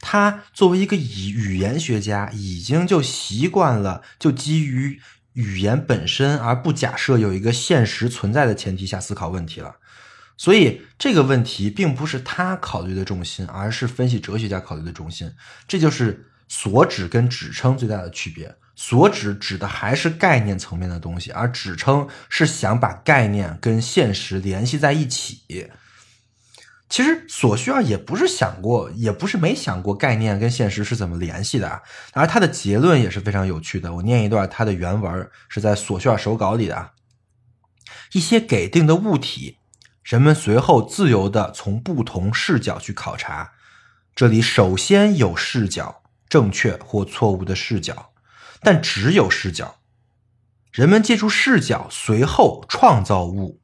[0.00, 5.00] 他作为一个语语言学家，已经就习惯了，就基于
[5.34, 9.76] 语言本身而不假设有一个现实存在的前提下思考问题了。
[10.36, 15.32] 所以这个问题并不是他考虑的重心，而是分析哲学家考虑的重心。
[15.68, 18.54] 这就是所指跟指称最大的区别。
[18.74, 25.70] 所指指的还是概念层面的东西，而指称是想把概念跟现实联系在一起。
[26.88, 31.82] 其实索绪尔也不是想过，也不是没想过概念跟现实是怎么联系的啊。
[32.12, 33.94] 而他的结论也是非常有趣的。
[33.94, 36.90] 我念一段他的原文，是在索绪尔手稿里的。
[38.12, 39.58] 一些给定的物体，
[40.02, 43.52] 人们随后自由的从不同视角去考察。
[44.14, 48.12] 这里首先有视角，正确或错误的视角，
[48.60, 49.76] 但只有视角。
[50.70, 53.60] 人们借助视角，随后创造物。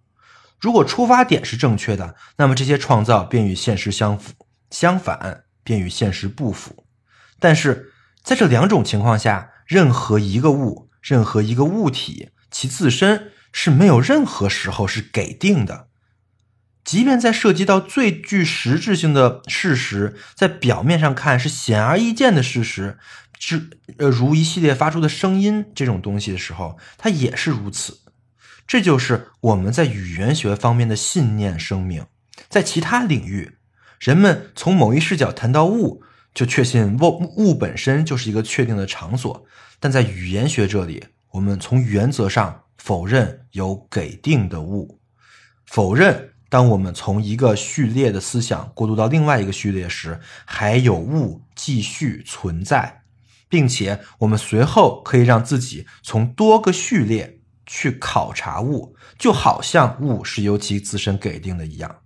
[0.61, 4.32] 如果出发点是正确的，那么这些创造便与现实相符；
[4.70, 6.84] 相反，便与现实不符。
[7.39, 15.88] 但是在这两种情况下，任何一个物、任何一个物体，其自身是没有任何时候是给定的。
[16.89, 22.97] 即便在涉及到最具实质性的事实，在表面上看是显而易见的事实，
[23.39, 23.68] 之
[23.99, 27.99] 呃如一系列发出的声音这种东西的时候，它也是如此。
[28.66, 32.07] 这就是我们在语言学方面的信念声明。
[32.49, 33.59] 在其他领域，
[34.01, 39.45] 人们从某一视角谈到物，就确信物物本身就是一个确定的场所；
[39.78, 44.99] 但在语言学这里，我们从原则上否认有给定的物，
[45.66, 53.03] 否认当我们从一个序列的思想过渡到另外一个序列时，还有物继续存在，
[53.49, 57.36] 并且我们随后可以让自己从多个序列。
[57.70, 61.96] 去考察物，就好像物是由其自身给定的一样。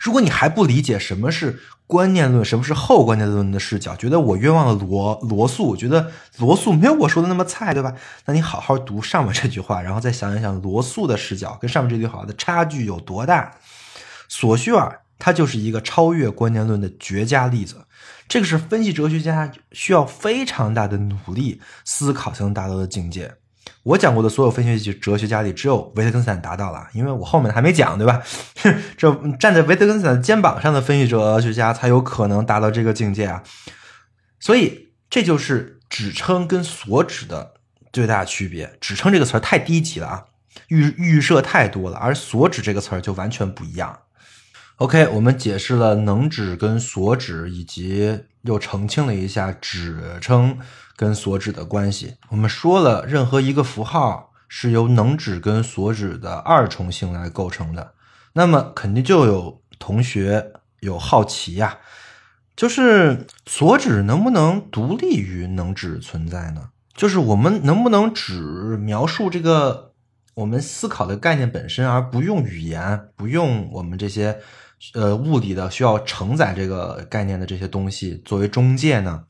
[0.00, 7.94] 如果你还不理解什么是观念论，什么是后观念论的视角，觉得我冤枉了罗罗素，觉得罗素没有我说的那么菜，对吧？
[8.24, 13.56] 那你好好读上面这句话，然后再想一想罗素的视角跟上面这句话的差距有多大。
[14.28, 17.86] 索绪尔他就是一个超越观念论的绝佳例子。
[18.28, 23.36] 这个是分析哲学家需要非常大的努力思考才能达到的境界。
[23.86, 28.20] 我讲过的所有分析哲学家里，只有维特根斯坦达到了，因为我后面还没讲，对吧？
[28.98, 33.44] 这站在维特根斯坦肩膀上的分析哲学家才有可能达到这个境界啊。
[34.40, 37.54] 所以这就是指称跟所指的
[37.92, 38.76] 最大区别。
[38.80, 40.24] 指称这个词儿太低级了啊，
[40.66, 44.00] 预预设太多了，而所指这个词儿就完全不一样。
[44.78, 50.58] OK，我们解释了能指跟所指，以及又澄清了一下指称。
[50.96, 57.92] 跟所指的关系，我们说了，任何一个符号是由能指跟所指的二重性来构成的。
[58.32, 61.78] 那么肯定就有同学有好奇呀，
[62.56, 66.70] 就是所指能不能独立于能指存在呢？
[66.94, 69.92] 就是我们能不能只描述这个
[70.34, 74.38] 我们思考的概念本身，而不用语言，不用我们这些
[74.94, 79.24] 呃物理的需要承载这个概念的这些东西作为中介呢？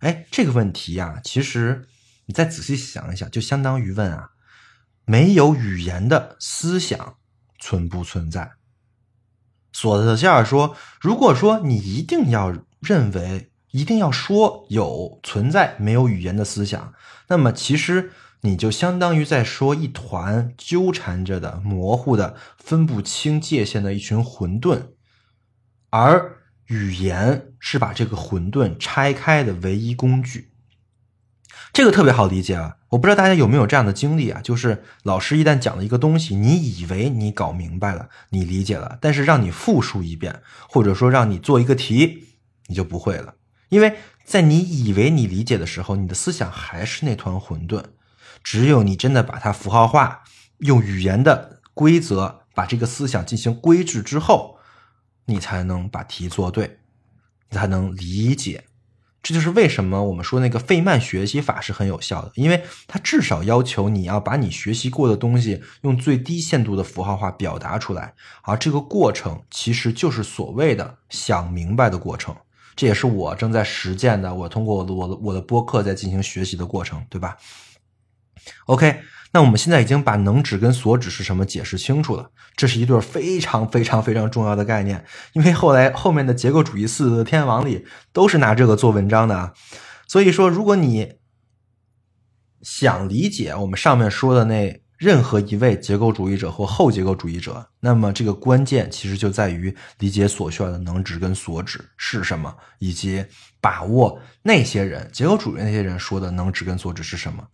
[0.00, 1.88] 哎，这个问题呀，其实
[2.26, 4.32] 你再仔细想一想，就相当于问啊，
[5.06, 7.16] 没有语言的思想
[7.58, 8.52] 存不存在？
[9.72, 16.92] 索特希尔说，如果说你一定要认为，一定要说有存在没有语言的思想，
[17.28, 24.88] 那么其实你就相当于在说一团纠缠着的、模糊的、分不清界限的一群混沌，
[25.88, 26.35] 而。
[26.66, 30.50] 语言是把这个混沌拆开的唯一工具，
[31.72, 32.76] 这个特别好理解啊！
[32.90, 34.40] 我不知道大家有没有这样的经历啊？
[34.42, 42.24] 就是老师一旦讲了一个东西，你以为你搞明白了，你理解了，但是让你复述一遍，或者说让你做一个题，
[42.66, 43.34] 你就不会了，
[43.68, 43.94] 因为
[44.24, 47.84] 在你以为你理解的时候，你的思想还是那团混沌。
[48.42, 50.22] 只有你真的把它符号化，
[50.58, 54.55] 用语言的规则把这个思想进行规制之后。
[55.26, 56.78] 你才能把题做对，
[57.50, 58.64] 你才能理解
[59.22, 72.36] 这就是为什么我们说那个费曼学习法是很有效的，因为它至少要求你要把你学习过的东西用最低限度的符号化表达出来，而这个过程其实就是所谓的想明白的过程。
[72.76, 77.36] 这也是我正在实践的，我通过我的我的我的播客在进行学习的过程，对吧
[78.66, 79.00] ？OK。
[79.36, 87.84] 那我们现在已经把能指跟所指是什么解释清楚了，这是一对非常非常非常重要的概念，因为后来后面的结构主义四天王里
[88.14, 89.52] 都是拿这个做文章的啊。
[90.08, 91.16] 所以说，如果你
[92.62, 103.22] 想理解我们上面说的那任何一位结构主义者或后结构主义者，那么这个关键其实就在于理解所需要的能指跟所指是什么，以及
[103.60, 107.46] 把握那些人结构主义那些人说的能指跟所指是什么。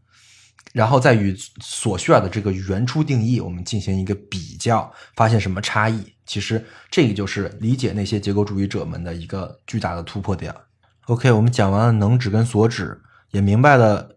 [0.72, 6.02] 然后再与所需要的这个原初定义，我们进行一个比较，发现什么差异？
[6.24, 10.54] 其实这个就是理解那些结构主义者们的一个巨大的突破点。
[11.06, 13.00] OK，我们讲完了能指跟所指，
[13.32, 14.16] 也明白了，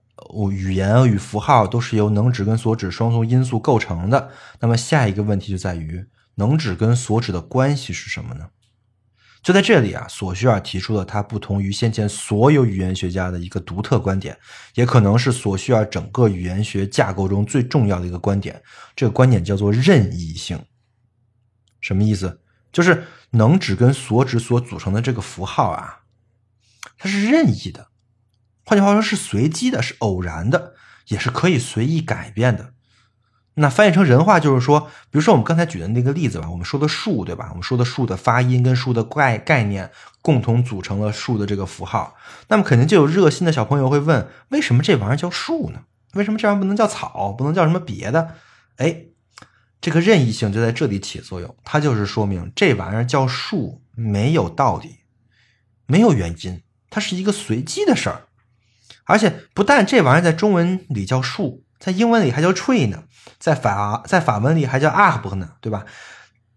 [0.51, 4.29] 语言与符号都是由能指跟所指双重因素构成的。
[4.59, 8.47] 那么下一个问题就在于，能指跟所指的关系是什么呢？
[9.45, 14.35] 就在这里啊，索绪尔提出了他不同于先前所有语言学家的一个独特观点，
[14.73, 18.59] 也可能是索绪尔整个语言学架构中最重要的一个观点。
[18.95, 20.59] 这个观点叫做任意性。
[21.79, 22.41] 什么意思？
[22.71, 25.99] 就是能指跟所指所组成的这个符号啊，
[26.97, 27.89] 它是任意的，
[28.65, 30.73] 换句话说是随机的，是偶然的，
[31.09, 32.73] 也是可以随意改变的。
[33.57, 37.47] 那翻译成人话就是说，比如说我们刚才举的那个例子吧，我们说的树，对吧？
[37.51, 39.89] 我们说的树的发音跟树的概概念
[40.21, 42.15] 共同组成了树的这个符号。
[42.49, 45.83] 那么肯定就有热心的小朋友会问：为什么这玩意儿叫树呢？
[46.13, 48.35] 为什么这玩意儿不能叫草，不能叫什么别的？
[48.75, 49.05] 哎，
[49.79, 54.97] 这个任意性就在这里起作用，它就是说明这玩意儿叫树没有道理，
[55.85, 58.23] 没有原因，它是一个随机的事儿。
[59.05, 61.61] 而且不但这玩意儿在中文里叫树。
[61.77, 63.03] 在英文里还叫 tree 呢，
[63.39, 65.85] 在法在法文里还叫 arb 呢，对吧？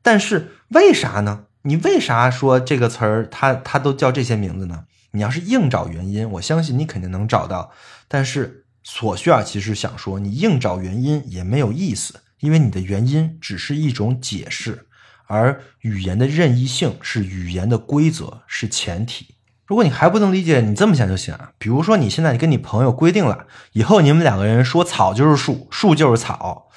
[0.03, 1.45] 但是为啥呢？
[1.62, 4.85] 你为啥说这个词儿它它都叫这些名字呢？
[5.11, 7.73] 你要是硬找原因，我相信你肯定能找到。
[8.07, 14.87] 但是索需尔其实想说，你硬找原因也没有意思，因为你的原因只是一种解释，
[15.27, 19.35] 而语言的任意性是语言的规则，是前提。
[19.69, 21.53] 如果你还不能理解，你这么想就行啊。
[21.59, 26.69] 比如说，你现在跟你朋友规定了，以后你们两个人说草就是树，树就是草，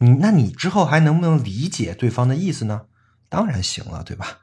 [0.00, 2.82] 你那你之后还能不能理解对方的意思呢？
[3.30, 4.36] 当然行了，对吧？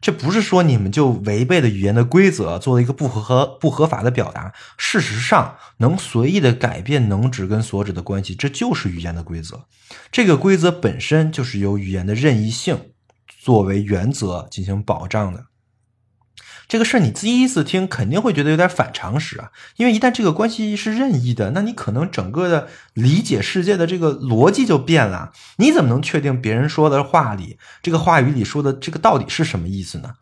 [0.00, 4.52] 这不是说你们就违背了语言的规则，做了一个不合合不合法的表达。
[4.76, 9.66] 事实上，能随意的改变能指跟所指的关系，这就是语言的规则。
[10.10, 12.90] 这个规则本身就是由语言的任意性
[13.28, 15.44] 作为原则进行保障的。
[16.70, 25.32] 这个事儿你第一次听肯定会觉得有点反常识啊，因为一旦这个关系是任意的，那你可能整个的理解世界的这个逻辑就变了。
[25.56, 30.14] 你怎么能确定别人说的话里这个话语里说的这个到底是什么意思呢？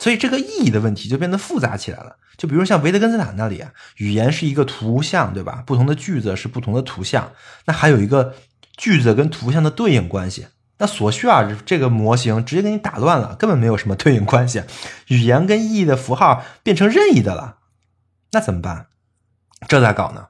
[0.00, 2.16] 所以这个意义的问题就变得复杂起来了。
[2.36, 5.62] 就比如像维特根斯坦那里啊，语言是一个图像，对吧？
[5.64, 7.30] 不同的句子是不同的图像，
[7.66, 8.34] 那还有一个
[8.76, 10.48] 句子跟图像的对应关系。
[10.78, 14.62] 那索绪啊这个模型直接给你打乱了，根本没有什么对应关系，
[15.08, 17.56] 语言跟意义的符号变成任意的了，
[18.32, 18.86] 那怎么办？
[19.66, 20.28] 这咋搞呢？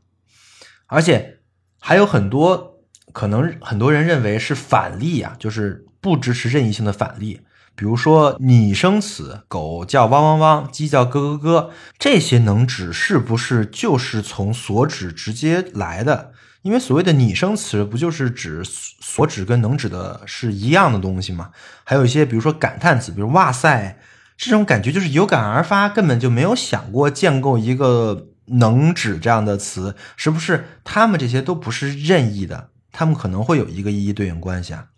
[0.86, 1.40] 而且
[1.78, 2.80] 还有很多
[3.12, 7.42] 可能，很多人认为是反例啊，就是不支持任意性的反例，
[7.74, 16.32] 比如说拟声词，狗叫汪汪汪，鸡叫咯咯咯，这些能指是不是就是从所指直接来的？
[16.69, 21.51] 因为所谓的拟声词不就是指所指跟能指的是一样的东西吗？
[21.83, 23.99] 还有一些，比如说感叹词，比如“哇塞”，
[24.37, 30.66] 这种感觉就是有感而发，根本就没有想过建构一个能指这样的词，是不是？
[30.85, 34.89] 他们这些都不是任意的，他们可能会有一个一一对应关系啊。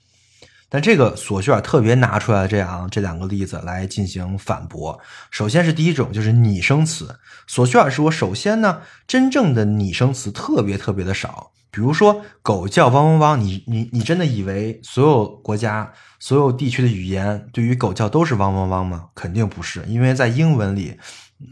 [0.69, 4.99] 但这个索绪尔特别拿出来这样这两个例子来进行反驳。
[5.31, 7.21] 首先是第一种，就是拟声词。
[7.47, 11.53] 索绪尔说，首先呢，真正的拟声词特别特别的少。
[11.71, 19.07] 比如说，狗叫汪汪汪，你你你真的以为所有国家、所有地区的语言对于狗叫都是汪汪汪吗？
[19.15, 20.97] 肯定不是，因为在英文里，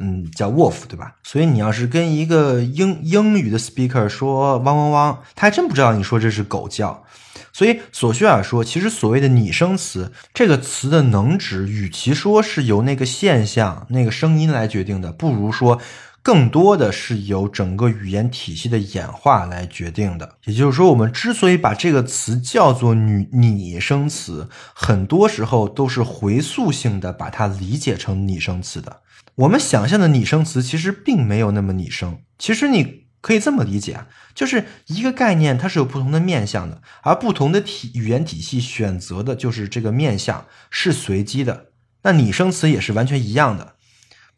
[0.01, 1.15] 嗯，叫 wolf，对吧？
[1.23, 7.05] 所以你要是跟一个英英语的 speaker 说汪汪汪，他还真不知道你说这是狗叫。
[7.53, 15.81] 所以索绪尔说，其实所谓的拟声词这个词的能指，与其说是由那个现象、那个声音来决定的，不如说
[16.23, 20.37] 更多的是由整个语言体系的演化来决定的。
[20.45, 29.01] 也就是说，我们之所以把这个词叫做拟拟声词，很多时候都是回溯性的把它理解成拟声词的。
[29.37, 32.19] 我们想象的拟声词其实并没有那么拟声。
[32.39, 41.67] 其实你可以这么理解啊，就是一个概念它是有不同的面向的，而不同的体语言体系选择的就是这个面向是随机的。
[42.03, 43.75] 那拟声词也是完全一样的。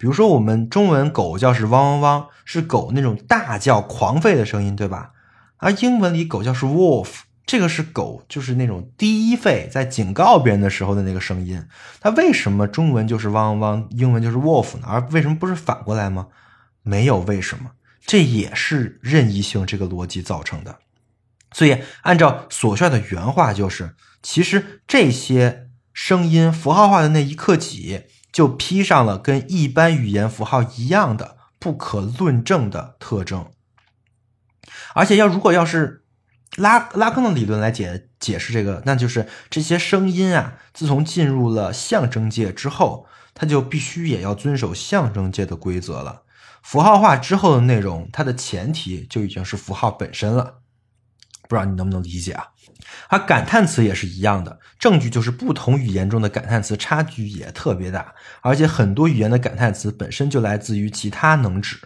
[0.01, 5.11] 比如说我们中文狗叫是汪汪汪，是狗那种大叫狂吠的声音，对吧？
[5.59, 7.09] 而英文里狗叫是 wolf。
[7.45, 11.63] 这个是狗，就是那种低吠，在警告别人的时候的那个声音。
[12.01, 14.87] 它为什么中文就是汪汪汪，英文就是 wolf 呢？
[14.89, 16.29] 而为什么不是反过来吗？
[16.83, 17.73] 没有为什么，
[18.07, 20.79] 这也是任意性这个逻辑造成的。
[21.53, 33.51] 所以，按照索需要的原话，就是其实这些声音符号化的那一刻起，就披上了跟一般语言符号一样的不可论证的特征。
[34.95, 35.99] 而且，要如果要是。
[36.57, 46.25] 拉拉康的理论来解解释这个，那就是这些声音啊，自从进入了象征界之后，它就必须也要遵守象征界的规则了。
[46.61, 50.59] 符号化之后的内容，它的前提就已经是符号本身了。
[51.49, 52.49] 不知道你能不能理解啊？
[53.09, 61.77] 而感叹词也是一样的，证据就是不同语言中的感叹词差距也特别大，而且很多语言的感叹词本身就来自于其他能指。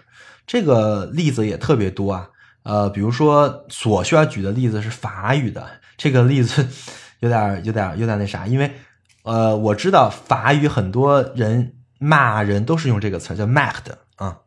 [0.47, 2.29] 这个例子也特别多啊。
[2.65, 5.67] 呃，比如说所需要举的例子是法语的，
[5.99, 6.67] 这个例子
[7.21, 8.75] 有点有点有点那啥，因为
[9.23, 13.75] 呃，我知道法语很多人骂人都是用这个词叫 “mad”
[14.17, 14.39] 啊，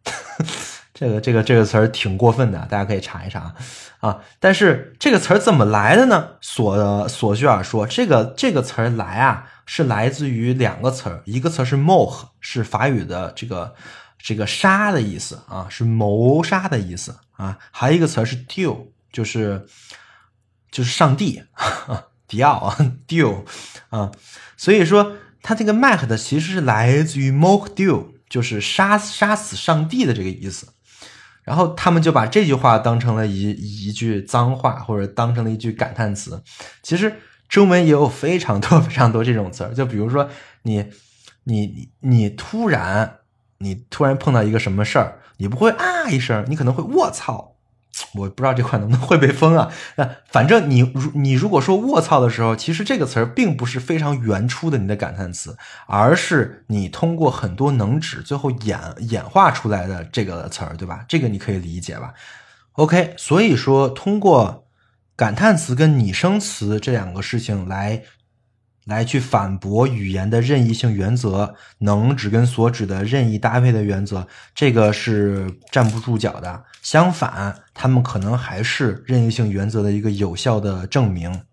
[0.94, 3.56] 这个这个这个词儿挺过分的，大家可以查一查啊
[4.00, 4.22] 啊。
[4.40, 6.32] 但是这个词儿怎么来的呢？
[6.42, 13.76] 索索需尔说，这个这个词儿来啊，是来自于两个词儿，一个词是 “mort”，是法语的这个。
[14.20, 19.68] 这个杀的意思啊，是谋杀的意思啊，还有一个词是 Dieu，就是
[20.72, 21.44] 就是上帝，
[22.28, 22.78] 迪奥啊
[23.08, 23.46] ，Dieu
[23.90, 24.12] 啊，
[24.58, 30.74] 所以说它这个 Mac 的其实是来自于 moc Dieu，就是杀杀死上帝的这个意思。
[31.48, 33.50] 然后他们就把这句话当成了一
[33.88, 36.44] 一句脏话，或者当成了一句感叹词。
[36.84, 37.12] 其实
[37.48, 40.30] 中文也有非常多非常多这种词儿，就比如说
[40.62, 40.86] 你
[41.46, 43.16] 你你突然。
[43.60, 47.56] 你突然碰到一个什么事儿，你不会啊一声，你可能会卧槽，
[48.16, 49.72] 我不知道这块能不能会被封啊。
[49.96, 58.80] 那反正你如你如果说卧槽的时候，其实这个词儿并不是非常原初的你的感叹词，而是你通过很多能指最后演
[59.10, 61.06] 演化出来的这个词儿，对吧？
[61.08, 62.14] 这个你可以理解吧
[62.74, 64.66] ？OK，所以说通过
[65.16, 68.04] 感叹词跟拟声词这两个事情来。
[68.88, 76.64] 来去反驳语言的任意性原则，能指跟所指的任意搭配的原则，这个是站不住脚的。
[76.82, 81.44] 相反，他们可能还是任意性原则的一个有效的证明。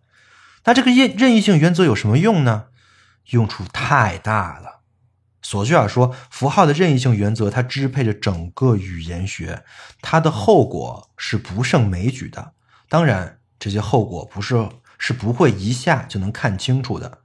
[0.64, 2.66] 那这个任任意性原则有什么用呢？
[3.30, 4.82] 用处太大了。
[5.43, 9.64] 索绪尔说，符号的任意性原则它支配着整个语言学，
[10.01, 12.53] 它的后果是不胜枚举的。
[12.89, 14.68] 当然，这些后果不是
[14.99, 17.18] 是不会一下就能看清楚的。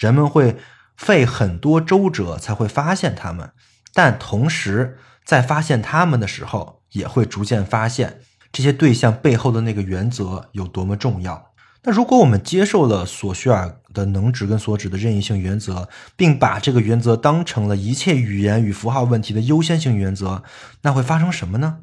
[0.00, 0.56] 人们会
[0.96, 3.52] 费很多周折才会发现它们，
[3.92, 4.96] 但同时
[5.26, 8.20] 在发现它们的时候，也会逐渐发现
[8.50, 11.52] 这些对象背后的那个原则有多么重要。
[11.82, 20.42] 那如果我们接受了索绪尔的能指跟所指的任意性原则，并把这个原则当成了一切语言与符号问题的优先性原则，
[20.80, 21.80] 那会发生什么呢？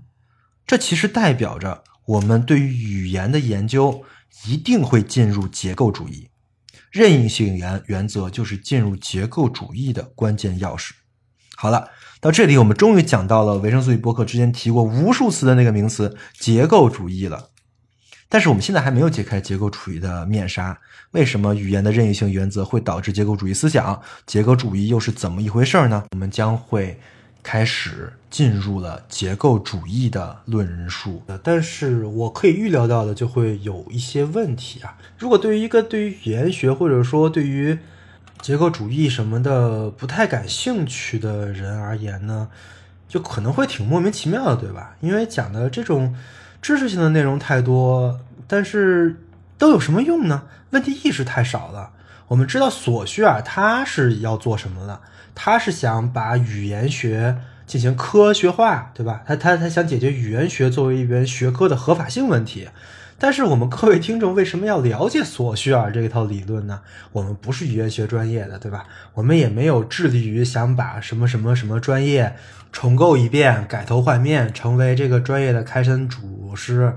[0.65, 4.03] 这其实代表着我们对于语言的研究
[4.47, 6.29] 一定会进入结构主义。
[6.97, 10.89] 任意性原原则就是进入结构主义的关键钥匙。
[11.55, 11.89] 好了，
[12.19, 17.49] 到这里我们终于讲到了维生素与博客之间提过无数次的那个名词——结构主义了。
[18.27, 20.77] 但是我们现在还没有解开结构主义的面纱。
[21.11, 24.01] 为什么语言的任意性原则会导致结构主义思想？
[24.25, 26.03] 结构主义又是怎么一回事呢？
[26.11, 26.99] 我们将会。
[27.41, 34.97] 开始进入了结构主义的论述，但是我可以预料到的就会有一些问题啊。
[35.17, 37.79] 如果对于一个对于语言学或者说对于
[38.41, 42.49] 结构主义什么的不太感兴趣的人而言呢，
[43.07, 44.95] 就可能会挺莫名其妙的，对吧？
[44.99, 46.13] 因为讲的这种
[46.61, 49.21] 知识性的内容太多，但是
[49.57, 50.43] 都有什么用呢？
[50.71, 51.91] 问题意识太少了。
[52.27, 54.99] 我们知道索绪尔他是要做什么的。
[55.39, 59.21] 他是想把语言学进行科学化，对吧？
[59.27, 62.69] 他他他想解决语言学作为一门学科的合法性问题。
[63.19, 66.81] 但是我们各位听众为什么要了解索绪尔这一套理论呢？
[67.11, 68.85] 我们不是语言学专业的，对吧？
[69.13, 72.35] 我们也没有致力于想把什么什么什么专业
[72.71, 76.95] 重构一遍、改头换面，成为这个专业的开山祖师。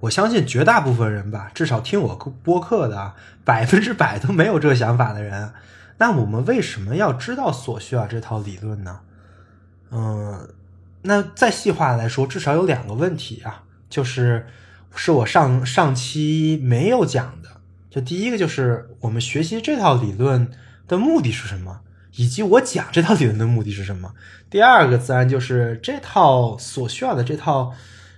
[0.00, 3.14] 我相信绝大部分人吧，至少听我播客的
[3.44, 5.50] 百分之百都没有这个想法的人。
[5.98, 9.00] 那我们为什么要知道所需要这套理论呢？
[9.90, 10.48] 嗯，
[11.02, 14.46] 那再细化来说，至少有两个问题啊，就是
[14.94, 17.48] 是我上上期没有讲的。
[17.90, 20.50] 就第一个就是我们学习这套理论
[20.86, 21.80] 的目的是什么，
[22.16, 24.14] 以及我讲这套理论的目的是什么。
[24.50, 27.72] 第二个自然就是这套所需要的这套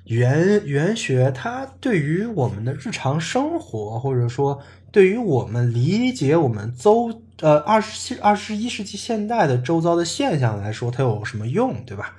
[0.04, 4.60] 语言语言学，它对于我们的日常生活，或者说
[4.90, 12.16] 对于我们理解我们周呃二十七二十一世纪现代的周遭的现象来说，它有什么用，对吧？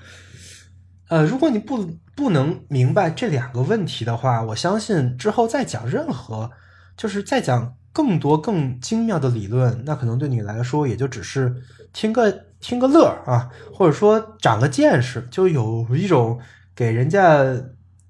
[1.09, 6.51] 呃，如果你不不能明白这两个问题的话，我相信之后再讲任何。
[6.97, 11.55] 就是再讲更多更精妙的理论，那可能对你来说也就只是
[11.93, 16.39] 听个听个乐啊，或者说长个见识，就有一种
[16.75, 17.43] 给人家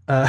[0.08, 0.26] 呃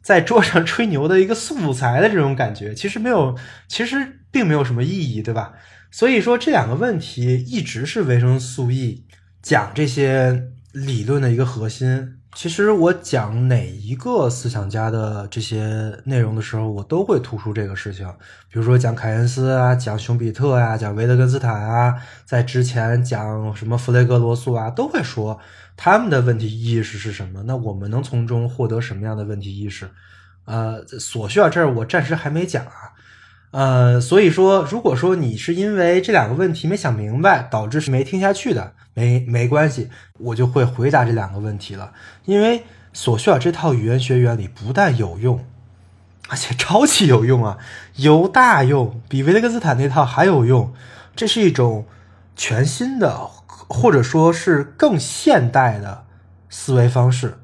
[0.00, 2.74] 在桌上吹牛的一个素材的这种感觉。
[2.74, 3.36] 其实没有，
[3.68, 5.52] 其实并没有什么意义，对吧？
[5.90, 9.04] 所以说这两个问题一直是维生素 E
[9.42, 12.14] 讲这些理论的一个核心。
[12.34, 18.06] 其实我讲哪一个思想家的这些内容的时候，我都会突出这个事情。
[18.52, 25.40] 比如说讲凯恩斯啊，讲熊彼特啊，讲维特根斯坦啊，在之前讲什么弗雷格罗素啊，都会说
[25.76, 27.42] 他们的问题意识是什么。
[27.44, 29.88] 那我们能从中获得什么样的问题意识？
[30.44, 32.92] 呃，所需要这儿我暂时还没讲啊。
[33.50, 39.88] 呃，所以说，如果说你是因为这两个问题没想明白，导致是没听下去的，没没关系，
[40.18, 41.92] 我就会回答这两个问题了。
[42.26, 45.46] 因为索绪尔这套语言学原理不但有用，
[46.28, 47.56] 而且超级有用啊，
[47.96, 50.74] 有大用，比维特根斯坦那套还有用。
[51.16, 51.86] 这是一种
[52.36, 56.04] 全新的，或者说是更现代的
[56.50, 57.38] 思维方式。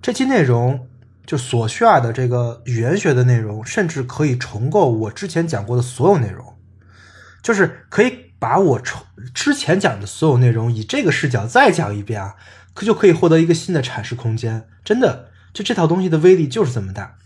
[0.00, 0.86] 这期内容。
[1.26, 6.56] 就所需要的这个语言学的内容，甚至可以重构我之前讲过的所有内容，
[7.42, 9.00] 就是可以把我重
[9.32, 12.34] 之前讲的所有内容以这个视角再讲一遍啊，
[12.74, 14.66] 可就可以获得一个新的阐释空间。
[14.84, 17.16] 真的，就这套东西的威力就是这么大。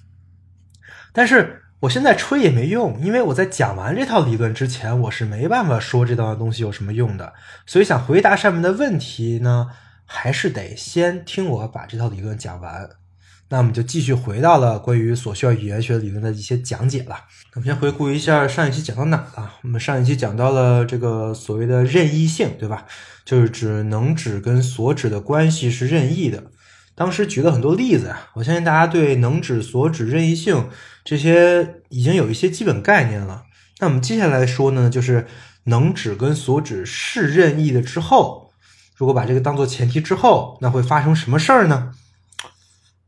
[1.13, 7.33] 但是我现在吹也没用，因为我在讲完这套理论之前，我是没办法说这套东西有什么用的。
[7.65, 9.69] 所以想回答上面的问题呢，
[10.05, 12.91] 还是得先听我把这套理论讲完。
[13.49, 17.17] 那我们就继续回到了关于所需要语言学理论的一些讲解了。
[17.55, 19.53] 我们先回顾一下上一期讲到哪了？
[19.63, 22.87] 我们上一期讲到了这个所谓的任意性，对吧？
[23.25, 26.43] 就是指能指跟所指的关系是任意的。
[26.97, 30.69] 当时举了很多例子啊，我相信大家对能指、所指、任意性
[31.05, 33.45] 这些已经有一些基本概念了。
[33.79, 35.27] 那我们接下来说呢，就是
[35.65, 38.51] 能指跟所指是任意的之后，
[38.97, 41.93] 如果把这个当做前提之后，那会发生什么事儿呢？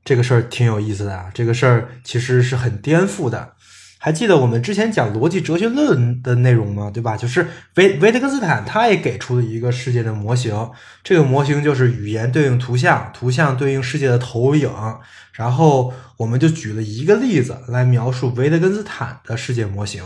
[0.08, 3.52] 这个事儿挺有意思的啊，这个事儿其实是很颠覆的。
[3.98, 6.90] 还记得我们之前讲逻辑哲学论的内容吗？
[6.90, 7.14] 对吧？
[7.14, 10.70] 就是维维特根斯坦他也给出了一个世界的模型，
[11.04, 14.72] 这个模型就是语言对应图像，图像对应世界的投影。
[15.34, 20.02] 然后我们就举了一个例子来描述维特根斯坦的世界模型。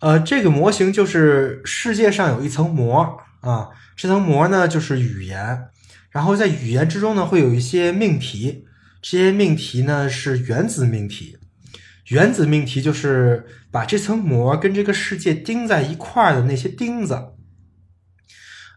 [0.00, 5.68] 呃，这个模型就是世界上有一层膜啊，这层膜呢就是语言，
[6.10, 8.66] 然后在语言之中呢会有一些命题。
[9.06, 11.36] 这些命题呢是原子命题，
[12.08, 17.22] 原子命题就是把这层膜跟这个世界钉在一块儿的那些钉子。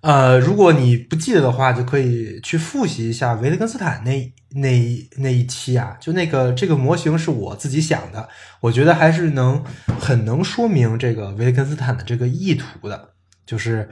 [0.01, 8.28] 呃，如果你不记得的话，就可以去复习一下维特根斯坦那那那一期啊，就那个这个模型是我自己想的，
[8.59, 9.63] 我觉得还是能
[9.97, 13.13] 很能说明这个维特根斯坦的这个意图的，
[13.45, 13.89] 就是。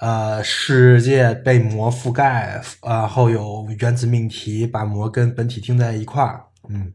[0.00, 6.94] 呃，世界被膜覆盖，然后有原子命题把膜跟本体钉在一块儿，嗯。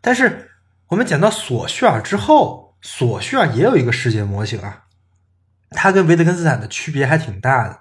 [0.00, 0.50] 但是
[0.86, 4.84] 我们讲到索绪尔之后，索绪尔也有一个世界模型啊，
[5.70, 7.80] 它跟维特根斯坦的区别还挺大的，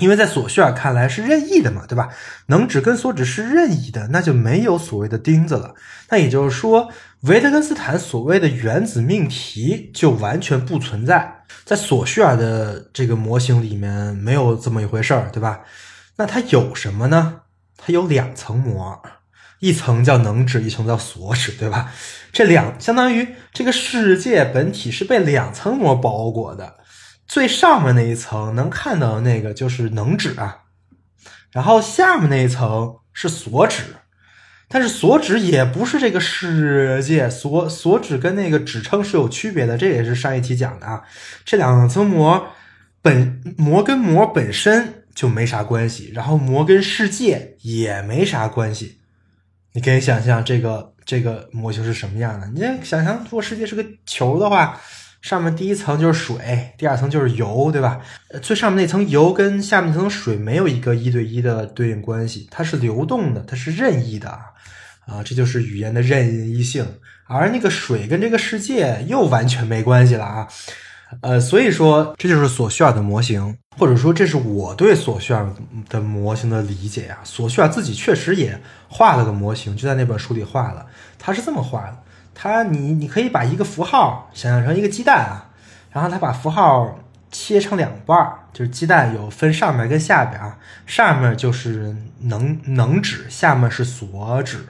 [0.00, 2.08] 因为在索绪尔看来是任意的嘛，对吧？
[2.46, 5.74] 能指跟所指是任意的，那就没有所谓的钉子了。
[6.08, 6.88] 那也就是说，
[7.20, 11.44] 维特根斯坦所谓的原子命题就完全不存在。
[11.64, 15.60] 在索绪尔的这个模型里面没有这么一回事儿，对吧？
[16.16, 17.42] 那它有什么呢？
[17.76, 19.00] 它有两层膜，
[19.60, 21.92] 一层叫能指，一层叫所指，对吧？
[22.32, 26.76] 这两相当于这个世界本体是被两层膜包裹的，
[27.30, 30.62] 最上面那一层能看到的那个就是能指啊，
[31.52, 33.84] 然后下面那一层是所指。
[34.66, 41.04] 但是所指也不是这个世界，所所指跟那个指称是有区别的，这也是上一期讲的啊。
[41.44, 42.48] 这两层膜
[43.00, 48.98] 本膜跟膜本身就没啥关系，然后膜跟世界也没啥关系。
[49.72, 52.48] 你可以想象这个这个模型是什么样的？
[52.48, 54.80] 你想象如果世界是个球的话，
[55.20, 58.00] 上面第一层就是水，第二层就是油，对吧？
[58.40, 64.30] 最上面那层油跟下面那层水没有一个一对一的对应关系，它是流动的，它是任意的
[65.06, 66.86] 啊，这就是语言的任意性。
[67.26, 70.48] 而那个水跟这个世界又完全没关系了啊，
[71.20, 75.48] 呃，所以说这就是索绪尔的模型，或者说这是我对索绪尔
[75.88, 77.18] 的模型的理解呀。
[77.22, 80.86] 索绪尔自己确实也画了个模型，就在那本书里画了，
[81.18, 81.99] 他是这么画的。
[82.42, 85.50] 它，你你可以把一个符号想象成一个鸡蛋啊，
[85.92, 86.98] 然后它把符号
[87.30, 90.56] 切成两半儿，就是鸡蛋有分上面跟下边啊，
[90.86, 94.64] 上面就是能能指，下面是所指，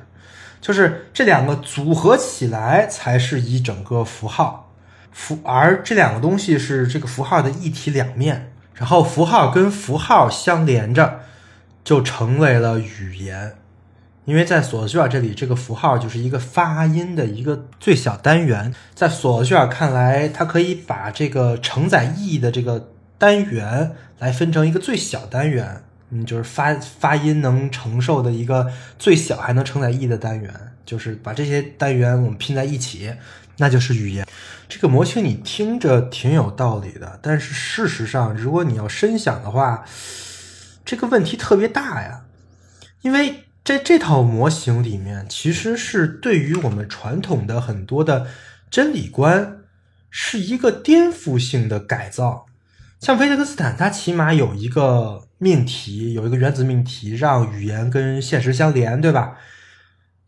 [0.60, 4.72] 就是这两个组合起来才是一整个符号，
[5.12, 11.20] 符而这两个东西是这个符号的一体两面，然后符号跟符号相连着，
[11.84, 13.52] 就成为了语言。
[14.26, 18.72] 因为在索绪尔这里，这个符号就是一个发音的一个最小单元。
[18.94, 30.52] 在索绪尔看来，它可以把这个承载意义的这个单元来分成一个最小单元，嗯，就是发发音能承受的一个最小还能承载意义的单元，
[30.84, 33.12] 就是把这些单元我们拼在一起，
[33.56, 34.24] 那就是语言。
[34.68, 39.84] 这个模型你听着挺有道理的，但是事实上，如果你要深想的话，
[40.84, 42.20] 这个问题特别大呀，
[43.00, 43.46] 因为。
[43.70, 48.26] 在这套模型里面，其实是对于我们传统的很多的
[48.68, 49.58] 真理观
[50.10, 52.46] 是一个颠覆性的改造。
[52.98, 59.36] 像维特根斯坦，他起码有一个命题，有一个原子命题，让语言跟现实相连，对吧？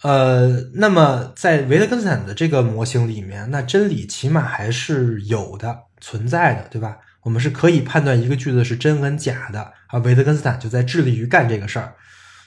[0.03, 6.99] 呃，那么在维特根斯坦的这个模型里面，那真理起码还是有的、存在的，对吧？
[7.23, 11.95] 我们是可以判断一个句子是真跟假的，而维特根斯坦就在致力于干这个事儿。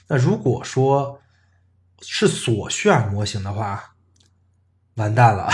[0.08, 1.20] 那如果说
[2.00, 3.94] 是索绪尔模型的话，
[4.94, 5.48] 完蛋了。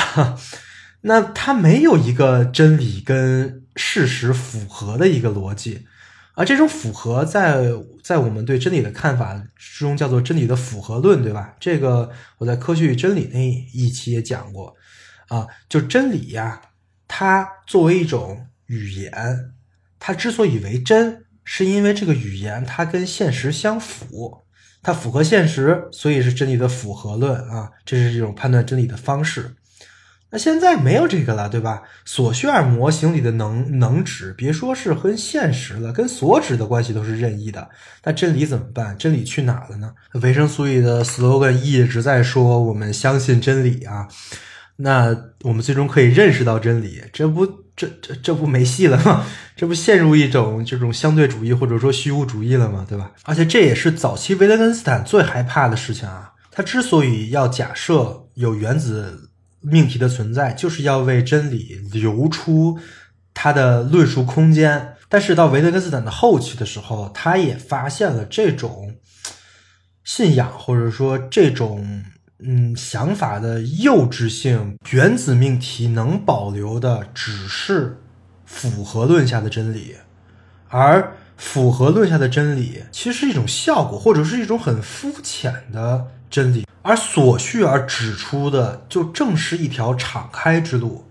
[1.05, 5.87] 那它没有一个真理跟事实符合的一个逻辑，
[6.35, 7.65] 而这种符合在
[8.05, 11.57] 在我们对真理的看法之中叫做真理的符合论，对吧？
[11.59, 14.77] 这个我在科学与真理那一期也讲过
[15.27, 15.47] 啊。
[15.69, 16.61] 就真理呀，
[17.09, 19.53] 它作为一种语言，
[19.99, 21.25] 它之所以为真，
[21.55, 24.39] 是因为这个语言它跟现实相符。
[24.83, 29.55] 它符合现实，所以是真理的符合论啊，这是这种判断真理的方式。
[30.31, 31.83] 那现在没有这个了，对吧？
[32.07, 37.69] 索绪尔模型里的能能指，别说是跟现实了，跟所指的关系都是任意的。
[38.03, 38.97] 那真理怎么办？
[38.97, 39.93] 真理去哪了呢？
[40.23, 44.09] 维生素 E 的 slogan 一直在说我们相信真理啊。
[44.77, 49.25] 那我们最终可以认识到真理，这不这这这不没戏了吗？
[49.57, 52.85] 这不陷入一种这种相对主义或者说虚无主义了吗？
[52.89, 53.11] 对吧？
[53.25, 56.33] 而且这也是早期维特根斯坦最害怕的事情啊。
[56.51, 59.31] 他之所以要假设有原子
[59.61, 62.79] 命题的存在，就是要为真理留出
[63.33, 64.95] 他的论述空间。
[65.09, 68.95] 但是到维特根斯坦的后期的时候，他也发现了这种
[70.05, 72.05] 信仰或者说这种。
[72.45, 78.01] 嗯，想法的幼稚性，原子命题能保留的只是
[78.45, 79.97] 符合论下的真理，
[80.69, 86.67] 而符合论下的真理其实是一种效果，或者是一种很肤浅的真理。
[86.83, 91.07] 而所需而指出的，就正是一条敞开之路。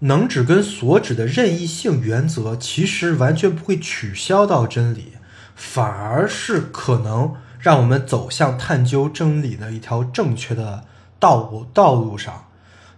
[0.00, 5.14] 能指跟所指的任意性原则，其实完全不会取消到真理，
[5.56, 7.34] 反而是可能。
[7.64, 10.86] 让我们走向探究真理的一条正确的
[11.18, 12.50] 道路道路上，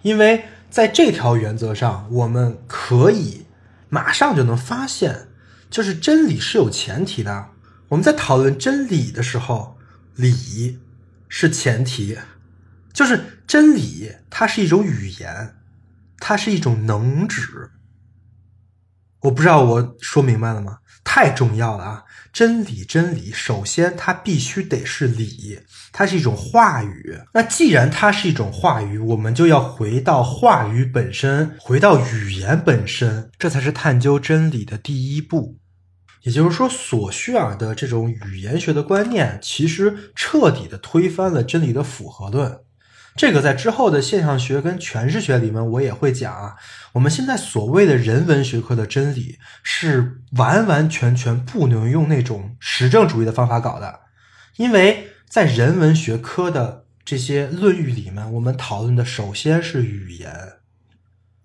[0.02, 3.46] 因为在这条原则上，我们可以
[3.88, 5.28] 马上就能发现，
[5.70, 7.50] 就是真理是有前提的。
[7.90, 9.78] 我们在讨论真理的时候，
[10.16, 10.80] 理
[11.28, 12.18] 是前提，
[12.92, 15.54] 就是真理它是一种语言，
[16.18, 17.70] 它是一种能指。
[19.20, 20.78] 我不知道我说明白了吗？
[21.04, 22.04] 太重要了啊！
[22.36, 25.58] 真理，真理，首先它必须得是理，
[25.90, 27.18] 它是一种话语。
[27.32, 35.56] 那既然它是一种话语，我们就要回到话语本身，回到语言本身，这才是探究真理的第一步。
[36.24, 42.54] 也就是说，索绪尔的这种语言学的观念，其实彻底的推翻了真理的符合论。
[43.16, 46.54] 这个在之后的现象学跟诠释学里面，我也会讲啊。
[46.92, 54.00] 我们现在所谓的人文学科的真理，是完完全全不能用那种实证主义的方法搞的，
[54.56, 60.30] 因为在人文学科的这些论域里面，我们讨论的首先是语言，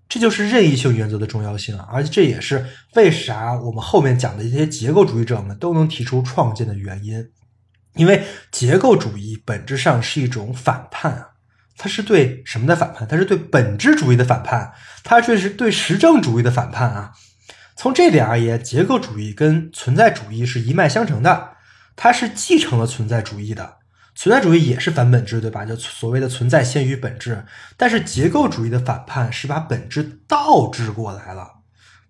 [0.09, 1.87] 这就是任意性原则的重要性啊。
[1.91, 2.65] 而且这也是
[2.95, 7.29] 为啥我们后面讲的一些结构主义者们都能提出创建的原因，
[7.95, 11.27] 因为结构主义本质上是一种反叛啊。
[11.81, 13.07] 它是对什么的反叛？
[13.07, 14.71] 它是对本质主义的反叛，
[15.03, 17.13] 它这是对实证主义的反叛啊！
[17.75, 21.53] 从这点而言，结构主义跟存在主义是一脉相承的，
[21.95, 23.79] 它是继承了存在主义的。
[24.13, 25.65] 存在主义也是反本质，对吧？
[25.65, 27.47] 就所谓的存在先于本质。
[27.77, 31.61] 但是结构主义的反叛是把本质倒置过来了，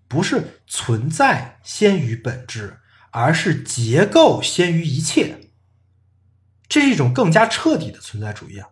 [0.09, 2.79] 不是存在先于本质，
[3.11, 5.37] 而是结构先于一切。
[6.67, 8.67] 这是一种更加彻底的存在主义啊！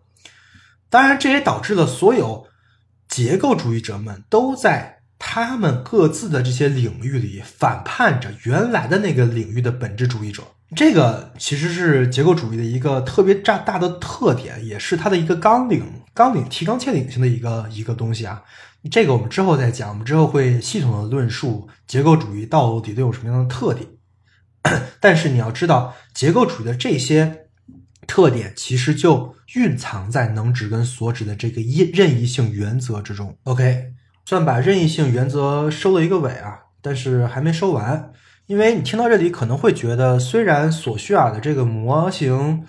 [0.90, 2.46] 当然，这也导致了所有
[3.08, 10.42] 结构主义者们都在他们各自的这些领域里反叛着原来的那个领域的本质主义者。
[10.76, 15.84] 这个其实是结构主义的一个特别大大的特点，也是它的一个纲领、
[16.14, 18.42] 纲领提纲挈领性的一个一个东西啊。
[18.90, 23.86] 这个我们之后再讲，我们之后会系统的论述结构主义到底都有什么样的特点。
[25.00, 27.39] 但是你要知道，结构主义的这些
[28.06, 29.34] 特点其实就。
[29.54, 33.36] 蕴藏在能指跟所指的这个任任意性原则之中。
[33.42, 33.94] OK，
[34.24, 38.12] 算把任意性原则收了一个尾啊，但是还没收完，
[38.46, 42.64] 因为你听到这里可能会觉得，虽然索绪尔的这个模型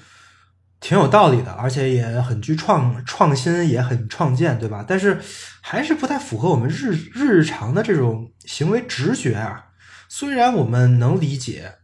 [0.79, 4.83] 挺有道理的，而且也很具创创新，也很创建，对吧？
[4.87, 5.19] 但是
[5.61, 9.65] 还是不太符合我们日日常的这种行为直觉啊。
[10.09, 11.75] 虽然我们能理解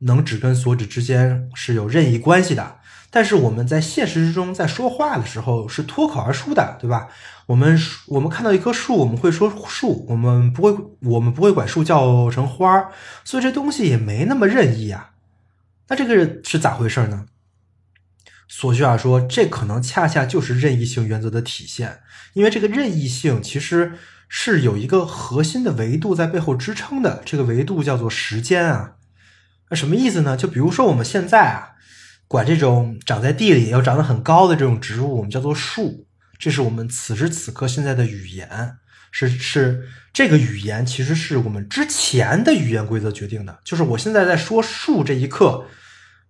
[0.00, 2.78] 能指跟所指之间是有任意关系的。
[3.14, 7.08] 但是我们在现实之中，在说话的时候是脱口而出的，对吧？
[7.44, 12.88] 我们我们看到一棵树，我们会说树，我们不会我们不会管树叫成花儿，
[13.22, 15.10] 所以这东西也没那么任意啊。
[15.88, 17.26] 那这个是咋回事呢？
[18.48, 22.00] 索绪尔说，这可能恰恰就是任意性原则的体现，
[22.32, 23.92] 因为这个任意性其实
[24.26, 28.92] 是有一个核心的维度在背后支撑的，这个维度叫做时间啊。
[29.68, 30.34] 那什么意思呢？
[30.34, 31.71] 就比如说我们现在啊。
[32.32, 36.06] 管这种长在地里又长得很高的这种植物，我们叫做树。
[36.38, 38.78] 这是我们此时此刻现在的语言，
[39.10, 43.60] 是是这个语言其实是我们之前的语言规则决定的。
[43.62, 45.66] 就是我现在在说树这一刻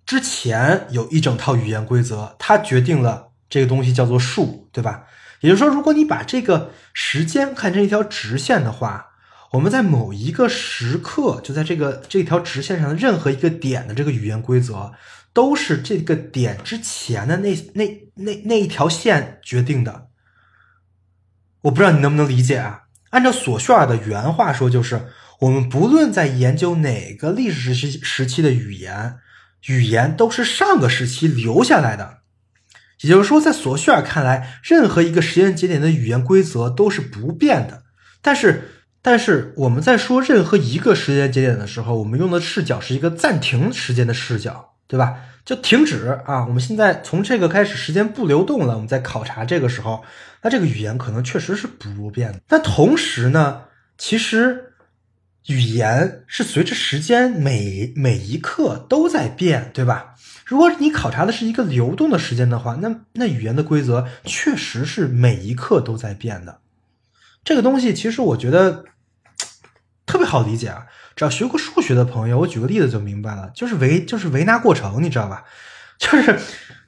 [0.05, 5.05] 之前有一整套语言规则，它决定了这个东西叫做树，对吧？
[5.39, 9.07] 也就是说，如果你把这个时间看成一条直线的话，
[9.53, 14.91] 我们在某一个时刻就在这个这条直线上的任何一个点的这个语言规则。
[15.33, 20.09] 都是这个点之前的那那那那一条线决定的，
[21.63, 22.83] 我不知道你能不能理解啊？
[23.11, 25.09] 按照索绪尔的原话说，就是
[25.41, 29.17] 我们不论在研究哪个历史时期时期的语言，
[29.67, 32.19] 语言都是上个时期留下来的。
[33.01, 37.83] 也就是说，在索绪尔看来，任何一个时间节点的语言规则都是不变的。
[38.21, 44.72] 但是，但是我们在说任何一个时间节点的时候，我们用的视角是一个暂停时间的视角。
[44.93, 45.17] 对吧？
[45.43, 46.45] 就停止啊！
[46.47, 48.75] 我们现在从这个开始，时间不流动了。
[48.75, 50.05] 我们在考察这个时候，
[50.43, 52.41] 那这个语言可能确实是不变的。
[52.47, 53.63] 但同时呢，
[53.97, 54.75] 其实
[55.47, 60.15] 语言是随着时间每每一刻都在变，对吧？
[60.45, 66.61] 如果你考察的是一个流动的时间的话，那那语言的规则确实是每一刻都在变的。
[67.43, 68.85] 这个东西其实我觉得
[70.05, 70.85] 特别好理解啊。
[71.15, 75.45] 只要学过数学的朋友，我举个例子就明白了，就是维就是维纳过程，你知道吧？
[75.99, 76.39] 就是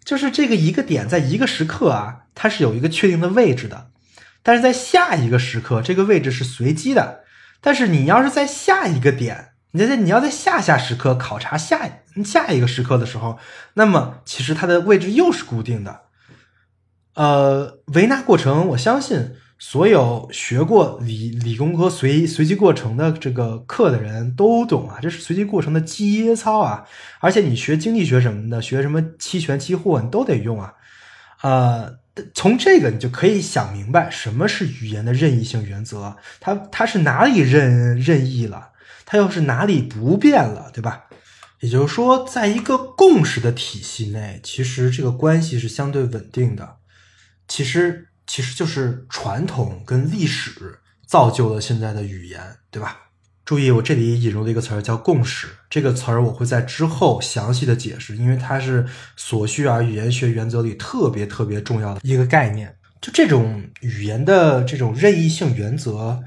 [0.05, 3.89] 就是这个一个点在一个时刻啊，它是有一个确定的位置的，
[4.43, 7.21] 但是在下一个时刻，这个位置是随机的。
[7.61, 13.39] 但是你要是在下一个点，你在你要在下下时刻考察下下一个时刻的时候，
[13.75, 16.03] 那么其实它的位置又是固定的。
[17.15, 19.37] 呃，维纳过程，我相信。
[19.57, 26.85] 所有学过理理工科随随机过程的这个课的人都懂啊，这是随机过程的基操啊！
[27.21, 30.75] 而且你学经济学什么的，学什么期权、期货，你都得用啊。
[31.43, 31.99] 呃，
[32.35, 38.71] 从这个你就可以想明白什么是语言的任意性原则，它它是哪里任任意了，
[39.07, 41.05] 它又是哪里不变了，对吧？
[41.61, 46.77] 也就是说，在一个共识的体系内，其实这个关系是相对稳定的。
[47.49, 48.09] 其实。
[48.27, 53.01] 其实就是传统跟历史造就了现在的语言，对吧？
[53.45, 58.87] 注意，我这里引入了一个词儿叫“共识”，这个词儿我会在之后详细的解释，因为它是
[59.17, 62.75] 所需啊语言学原则里特别特别重要的一个概念。
[63.03, 66.25] 就这种语言的这种任意性原则，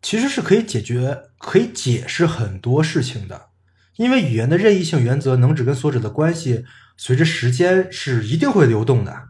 [0.00, 3.48] 其实是可以解决、可以解释很多事情的，
[3.96, 6.64] 因为语言的任意性原则能指跟所指的关系，
[6.96, 9.28] 随着时间是一定会流动的。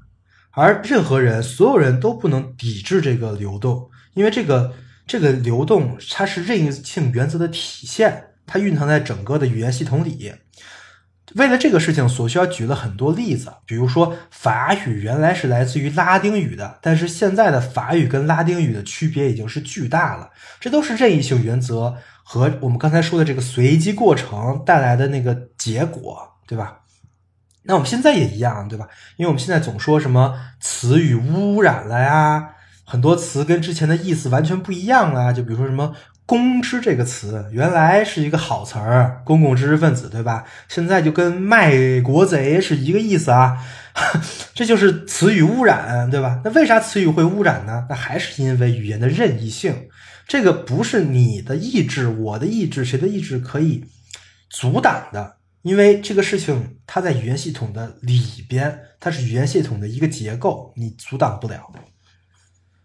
[0.55, 4.74] 而任何人，所有人都不能抵制这个流动，因为这个
[5.07, 10.33] 这个流动它是任意性原则的体现，它蕴藏在整个的语言系统里。
[11.37, 20.29] 为了这个事情，索需要举了很多例子，比如说法语原来是来自于拉丁语的，但是现在的法语跟拉丁语的区别已经是巨大了。
[20.61, 26.81] 这都是任意性原则和我们刚才说的这个随机过程带来的那个结果，对吧？
[27.64, 28.89] 那我们现在也一样，对吧？
[29.16, 32.51] 因为我们现在总说什么词语污染了呀，
[32.84, 35.94] 很多词跟之前的意思完全不一样了，就比如说什么。
[36.24, 40.44] 公知这个词原来是一个好词儿，公共知识分子，对吧？
[40.68, 43.59] 现在就跟卖国贼是一个意思啊，
[44.55, 46.40] 这就是词语污染，对吧？
[46.44, 47.86] 那为啥词语会污染呢？
[47.90, 49.89] 那还是因为语言的任意性，
[50.26, 53.84] 这个不是你的意志、我的意志、谁的意志可以
[54.48, 61.72] 阻挡的，因为这个事情它在语言系统的里边，它是语言系统的一个结构，你阻挡不了。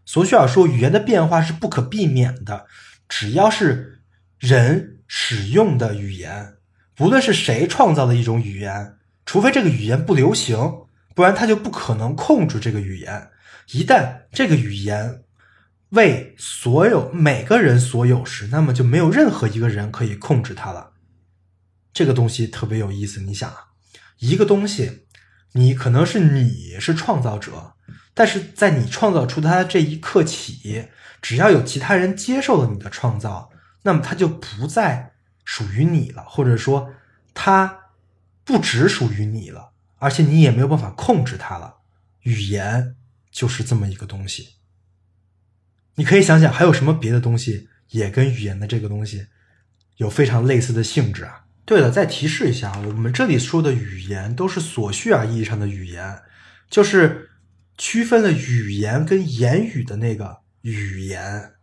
[0.05, 2.65] 索绪尔说，语言的变化是不可避免的。
[3.09, 4.01] 只要是
[4.39, 6.53] 人使用的语言，
[6.95, 8.95] 不论是谁创造的一种语言，
[9.25, 10.57] 除非这个语言不流行，
[11.15, 13.29] 不然他就不可能控制这个语言。
[13.71, 15.23] 一旦这个语言
[15.89, 20.91] 为所有每个人所有时，那么就没有任何一个人可以控制它了。
[21.97, 23.21] 这个东西特别有意思。
[23.21, 23.69] 你想啊，
[24.19, 25.07] 一个东西，
[25.53, 27.73] 你可能是你是创造者，
[28.13, 30.89] 但是在你创造出它这一刻起。
[31.23, 33.49] 只要有其他人接受了你的创造，
[33.81, 35.13] 那么它就不再
[35.43, 36.93] 属于你了，或者说
[37.33, 37.79] 它
[38.43, 41.77] 不只属于你了，而且你也没有办法控制它了。
[42.21, 42.95] 语言
[43.31, 44.49] 就是这么一个东西。
[45.95, 49.25] 你可以想想，还有什么别的东西也跟语言的这个东西
[49.95, 51.45] 有非常类似的性质啊？
[51.67, 56.21] 对了，再提示一下，我们这里说的语言都是索绪尔意义上的语言，
[56.69, 57.29] 就是
[57.77, 60.37] 区分了语言跟言语的那个。
[60.61, 61.53] 语言，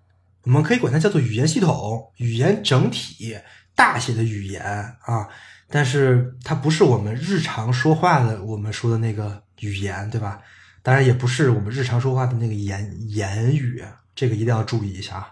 [0.44, 3.36] 我们可以管它叫做语言系统、语言整体、
[3.74, 5.28] 大写的语言啊，
[5.68, 10.40] 但是它不是我们日常说话的我们说的那个语言，对吧？
[10.82, 15.28] 当然也不是我们日常说话的那个言言语，这个一定要注意一下啊。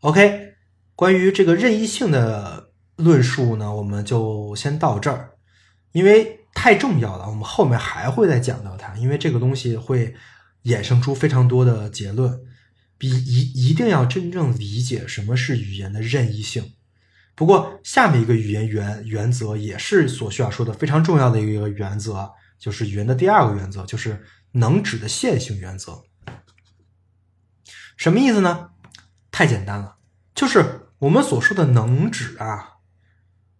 [0.00, 0.54] OK，
[0.94, 2.65] 关于这个任意性的
[2.96, 5.30] 论述呢，我们就先到这儿，
[5.92, 10.14] 因为太重要了，我们后面还会再讲到它，因为这个东西会
[10.64, 12.40] 衍生出非常多的结论。
[12.98, 16.72] 比一一定要真正理解什么是语言的任意性。
[17.34, 26.04] 不过，下面一个语言原原则也是所需要说的非常重要的一个原则，就是语言的第二个原则，就是能指的线性原则。
[27.98, 28.70] 什么意思呢？
[29.30, 29.96] 太简单了，
[30.34, 32.75] 就是我们所说的能指啊，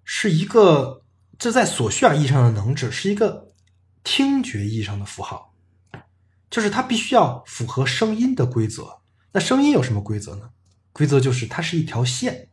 [0.08, 1.02] 是一个
[1.36, 3.52] 这在所需要意义上的能指是一个
[4.04, 5.52] 听觉意义上的符号，
[6.48, 9.00] 就是它必须要符合声音的规则。
[9.32, 10.50] 那声音有什么规则呢？
[10.92, 12.48] 规则就是它是一条线，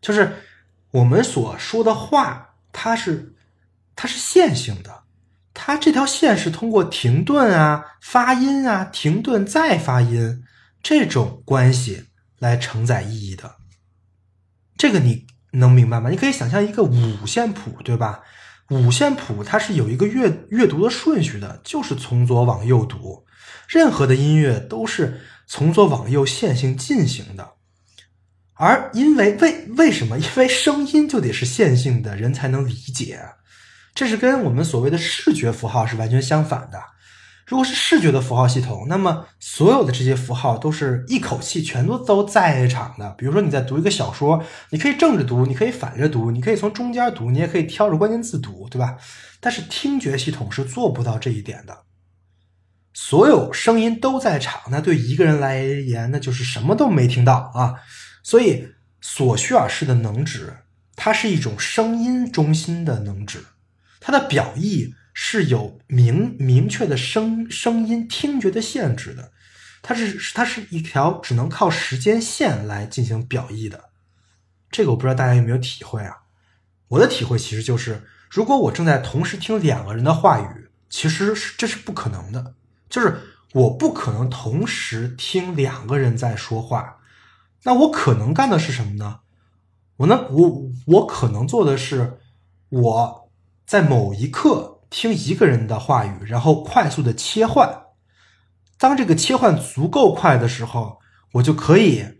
[0.00, 0.42] 就是
[0.90, 3.36] 我们所说的话，它是
[3.94, 5.04] 它是线性的，
[5.52, 10.42] 它这条线是通过停顿啊、发音啊、停顿再发音
[10.82, 12.06] 这种关系
[12.38, 13.56] 来承载意义的。
[14.76, 15.26] 这个你
[15.58, 16.10] 能明白吗？
[16.10, 18.20] 你可以想象一个五线谱，对吧？
[18.70, 23.24] 五线谱它是有一个阅阅读的顺序的，就是从左往右读，
[23.68, 25.20] 任何的音乐都是。
[25.48, 27.52] 从左往右线性进行的，
[28.54, 30.18] 而因为为为什么？
[30.18, 33.20] 因为声音就得是线性的，人才能理解。
[33.94, 36.82] 这是跟我们所谓的视觉符号是完全相反的。
[37.46, 43.14] 如果是视觉的符号系统，那么所有的这些符号都是一口气全都都在场的。
[43.16, 48.96] 比如说你在读一个小说，你可以正着读，你可以反着读，你可以从中间读，你也可以挑着关键字读，对吧？
[49.38, 51.84] 但是听觉系统是做不到这一点的。
[52.92, 57.74] 所有声音都在场，那对一个人来言，那就是什么都没听到啊。
[58.24, 58.70] 所以，
[59.00, 60.56] 索绪尔式的能指，
[60.96, 63.44] 它是一种声音中心的能指，
[64.00, 69.32] 它的表意是有明明确的声声音听觉的限制的，
[69.80, 73.84] 它是它是一条只能靠时间线来进行表意的。
[74.70, 76.18] 这个我不知道大家有没有体会啊？
[76.88, 82.52] 我的体会其实就是，如果我正在同时听两个人的话语，其实是这是不可能的。
[82.90, 83.18] 就是
[83.54, 86.98] 我不可能同时听两个人在说话，
[87.62, 89.20] 那我可能干的是什么呢？
[89.96, 92.18] 我呢，我我可能做的是，
[92.68, 93.30] 我
[93.64, 97.82] 在某一刻听一个人的话语，然后快速的切换。
[98.78, 101.00] 当这个切换足够快的时候，
[101.32, 102.18] 我就可以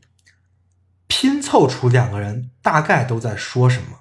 [1.06, 4.00] 拼凑出两个人大概都在说什么，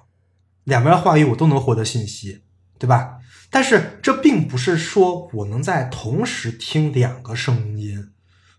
[0.64, 2.42] 两边话语我都能获得信息，
[2.78, 3.20] 对吧？
[3.48, 8.10] 但是这并不是说我能在同时听两个声音，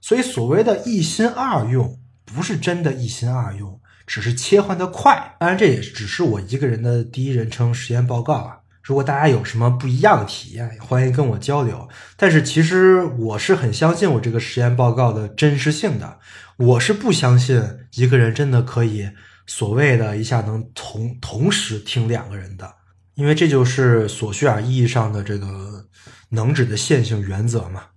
[0.01, 5.35] 所以所谓的一心二用不是真的一心二用，只是切换的快。
[5.39, 8.56] 当然，这也只是我一个人的第一人称实验报告啊。
[8.87, 11.89] 如果大家有什么不一样的体验，欢迎跟我交流。
[12.15, 16.19] 但是其实我是很相信我这个实验报告的真实性的。
[16.55, 17.61] 我是不相信
[17.95, 19.09] 一个人真的可以
[19.45, 22.75] 所谓的一下能同同时听两个人的，
[23.15, 25.87] 因为这就是索绪尔意义上的这个
[26.29, 27.87] 能指的线性原则嘛。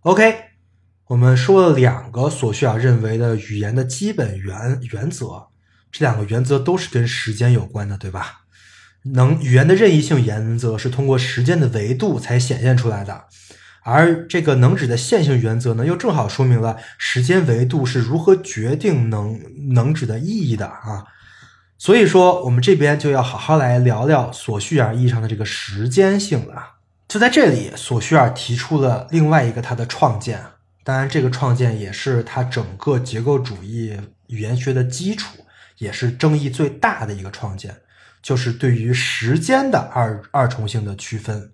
[0.00, 0.36] OK，
[1.08, 5.48] 我们说了两个索绪尔认为的语言的基本原原则，
[5.92, 8.45] 这两个原则都是跟时间有关的，对吧？
[9.14, 13.24] 能语言的任意性原则是通过时间的维度才显现出来的，
[13.82, 19.40] 而这个能指的线性原则呢，又正好说明了时间维度是如何决定能
[19.74, 21.04] 能指的意义的啊。
[21.78, 26.76] 所以说，我们这边就要好好来聊聊索绪尔意义上的这个时间性了。
[27.06, 30.40] 就在这里，索绪尔提出了另外一个他的创建，
[30.82, 33.94] 当然，这个创建也是他整个结构主义
[34.28, 35.36] 语言学的基础，
[35.78, 37.76] 也是争议最大的一个创建。
[38.26, 41.52] 就是对于时间的二二重性的区分，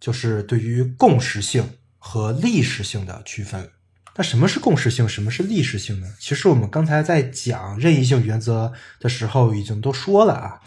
[0.00, 3.70] 就是对于共识性和历史性的区分。
[4.16, 5.08] 那什么是共识性？
[5.08, 6.08] 什么是历史性呢？
[6.18, 10.60] 其实我们刚才在讲任意性原则的时候已经都说了啊。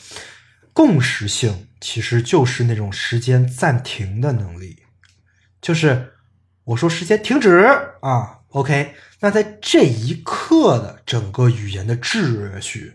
[0.71, 4.83] 共识性其实就是那种时间暂停的能力，
[5.61, 6.13] 就是
[6.63, 7.67] 我说时间停止
[7.99, 12.93] 啊，OK，那在这一刻的整个语言的秩序。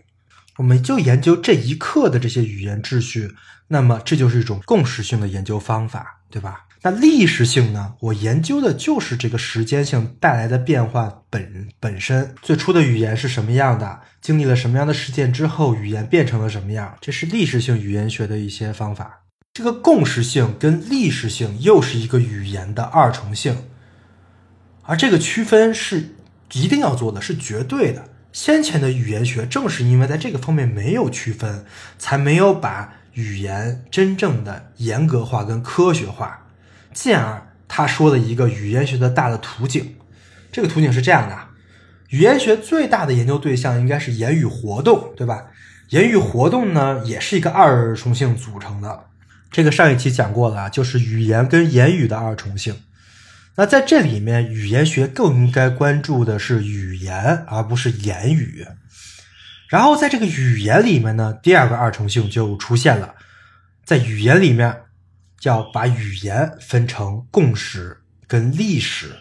[0.57, 3.33] 我们就研究这一刻的这些语言秩序，
[3.67, 6.65] 那么这就是一种共识性的研究方法，对吧？
[6.83, 7.95] 那历史性呢？
[7.99, 12.33] 我研究的就是这个时间性带来的变化本本身。
[12.41, 13.99] 最初的语言是什么样的？
[14.21, 16.95] 经历了什么样的事件之后，语言变成了什么样？
[17.01, 19.23] 这是历史性语言学的一些方法。
[19.53, 23.57] 这个共识性跟历史性又是一个语言的二重性，
[24.83, 26.15] 而这个区分是
[26.53, 28.07] 一定要做的，是绝对的。
[28.37, 31.65] 先前的语言学正是因为在这个方面没有区分，
[31.97, 36.45] 才没有把语言真正的严格化跟科学化，
[36.93, 39.95] 进而他说了一个语言学的大的图景。
[40.51, 41.35] 这个图景是这样的：
[42.09, 45.47] 语言学最大的研究对象应该是言语活动，对吧？
[45.89, 49.05] 言语活动呢，也是一个二重性组成的。
[49.49, 52.75] 这个上一期讲过了啊，就是语言跟言语的二重性。
[53.59, 58.63] 那在这里面，语言学更应该关注的是语言，而不是言语。
[59.67, 63.15] 然后在这个语言里面呢，第二个二重性就出现了，
[63.83, 64.83] 在语言里面，
[65.41, 67.97] 要把语言分成共识
[68.27, 69.15] 跟历史。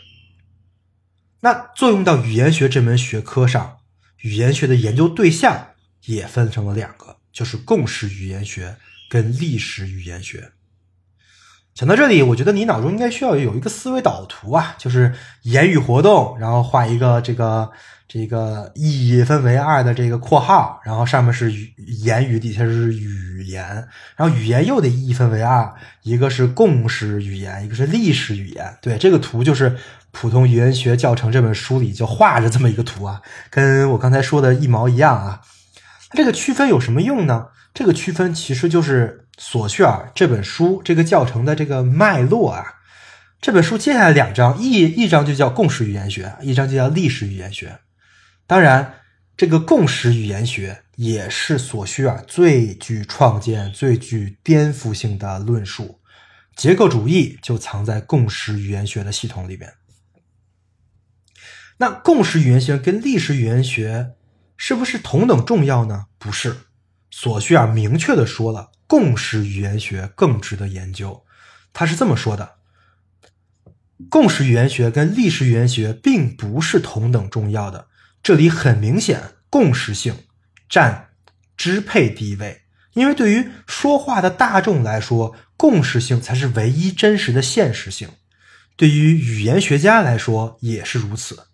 [1.41, 3.79] 那作用到语言学这门学科上，
[4.21, 5.69] 语言学的研究对象
[6.05, 8.77] 也分成了两个，就是共识语言学
[9.09, 10.53] 跟历史语言学。
[11.77, 15.13] 讲到这里，我觉得你脑中应该需要有一个思维导图啊，就是
[15.43, 17.71] 言语活动，然后画一个这个
[18.09, 23.87] 这个一分为二的这个括号，然后上面是语言语，底下是语言，
[24.17, 25.71] 然后语言又得一分为二，
[26.01, 28.75] 一个是共识语言，一个是历史语言。
[28.81, 29.71] 对，这个图就是
[30.13, 33.21] 《普通语言学教程》这本书里就画着这么一个图啊，
[33.51, 35.43] 跟我刚才说的一毛一样啊。
[36.13, 37.49] 这个区分有什么用呢？
[37.75, 42.65] 这个区分其实就是索绪尔这本书这个教程的这个脉络啊。
[43.41, 47.79] 这本书接下来两章，一一章就叫共识语言学，一章就叫历史语言学。
[48.47, 48.95] 当然，
[49.37, 56.01] 这个共识语言学也是索绪尔最具创建、最具颠覆性的论述。
[56.57, 59.75] 结构主义就藏在共识语言学的系统里边。
[61.77, 64.13] 那共识语言学跟历史语言学
[64.57, 66.07] 是不是同等重要呢？
[66.19, 66.57] 不是。
[67.11, 71.25] 索绪尔明确的说了，共识语言学更值得研究。
[71.73, 72.55] 他是这么说的：
[74.09, 77.89] 共识语言学跟历史语言学并不是同等重要的。
[78.23, 80.25] 这里很明显，共识性
[80.69, 81.11] 占
[81.57, 82.63] 支配地位，
[82.95, 88.09] 因为对于说话的大众来说，共识性才是唯一真实的现实性。
[88.77, 91.49] 对于语言学家来说也是如此。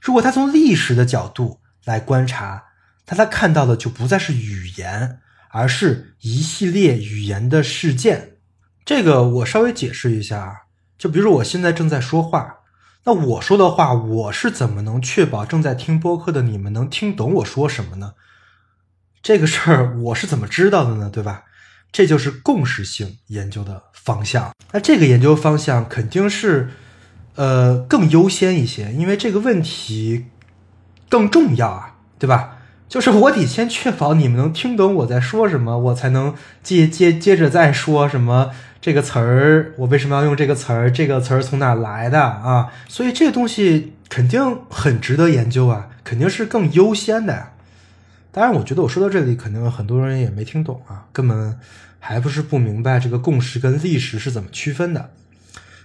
[0.00, 2.64] 如果他从历史的角度来观察。
[3.10, 8.36] 他他看到的就不再是语言，而是一系列语言的事件。
[8.84, 10.62] 这个我稍微解释一下，
[10.96, 12.56] 就比如我现在正在说话，
[13.04, 18.14] 那我说的话，我是怎么能确保正在听播客的你们能听懂我说什么呢？
[19.22, 21.10] 这个事儿我是怎么知道的呢？
[21.10, 21.44] 对吧？
[21.90, 24.54] 这就是共识性研究的方向。
[24.72, 26.70] 那这个研究方向肯定是，
[27.34, 30.26] 呃，更优先一些，因为这个问题
[31.08, 32.57] 更重要啊，对吧？
[32.88, 38.50] 就是我得先确保你们能听懂我在说什么，我才能接接接着再说什么
[38.80, 40.90] 这个词儿，我为什么要用这个词儿？
[40.90, 42.72] 这个词儿从哪来的啊？
[42.88, 47.48] 所以这东西肯定很值得研究啊，肯定是更优先的。
[48.32, 51.58] 当然，我觉得我说到这里，可能很多人也没听懂啊，根本
[51.98, 55.10] 还不是不明白这个共识跟历史是怎么区分的。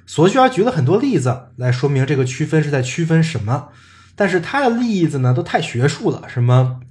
[0.05, 3.69] 索绪尔举了很多例子来说明这个区分是在区分什么，
[4.15, 6.81] 但是他的例子呢都太学术了，什么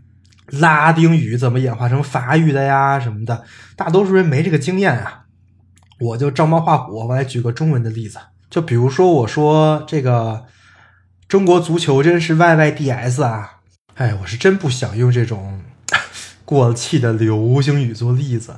[0.52, 3.44] 拉丁语怎么演化成法语的呀什么的，
[3.76, 5.24] 大多数人没这个经验啊。
[5.98, 8.18] 我就照猫画虎，我来举个中文的例子，
[8.50, 10.44] 就比如说我说这个
[11.28, 13.60] 中国足球真是 YYDS 啊，
[13.94, 15.62] 哎，我是真不想用这种
[16.44, 18.56] 过气的流行语做例子。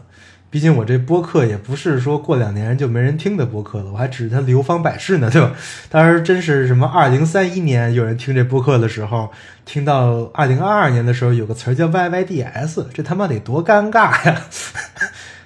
[0.54, 5.50] 毕竟我这播客也不是说过两年就没人听的播客了，我还指着它流芳百世呢，对吧？
[5.90, 9.32] 当时真是什么二零三一年有人听这播客的时候，
[9.64, 14.42] 听到二零二二年的时候有个词儿叫 YYDS，这他妈得多尴尬呀！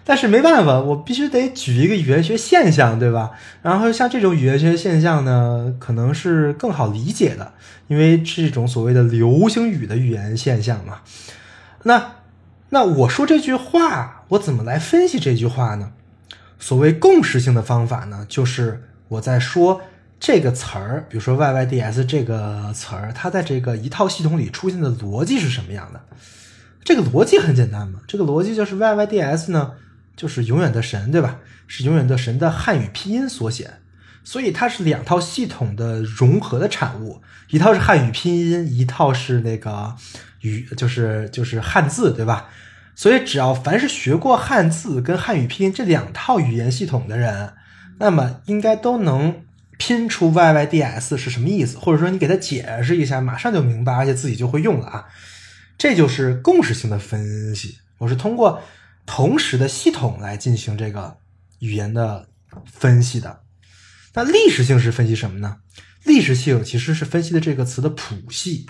[0.05, 3.31] 但是没办法，我必须得举一个语言学现象，对吧？
[3.63, 7.55] 然后像这种语言学现象呢，可能是更好理解的，
[7.87, 10.99] 因为是一种所谓的流行语的语言现象嘛。
[11.85, 12.11] 那。
[12.71, 15.93] 那我说这句话，我怎么来分析这句话呢？
[16.59, 19.81] 所谓共识性的方法呢，就是我在说
[20.21, 26.01] 这个词儿，比如说 YYDS 这个词儿，它在这个一套系统里出现的逻辑是什么样的？
[26.85, 29.73] 这个逻辑很简单嘛，这个逻辑就是 YYDS 呢，
[30.17, 31.39] 就是永远的神，对吧？
[31.67, 33.75] 是永远的神的汉语拼音缩写，
[34.25, 39.97] 所以它是两套系统的融合的产物，一套是汉语拼音，一套是那个。
[40.43, 42.49] 语就是就是汉字，对吧？
[42.99, 47.55] 所以只要凡是学过汉字跟汉语拼音这两套语言系统的人，
[48.01, 49.45] 那么应该都能
[49.79, 55.07] 拼出 YYDS 是什么意思，或者说你给他解释一下，马上就明白，而且自己就会用了啊。
[55.79, 57.79] 这就是共识性的分析。
[57.99, 58.61] 我是通过
[59.07, 61.19] 同时的系统来进行这个
[61.61, 62.27] 语言的
[62.67, 63.43] 分析的。
[64.15, 65.59] 那历史性是分析什么呢？
[66.03, 68.67] 历史性其实是分析的这个词的谱系。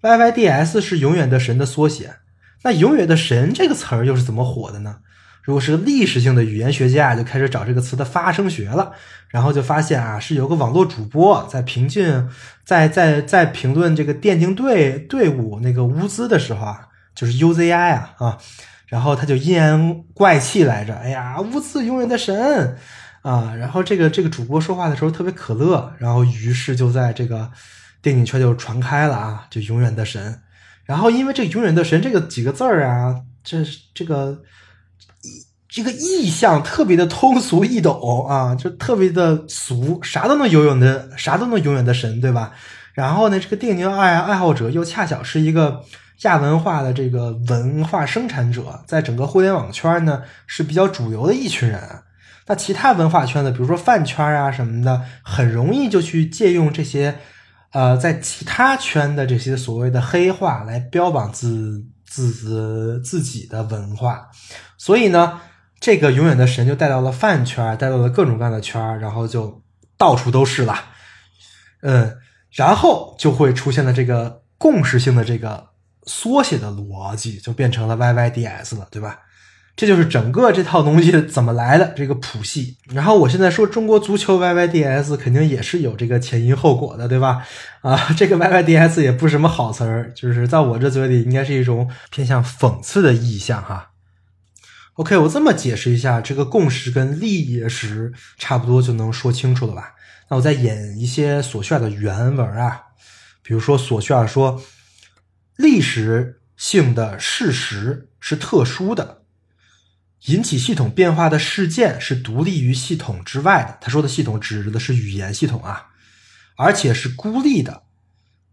[0.00, 2.16] YYDS 是永远的神的缩写，
[2.64, 4.96] 那永远的神这个词儿又是怎么火的呢？
[5.42, 8.92] 如果是历史性的语言学家，就开始找这个词的发声学了，
[9.28, 12.28] 然后就发现啊，是有个网络主播在评论，
[12.64, 18.38] 在在在评论这个电竞队队伍那个乌兹的时候啊，就是 UZI 啊啊，
[18.86, 22.76] 然后他就阴阳怪气来着，哎呀，乌兹永远的神
[23.22, 27.50] 啊，然后这个这个主播说话的时候特别可乐，然后于是就在这个。
[28.02, 30.40] 电竞圈就传开了啊，就永远的神。
[30.92, 33.64] 然后因为这“永远的神”这个几个字儿啊，这
[33.94, 34.42] 这个
[35.66, 42.52] 这个意象特别的通俗易懂啊，就特别的俗，啥都能游泳的，啥都能永远的神，对吧？
[42.92, 45.82] 然后呢，这个电竞爱爱好者又恰巧是一个
[46.24, 51.80] 亚文化的这个文化生产者，在整个互联网圈呢是比较主流的一群人。
[52.48, 57.16] 那其他文化圈的，比如说饭圈啊什么的，很容易就去借用这些。
[57.72, 64.28] 呃，在其他圈的这些所谓的黑话来标榜自自自己的文化，
[64.76, 65.40] 所以呢，
[65.80, 69.62] 这个永远的神就带到了饭圈，带到了各种各样的圈然后就
[69.96, 70.76] 到处都是了。
[71.80, 72.18] 嗯，
[72.50, 75.70] 然后就会出现了这个共识性的这个
[76.04, 79.18] 缩写的逻辑，就变成了 YYDS 了，对吧？
[79.74, 82.76] 这就是整个这套东西怎么来的这个谱系。
[82.92, 87.42] 然后我现在说中国足球 YYDS 肯定也是有这个前因后果的，对吧？
[87.80, 93.90] 啊，这个 YYDS 也不是什么好词儿，就是在我这嘴里应该是一种偏向讽刺的意象哈。
[94.94, 99.94] OK，我这么解释一下，这个共识跟历史差不多就能说清楚了吧？
[100.28, 102.82] 那我再引一些索绪尔的原文啊，
[103.42, 104.62] 比如说索绪尔说，
[105.56, 109.21] 历史性的事实是特殊的。
[110.26, 113.78] 引起系统变化的事件是独立于系统之外的。
[113.80, 115.88] 他说的系统指的是语言系统啊，
[116.56, 117.82] 而且是孤立的，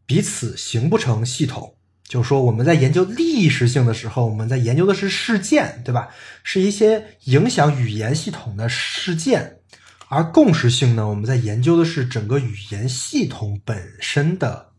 [0.08, 1.76] 彼此形不成系统。
[2.08, 6.10] 就是说，我们在研究历史性的时候，我们在研究的是事件，对吧？
[6.42, 9.60] 是一些影响语言系统的事件。
[10.08, 14.72] 而共识性呢，我们在研究的是整个语言系统本身的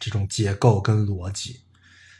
[0.00, 1.60] 这种结构跟逻辑。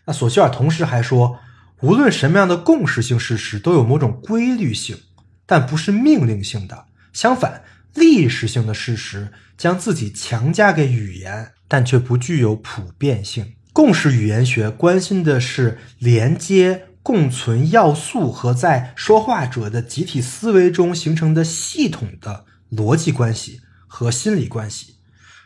[0.04, 1.38] 那索绪尔同时还说。
[1.80, 4.98] 无论什么样的共识性事实都有某种规律性，
[5.46, 6.86] 但不是命令性的。
[7.12, 7.62] 相反，
[7.94, 13.54] 历史性的事实将自己强加给语言，但却不具有普遍性。
[13.72, 24.96] 共识语言学关心的是连接、共存要素和在说话者的集体思维中形成的系统的逻辑关系和心理关系，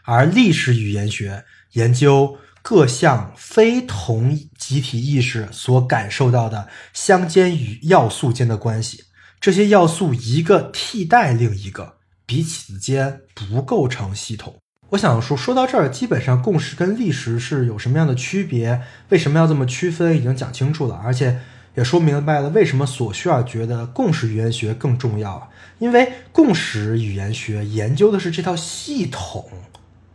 [0.04, 2.38] 而历史语言学研究。
[2.62, 9.04] 各项非同集体意识所感受到的相间与要素间的关系，
[9.40, 14.54] 这些要素一个替代另一个，彼此间不构成系统。
[14.90, 18.82] 我想说，说到这儿，基本上共识跟历史是有什么样的区别？
[19.08, 20.16] 为什么要这么区分？
[20.16, 21.40] 已经讲清楚了，而且
[21.74, 25.50] 也说明白了为什么索绪尔觉得共识语言学更重要。
[25.78, 29.50] 因为共识语言学研究的是这套系统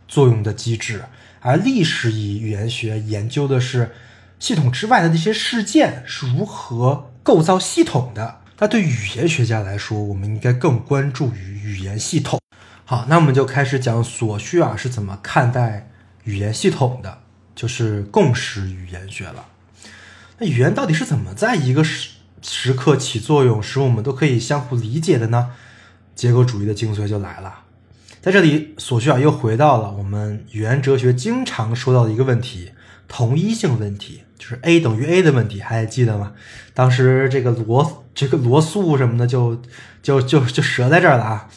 [0.08, 1.04] 作用的机制，
[1.40, 3.94] 而历史语言学研究的是
[4.40, 8.40] 系统之外的那些事件是如何构造系统的。
[8.58, 12.40] 那对语言学家来说，我们应该更关注于语言系统。
[12.84, 15.90] 好，那我们就开始讲索绪尔是怎么看待
[16.24, 17.18] 语言系统的，
[17.54, 19.46] 就是共识语言学了。
[20.38, 22.10] 那语言到底是怎么在一个时
[22.40, 25.50] 时刻起作用，使我们都可以相互理解的呢？
[26.14, 27.60] 结构主义的精髓就来了。
[28.20, 32.72] 在这里，索绪尔又回到了我们语言哲学经常说到的一个问题——
[33.06, 36.34] 同一性问题，就是 A 等于 A 的问题，还记得吗？
[36.74, 39.62] 当时这个罗 这个罗素什么的就
[40.02, 41.48] 就就就折在这儿了啊。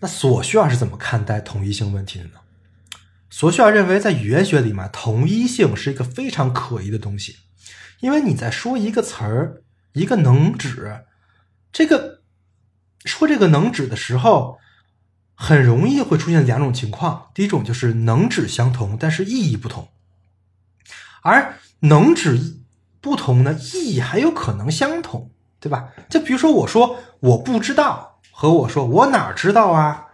[0.00, 2.32] 那索绪尔是怎么看待同一性问题的呢？
[3.28, 7.36] 索绪尔认为，在语言学里面，同一性是一个非常可疑的东西，
[8.00, 11.00] 因为你在说一个词儿，一个能指，
[11.72, 12.20] 这个
[13.04, 14.58] 说这个能指的时候，
[15.34, 19.88] 很容易会出现两种情况：第一种就是能指相同，但是意义不同；
[21.22, 22.58] 而能指
[23.00, 25.30] 不同呢，意义还有可能相同，
[25.60, 25.88] 对吧？
[26.08, 28.12] 就比如说，我说我不知道。
[28.36, 30.06] 和我说我哪知道啊？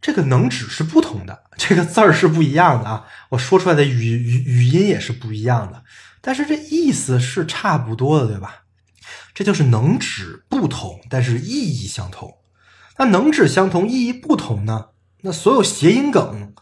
[0.00, 3.04] 这个能指是不同的，这个字儿是不一样的啊。
[3.30, 5.82] 我说出来的语语语音也是不一样的，
[6.20, 8.62] 但是这意思是差不多的，对吧？
[9.34, 12.36] 这就是能指不同，但是意义相同。
[12.98, 14.90] 那能指相同，意义不同呢？
[15.22, 16.52] 那所有谐音梗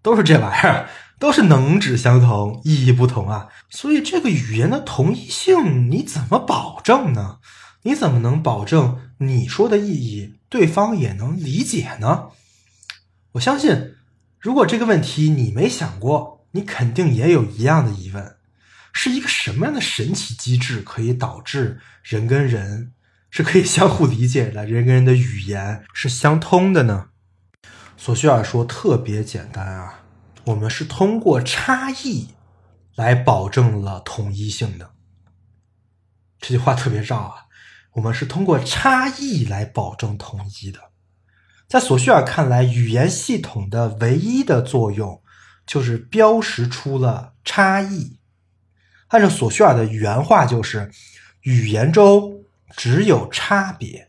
[0.00, 3.48] 都是这玩意儿，都是能指相同，意义不同啊。
[3.70, 7.38] 所以这个语言的同一性你怎么保证呢？
[7.82, 10.34] 你怎么能保证你说的意义？
[10.48, 12.28] 对方也能理解呢。
[13.32, 13.94] 我相信，
[14.38, 18.36] 如果这个问题你没想过，你肯定也有一样的疑问：
[18.92, 22.92] 是一个什么样的神奇机制可以导致人跟人
[23.36, 27.10] 是可以相互理解的，人跟人的语言是相通的呢？
[27.98, 30.04] 索绪尔说，特别简单啊，
[30.44, 32.28] 我们是通过差异
[32.94, 34.92] 来保证了统一性的。
[36.38, 37.34] 这句话特别绕啊。
[37.92, 40.80] 我们是通过差异来保证统一的。
[41.68, 45.22] 在索绪尔看来，语言系统的唯一的作用
[45.66, 48.18] 就是标识出了差异。
[49.08, 50.90] 按照索绪尔的原话，就是
[51.42, 52.35] 语言中
[52.74, 54.08] 只有差别。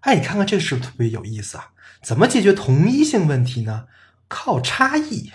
[0.00, 1.72] 哎，你看看这是不是特别有意思啊？
[2.02, 3.84] 怎么解决同一性问题呢？
[4.28, 5.30] 靠差异，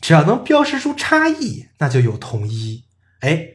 [0.00, 2.84] 只要能标识出差异，那就有统一。
[3.20, 3.48] 哎，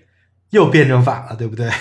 [0.51, 1.71] 又辩证法了，对不对？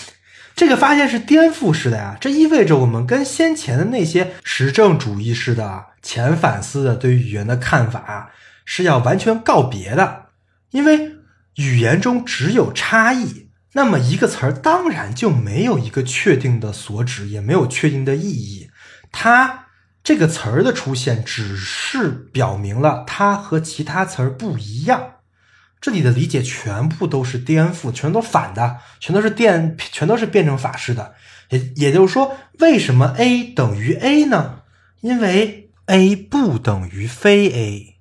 [0.56, 8.30] 这个发现是颠覆式的呀，这意味着我们跟先前的那些实证主义式的前反思的对语言的看法
[8.64, 10.26] 是要完全告别的。
[10.70, 11.16] 因为
[11.56, 18.68] 语言中只有差异，那么一个词儿当然就没有一个确定的所指，也没有确定的意义。
[19.12, 19.66] 它
[20.02, 25.14] 这个词儿的出现，只是表明了它和其他词儿不一样。
[25.80, 31.14] 这里的理解全部都是颠覆，全都反的，全都是电，全都是辩证法式的。
[31.48, 34.60] 也也就是说，为什么 A 等于 A 呢？
[35.00, 37.96] 因为 A 不等于非 A。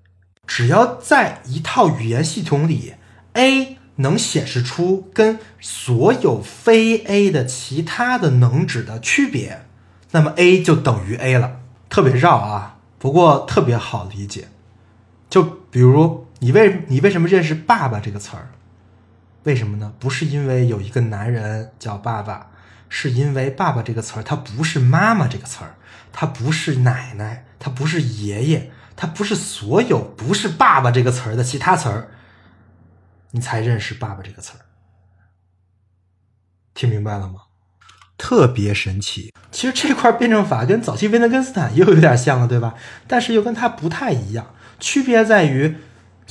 [0.46, 2.96] 只要在一套语言系统里
[3.34, 9.66] ，A 能显示出跟所有非 A 的其他的能指的区别，
[10.12, 11.62] 那么 A 就等于 A 了。
[11.90, 14.50] 特别绕啊，不过特别好理解。
[15.30, 16.26] 就比如。
[16.42, 18.52] 你为你为什么认识“爸爸”这个词儿？
[19.44, 19.92] 为什么呢？
[20.00, 22.48] 不是因为有一个男人叫爸爸，
[22.88, 25.76] 是因为“爸爸”这个词儿它不是“妈妈”这个词儿，
[26.14, 32.08] 它不是奶奶，它不是爷爷，它不是所有不是“爸爸”这个词儿的其他词儿，
[33.32, 34.66] 你才认识“爸爸”这个词儿。
[36.74, 37.42] 听明白了吗？
[38.18, 39.34] 特别神奇。
[39.52, 42.76] 其实这块辩证法跟早期维特根斯坦又有点像了，对吧？
[43.08, 45.78] 但是又跟他不太一样，区别在于。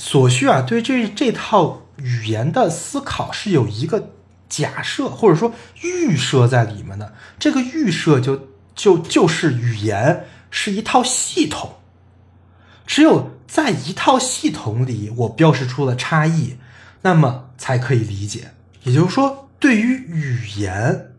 [0.01, 4.13] 索绪尔对这这套语言的思考是有一个
[4.47, 11.79] 假设或者说预设在里面的，这个预设就就就是语言是一套系统，
[12.87, 16.55] 只有在一套系统里，我标识出了差异，
[17.01, 18.51] 那么才可以理解。
[18.83, 21.11] 也就是说，对于语言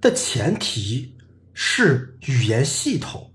[0.00, 1.16] 的前提
[1.52, 3.30] 是语言系统。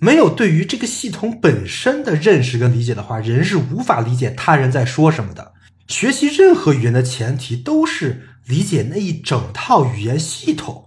[0.00, 5.54] 没有对于这个系统本身的认识跟理解的话，人是无法理解他人在说什么的。
[5.88, 10.86] 学习任何语言的前提都是理解那一整套语言系统。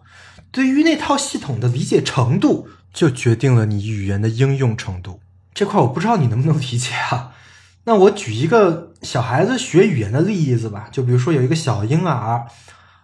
[0.50, 5.20] 对于那套系统的理解程度，就决定了你语言的应用程度。
[5.54, 7.36] 这块我不知道你能不能理解啊？
[7.84, 12.46] 那我举一个小孩子学语言的例子吧，就比如说有一个小婴儿，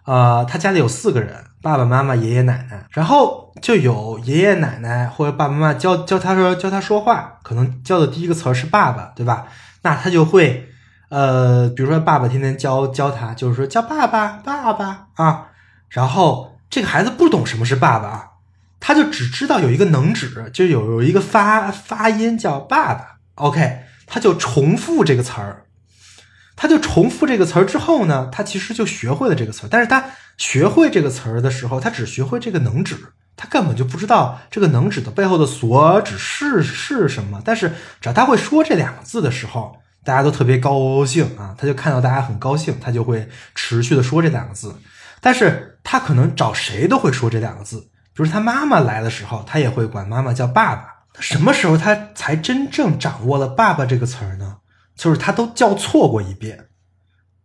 [0.05, 9.47] 呃，他家里有四个人，爸爸妈妈、爷爷奶奶，然后就有爷爷奶奶或者爸爸妈妈教教他说教他说话，可能教的第一个词儿是爸爸，对吧？
[9.81, 10.69] 那他就会，
[11.09, 15.47] 呃，比如说爸爸天天教教他，就是说叫爸爸爸爸啊，
[15.89, 18.27] 然后这个孩子不懂什么是爸爸啊，
[18.79, 23.86] 他就只知道有一个能指，就有有一个发发音叫爸爸，OK。
[24.07, 25.65] 他就重复这个词儿，
[26.55, 29.69] 他就重复这个词儿之后呢，他其实就学会了这个词儿。
[29.69, 30.03] 但是他
[30.37, 32.95] 学会这个词儿的时候，他只学会这个能指，
[33.35, 37.41] 他根本就不知道这个能指的背后的所指是是什么。
[37.45, 37.69] 但是
[38.01, 44.73] 只要他会说这两个字的时候，大家都特别高兴啊，他就看到大家很高兴，他就会持续的说这两个字。
[45.19, 47.81] 但是他可能找谁都会说这两个字，
[48.13, 50.96] 比如他妈妈来的时候，他也会管妈妈叫爸爸。
[51.19, 54.57] 什么时候他才真正掌握了“爸爸”这个词儿呢？
[54.95, 56.69] 就是他都叫错过一遍，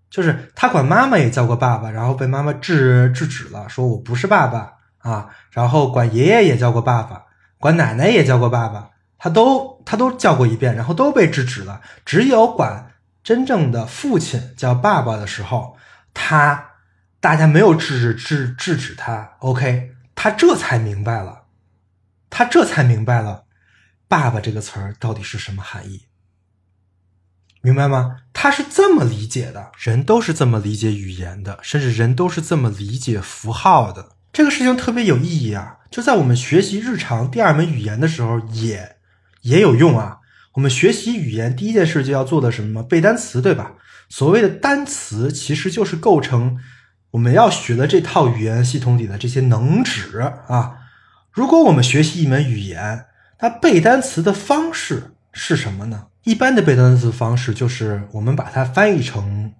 [0.08, 5.28] 就是他管妈妈也叫过爸爸，然后被妈妈制制止了，说我不是爸爸啊。
[5.50, 7.26] 然后管爷爷也叫过爸爸，
[7.58, 11.82] 管奶奶也叫过爸爸，他都他都叫过一遍，然后都被制止了。
[12.06, 12.92] 只有管
[13.22, 15.76] 真正的父亲叫爸爸的时候，
[16.14, 16.70] 他
[17.20, 21.42] 大家没有制止制制止他，OK，他这才明白了，
[22.30, 23.44] 他这才明白了。
[24.12, 26.02] 爸爸这个词儿到底是什么含义？
[27.62, 28.18] 明白吗？
[28.34, 34.10] 他是这么理解的，人都是这么理解语言的，甚至人都是这么理解符号的。
[34.30, 35.78] 这个事情特别有意义啊！
[35.90, 38.96] 就在我们学习日常第二门语言的时候，也
[39.40, 40.18] 也有用啊。
[40.52, 42.82] 我们学习语言第一件事就要做的什么？
[42.82, 43.76] 背单词，对吧？
[44.10, 46.58] 所谓的单词，其实就是构成
[47.12, 50.76] 我们要学的这套语言系统里的这些能指啊。
[51.30, 53.06] 如果我们学习一门语言，
[53.42, 56.06] 那背单词的方式是什么呢？
[56.22, 59.52] 一般的背单词方式就是我们把它翻译成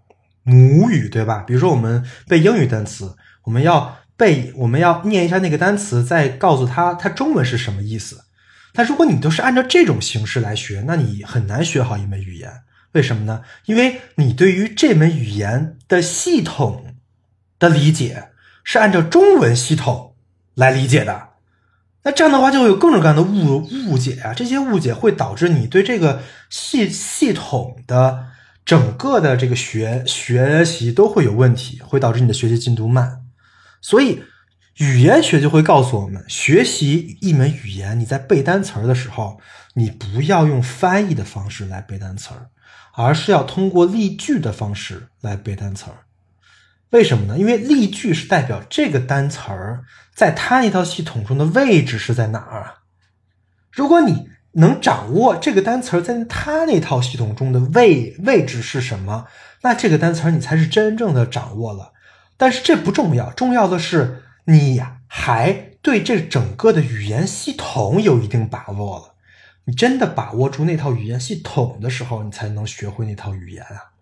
[0.45, 1.39] 母语，对吧？
[1.45, 8.23] 比如说我们背英语单词，我们要背，我们要念一下那个单词，再告诉他它中文是什么意思。
[8.73, 12.63] 但如果你都是按照这种形式来学，那你很难学好一门语言。
[12.93, 13.43] 为什么呢？
[13.65, 16.95] 因为你对于这门语言的系统
[17.59, 18.29] 的理解
[18.63, 20.15] 是按照中文系统
[20.55, 21.32] 来理解的。
[22.05, 24.35] 那这样的话，就会有各种各样的误误解啊！
[24.35, 26.21] 这些误解会导致你对这个
[26.51, 28.27] 系系统的
[28.65, 33.21] 整个的这个学学习都会有问题，会导致你的学习进度慢。
[33.81, 34.23] 所以，
[34.79, 39.41] 语言学就会告诉我们，学习一门语言，你在背单词儿的时候，
[39.75, 42.49] 你不要用翻译的方式来背单词儿，
[42.95, 45.99] 而是要通过例句的方式来背单词儿。
[46.91, 47.39] 为什么呢？
[47.39, 49.85] 因为例句是代表这个单词儿
[50.15, 52.75] 在它那套系统中的位置是在哪儿啊？
[53.71, 59.27] 如果你能掌握这个单词在它那套系统中的位位置是什么，
[59.63, 61.93] 那这个单词你才是真正的掌握了。
[62.37, 69.15] 但是这不重要，重要的是你还对这整个的语言系统有一定把握了。
[69.65, 73.93] 你真的把握住那套语言系统的时候，你才能学会那套语言啊。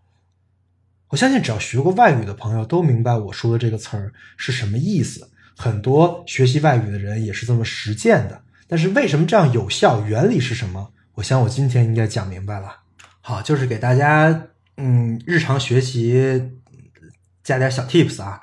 [1.09, 5.30] 我相信，只要学过外语的朋友都明白我说的这个词儿是什么意思。
[5.61, 8.43] 很多学习外语的人也是这么实践的。
[8.67, 10.01] 但是为什么这样有效？
[10.07, 10.91] 原理是什么？
[11.17, 12.75] 我想我今天应该讲明白了。
[13.21, 14.47] 好，就是给大家
[14.79, 16.43] 嗯日常学习
[17.45, 18.41] 加点小 tips 啊，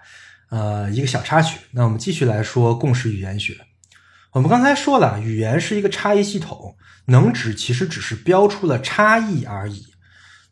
[0.52, 1.60] 呃一个小插曲。
[1.72, 3.57] 那我们继续来说共识语言学。
[4.34, 9.88] 我们刚才说了，语言是一个差异系统，能指其实只是标出了差异而已。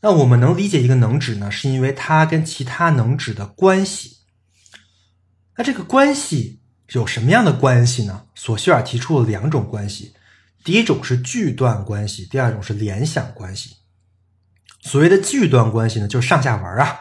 [0.02, 4.18] 那我们能理解一个能指呢，是因为它跟其他能指的关系。
[5.58, 6.60] 那这个关系
[6.94, 8.24] 有什么样的关系呢？
[8.36, 10.14] 索绪尔提出了两种关系，
[10.64, 13.78] 第一种是句段关系，第二种是联想关系。
[14.82, 17.00] 所谓的句段关系呢，就是上下文啊，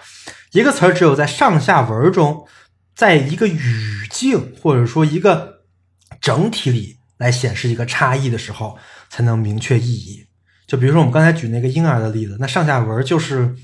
[0.52, 2.47] 一个词儿只有在上下文中，
[2.94, 5.64] 在一个语境或者说一个
[6.20, 8.78] 整体里来显示一个差异的时候，
[9.10, 10.26] 才能明确意义。
[10.66, 13.55] 就比如说我们刚才举那个婴儿的例子，那上下文就是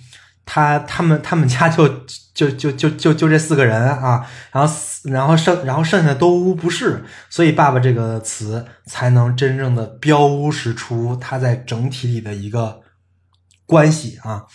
[0.44, 1.88] 他他们他们家就
[2.34, 12.80] 就就就就就这四个人啊，然后然后剩然后剩下的都不是，所以“爸爸”这个词才能真正的标识出它在整体里的一个
[13.66, 14.46] 关系啊。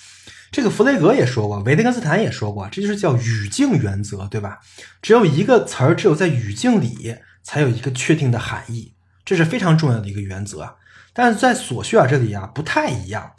[0.52, 4.60] 这个弗雷格也说过，维特根斯坦也说过，这就是叫语境原则，对吧？
[5.02, 8.94] 只有一个词儿，只有在语境里才有一个确定的含义，
[9.26, 10.76] 这是非常重要的一个原则啊。
[11.14, 13.34] 但是在索绪尔这里啊，不太一样。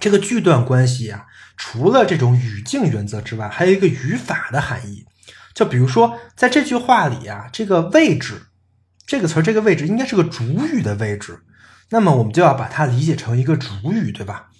[0.00, 1.24] 这个句段关系啊，
[1.56, 5.06] 除了这种语境原则之外，还有一个语法的含义。
[5.54, 8.46] 就比如说，在这句话里啊，这个位置，
[9.06, 11.40] 这个词儿这个位置应该是个主语的位置。
[11.90, 14.50] 那么我们就要把它理解成一个主语，对吧？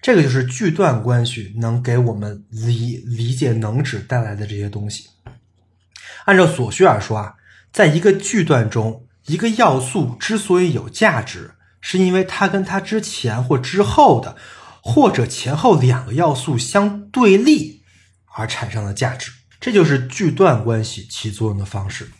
[0.00, 5.08] 这个就是句段关系能给我们理理解能指带来的这些东西。
[6.26, 7.34] 按照索绪尔说啊，
[7.72, 14.36] 在一个句段中，一个要素之所以有价值，是因为它跟它之前或之后的，
[14.84, 17.82] 或者前后两个要素相对立
[18.36, 19.32] 而产生的价值。
[19.58, 22.10] 这就是句段关系起作用的方式。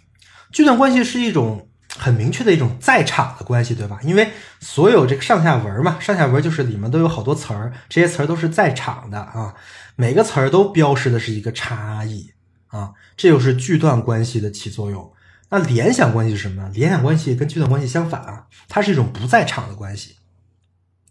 [0.50, 1.68] 句段关系是一种。
[1.96, 4.00] 很明确的一种在场的关系，对吧？
[4.02, 9.54] 因为所有这个上下文嘛，上下文就是里面都有好多词儿，这些词儿都是在场的啊。
[9.94, 12.32] 每个词儿都标示的是一个差异
[12.66, 15.12] 啊，这就是句段关系的起作用。
[15.50, 16.68] 那联想关系是什么？
[16.70, 20.16] 联想关系跟句段关系相反啊，它是一种不在场的关系，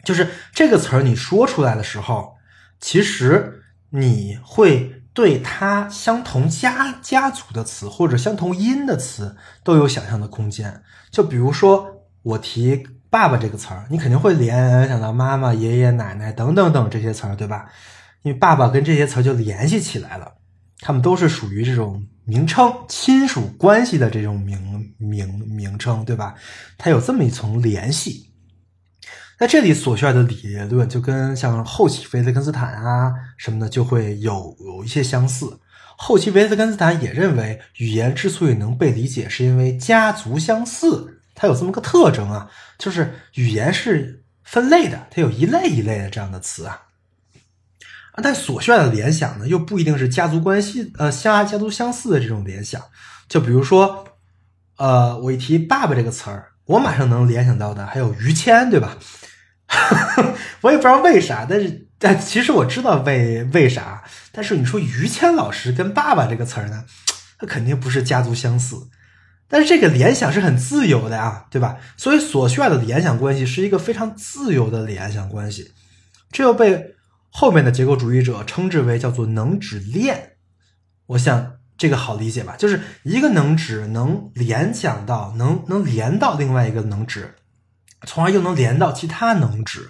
[0.03, 2.35] 就是这个词儿你说出来的时候，
[2.79, 4.99] 其实你会。
[5.15, 10.81] 对它相同家家族的词或者相同音的词都有想象的空间。
[11.11, 17.67] 就比如说我提“爸爸”这个词儿，你肯定会联想到妈妈、爷爷奶奶等等等这些词儿，对吧？
[18.23, 20.33] 因为“爸爸”跟这些词儿就联系起来了，
[20.79, 26.33] 它们都是属于这种名称、亲属关系的这种名名名称，对吧？
[26.79, 28.32] 它有这么一层联系。
[29.39, 35.59] 那这里所需要的理论就跟像后期维特根斯坦啊什么的就会有有一些相似。
[35.97, 46.81] 后期维特根斯坦也认为，语言之所以能被理解，是因为家族相似，它有这么个特征啊，就是语言是分类的，它有一类一类的这样的词啊。
[48.13, 52.81] 啊，但所需要的联想呢，又不一定是家族关系呃相家族相似的这种联想。
[53.27, 54.05] 就比如说，
[54.77, 58.97] 呃，我一提“爸爸”这个词儿，我马上能联想到的还有于谦，对吧？
[60.61, 64.03] 我也不知道为啥，但是但其实我知道为为啥。
[64.31, 66.85] 但是你说于谦老师跟“爸爸”这个词儿呢，
[67.37, 68.75] 他肯定不是家族相似。
[69.47, 71.77] 但是这个联想是很自由的啊，对吧？
[71.97, 75.71] 所以所需要的联想关系是一个非常自由的联想关系，
[76.31, 76.95] 这又被
[77.29, 80.37] 后面的结构主义者称之为叫做能指链。
[81.07, 81.53] 我想
[81.83, 82.55] 这个好理解吧？
[82.57, 87.35] 就是一个能指能联想到，能能连到另外一个能指。
[88.07, 89.89] 从而又能连到其他能指，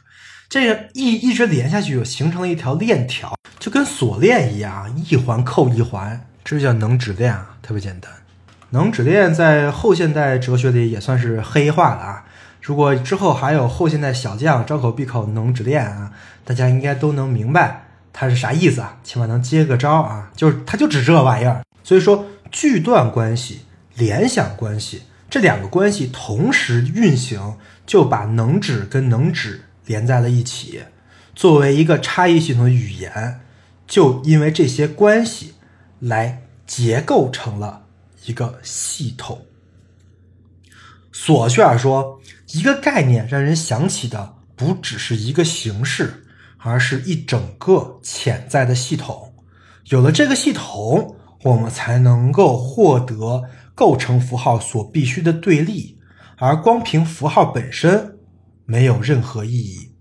[0.50, 8.12] 这个一一直连下去，就形成了一条链条，就跟锁链一样，一环扣一环，这就叫能指链啊，特别简单。
[8.72, 12.26] 能指链在后现代哲学里也算是黑话了啊。
[12.60, 16.12] 如果之后还有后现代小将张口闭口能指链啊，
[16.44, 21.62] 大家应该都能明白它是啥意思啊，起码能接个招啊，就是它就指这玩意儿。
[21.84, 23.62] 所以说，句段关系、
[23.96, 27.58] 联想关系这两个关系同时运行。
[27.86, 30.84] 就把能指跟能指连在了一起，
[31.36, 33.42] 作为一个差异系统的语言，
[33.86, 35.56] 就因为这些关系
[36.00, 37.88] 来结构成了
[38.26, 39.46] 一个系统。
[41.12, 42.22] 索绪尔说，
[42.54, 46.24] 一个概念让人想起的不只是一个形式，
[46.60, 49.34] 而是一整个潜在的系统。
[49.90, 53.44] 有了这个系统，我们才能够获得
[53.76, 56.00] 构成符号所必须的对立。
[56.38, 58.18] 而光凭符号本身
[58.66, 59.92] 没有任何意义。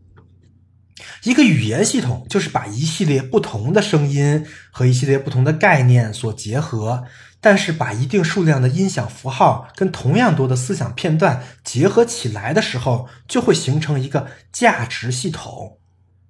[1.25, 7.05] 一个语言系统就是把一系列不同的声音和一系列不同的概念所结合，
[7.41, 15.79] 但是把一定数量的音响符号跟同样多的思想片段结合起来的时候，就会形成一个价值系统。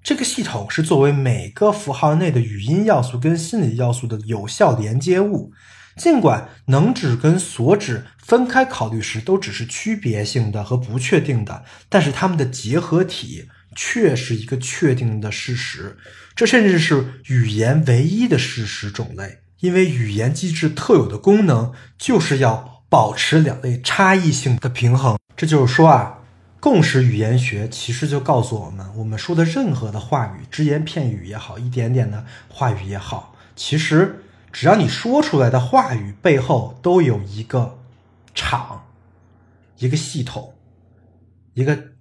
[0.03, 5.53] 这个系统是作为每个符号内的语音要素跟心理要素的有效连接物。
[5.97, 13.47] 尽管能指跟所指分开考虑时都只是区别性的和不确定的，但是它们的结合体
[13.77, 15.99] 却是一个确定的事实。
[16.35, 25.19] 这甚至是语言唯一的事实种类，因为语言机制特有的功能就是要保持两类差异性的平衡。
[25.37, 26.20] 这就是说啊，
[26.62, 34.20] 共识语言学其实就告诉我们，我们说的任何的话语，只言片语也好，一点点的话语也好，其实。
[34.52, 37.78] 只要你说出来的话语背后都有一个
[38.34, 38.84] 场，
[39.78, 40.55] 一个系统，
[41.55, 41.94] 一个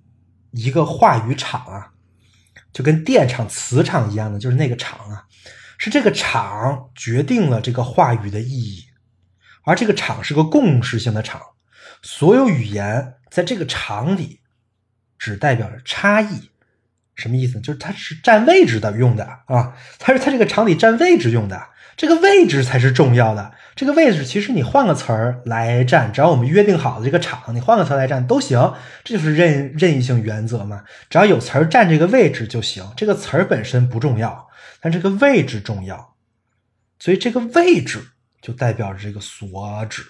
[0.52, 1.94] 一个话语场啊，
[2.74, 5.28] 就跟电场、磁场一样的，就是那个场啊，
[5.78, 8.84] 是这个场决定了这个话语的意义，
[9.64, 11.42] 而这个场是个共识性的场，
[12.02, 14.41] 所有语言在这个场里
[15.22, 16.50] 只代表着差异，
[17.14, 17.62] 什么意思？
[17.62, 21.68] 就是它是占位置的用的啊，它是它这个场里占位置用的。
[21.96, 23.54] 这个位置才是重要的。
[23.76, 28.74] 这个位置其实你换个词儿来占，只要我们约定好的这个场，你换个词来占都行。
[29.04, 30.84] 这就是任任意性原则嘛。
[31.08, 32.84] 只要有词儿占这个位置就行。
[32.98, 34.50] 这个词儿本身不重要，
[34.80, 36.16] 但这个位置重要。
[36.98, 38.02] 所以这个位置
[38.42, 40.02] 就代表着这个所指。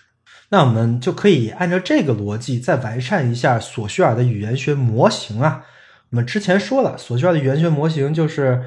[0.52, 5.66] 那我们就可以按照这个逻辑再完善一下索绪尔的语言学模型啊。
[6.10, 8.62] 我们之前说了，索绪尔的语言学模型就是，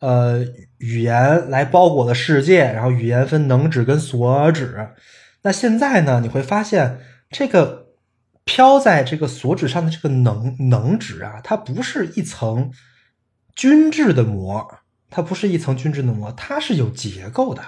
[0.00, 0.42] 呃，
[0.78, 4.88] 语言来包裹了世界，然后语言分能指跟所指。
[5.42, 7.88] 那现在呢，你会发现这个
[8.46, 12.70] 飘在这个所指上的这个能能指啊，它不是一层
[13.54, 14.66] 均质的膜，
[15.10, 17.62] 它不是一层均质的膜，它是有结构的。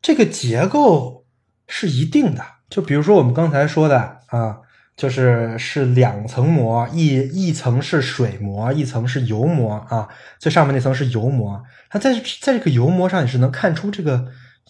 [0.00, 1.25] 这个结构
[1.68, 4.58] 是一定的，就比如说我们刚才说的啊，
[4.96, 11.62] 就是是两层膜，一一层是水膜，一层是油膜啊，最上面那层是油膜。
[11.90, 14.26] 它在在这个油膜上，你是能看出这个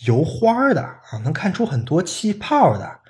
[0.06, 3.00] 油花的啊，能看出很多气泡的。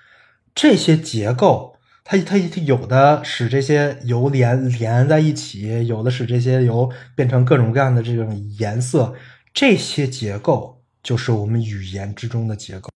[0.55, 9.15] 这些结构，它它它有的使这些油连连在一起，有的使这些油变成各种各样的这种颜色，
[9.53, 10.83] 这些结构。
[11.03, 12.91] 就是我们语言之中的结构，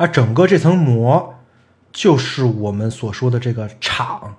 [0.00, 1.34] 而整个这层膜
[1.92, 4.34] 就是我们所说的这个场。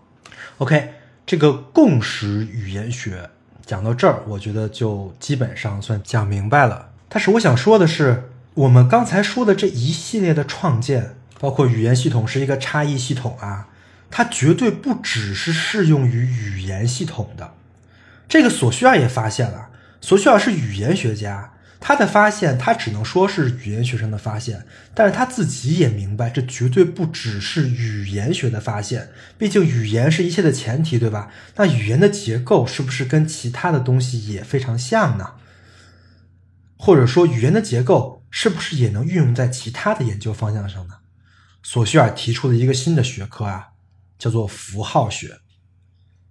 [0.58, 3.30] OK，这个共识语言学
[3.64, 6.90] 讲到这儿，我觉得就基本上算讲明白了。
[7.08, 13.68] 但是我想说的是，我们刚才说的这一系列的创建，包括语言系统是一个差异系统啊，
[14.10, 17.54] 它绝对不只是适用于语言系统的。
[18.28, 19.70] 这个索绪尔也发现了，
[20.02, 21.51] 索绪尔是语言学家。
[21.84, 29.10] 他的发现，他只能说是语言学上的发现，但是他自己也明白，这绝对不只是语言学的发现。
[29.36, 31.32] 毕竟语言是一切的前提，对吧？
[31.56, 35.32] 那语言的结构是不是跟其他的东西也非常像呢？
[36.78, 40.94] 或者说，语言的结构是不是也能运用在其他的研究方向上呢？
[41.64, 43.70] 索绪尔提出的一个新的学科啊，
[44.20, 45.40] 叫做符号学，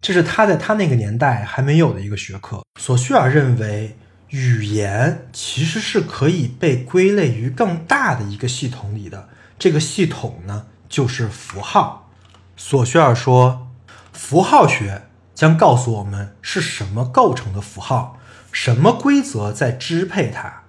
[0.00, 2.62] 这是他在他那个年代还没有的一个学科。
[2.80, 3.96] 索绪尔认为。
[4.30, 9.28] 语言其实是可以被归类于更大的一个系统里的，
[9.58, 12.12] 这个系统呢就是符号。
[12.56, 13.68] 索绪尔说，
[14.12, 18.18] 符号学将告诉我们是什么构成的符号，
[18.52, 20.62] 什么规则在支配它。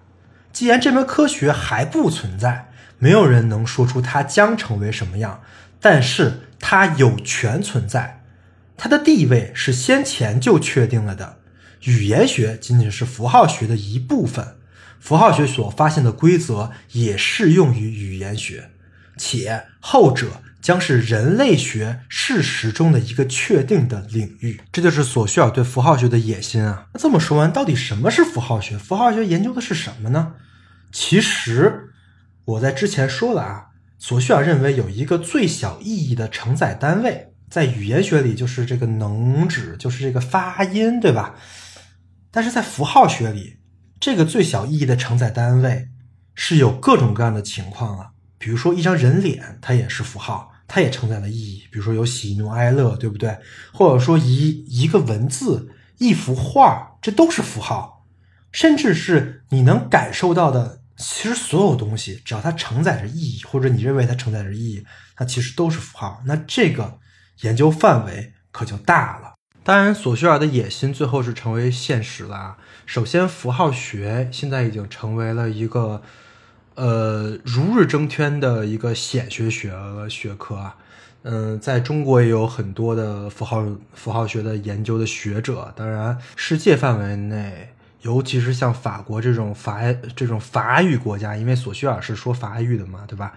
[0.51, 5.41] 既然这门科学还不存在，没有人能说出它将成为什么样，
[5.79, 8.23] 但是它有权存在，
[8.75, 11.38] 它的地位是先前就确定了的。
[11.86, 14.56] 语言学仅仅是符号学的一部分，
[14.99, 18.70] 符号学所发现的规则也适用于语言学，
[19.18, 24.62] 且后者将是人类学事实中的一个确定的领域。
[24.72, 26.86] 这就是索绪尔对符号学的野心啊！
[26.94, 28.78] 那这么说完，到底什么是符号学？
[28.78, 30.34] 符号学研究的是什么呢？
[30.91, 31.90] 其实
[32.45, 33.66] 我在之前说了啊，
[33.98, 41.36] 索绪尔认为有一个最小意义的承载单位，在语言学里就是这个能指，就是这个发音，对吧？
[42.32, 43.58] 但是在符号学里，
[43.99, 45.90] 这个最小意义的承载单位
[46.34, 48.12] 是有各种各样的情况啊。
[48.38, 51.68] 比如说一张人脸，它也是符号，它也承载了意义。
[51.72, 53.38] 比如说有喜怒哀乐，对不对？
[53.72, 58.08] 或者说一一个文字、一幅画，这都是符号。
[58.52, 64.86] 甚至是你能感受到的，其实所有东西，只要它承载着意义，或者你认为它承载着意义，
[65.16, 66.22] 它其实都是符号。
[66.26, 66.99] 那这个
[67.41, 69.31] 研究范围可就大了。
[69.63, 72.57] 当然，索绪尔的野心最后是成为现实了。
[72.88, 76.01] 首先，符号学现在已经成为了一个
[76.73, 79.71] 呃如日中天的一个显学学
[80.09, 80.75] 学科啊。
[81.23, 83.63] 嗯，在中国也有很多的符号
[83.93, 85.71] 符号学的研究的学者。
[85.75, 87.69] 当然，世界范围内，
[88.01, 89.81] 尤其是像法国这种法
[90.15, 93.33] 这种法语国家，因为索绪尔是说法语的嘛，对吧？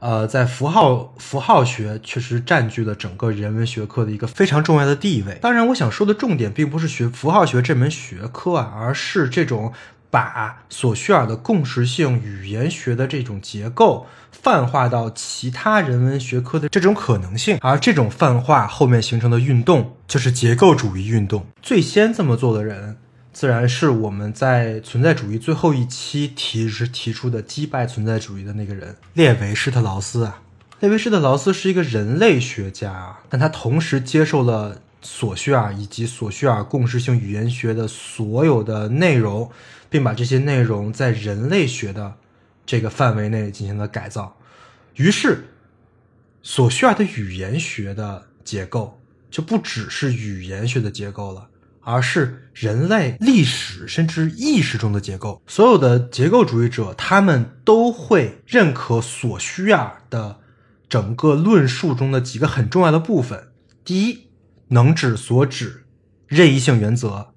[0.00, 5.38] 呃，在符号符号学确实占据了整个人文学科的一个非常重要的地位。
[5.40, 9.72] 当然，我想说的重点并不是学符号学这门学科啊，而是这种
[10.10, 17.58] 把索绪尔的共识性语言学的这种结构泛化到其他人文学科的这种可能性。
[17.60, 21.44] 而这种泛化后面形成的运动，就是结构主义运动。
[21.60, 22.96] 最先这么做的人。
[23.32, 30.42] 自然是我们在存在主义最后一期提是提出的击败存在主义的那个人列维施特劳斯啊。
[30.80, 39.50] 列维施特劳斯是一个人类学家，但他同时接受了索绪尔以及索绪尔共识性语言学的所有的内容，
[39.90, 42.14] 并把这些内容在人类学的
[42.64, 44.36] 这个范围内进行了改造。
[44.94, 45.48] 于是，
[46.42, 49.00] 索绪尔的语言学的结构
[49.30, 51.47] 就不只是语言学的结构了。
[51.90, 55.42] 而是人类历史甚至意识中的结构。
[55.46, 60.38] 所有的结构主义者，他们都会认可索绪尔的
[60.86, 63.48] 整个论述中的几个很重要的部分：
[63.86, 64.28] 第一，
[64.68, 65.86] 能指所指
[66.26, 67.32] 任意性原则；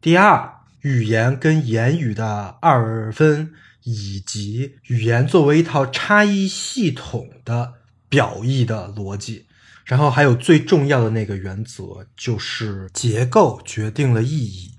[0.00, 0.50] 第二，
[0.80, 3.52] 语言跟言语的二分，
[3.84, 7.74] 以及语言作为一套差异系统的
[8.08, 9.44] 表意的逻辑。
[9.90, 14.70] 然后还有最重要的那个原则，就是结构决定了意义。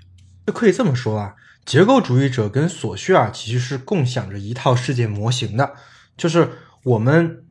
[0.48, 1.36] 就可以这么说啊，
[1.66, 5.74] 结构主义者跟索绪尔其实是共享着一套世界模型的。
[6.16, 6.54] 就是
[6.86, 7.44] 我们，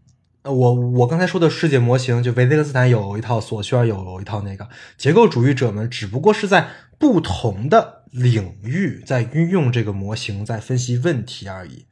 [0.44, 4.40] 我我刚才说的世界模型，就维特根斯坦有一套，索绪尔有一套。
[4.40, 4.66] 那个
[4.96, 6.66] 结构主义者们只不过是在
[6.98, 11.84] 不同的领域在运用这个模型，在分析问题而已。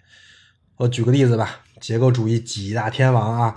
[0.78, 3.54] 我举个例子吧，结构主义几大天王啊。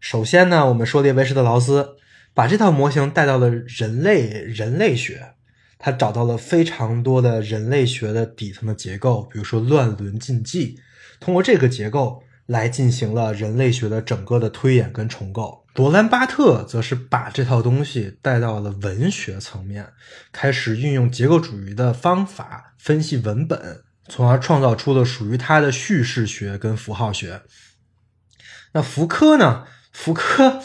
[0.00, 1.96] 首先呢，我们说列维施特劳斯
[2.32, 5.34] 把这套模型带到了人类人类学，
[5.78, 10.78] 他找到了非常多的人类学的底层的结构，比如说乱伦禁忌，
[11.18, 15.64] 通过这个结构来进行了人类学的整个的推演跟重构。
[15.74, 19.88] 罗兰巴特则是把这套东西带到了文学层面，
[20.32, 27.42] 开始运用结构主义的方法分析文本，从而创造出了属于他的叙事学跟符号学。
[28.72, 29.64] 那福柯呢？
[29.92, 30.62] 福柯，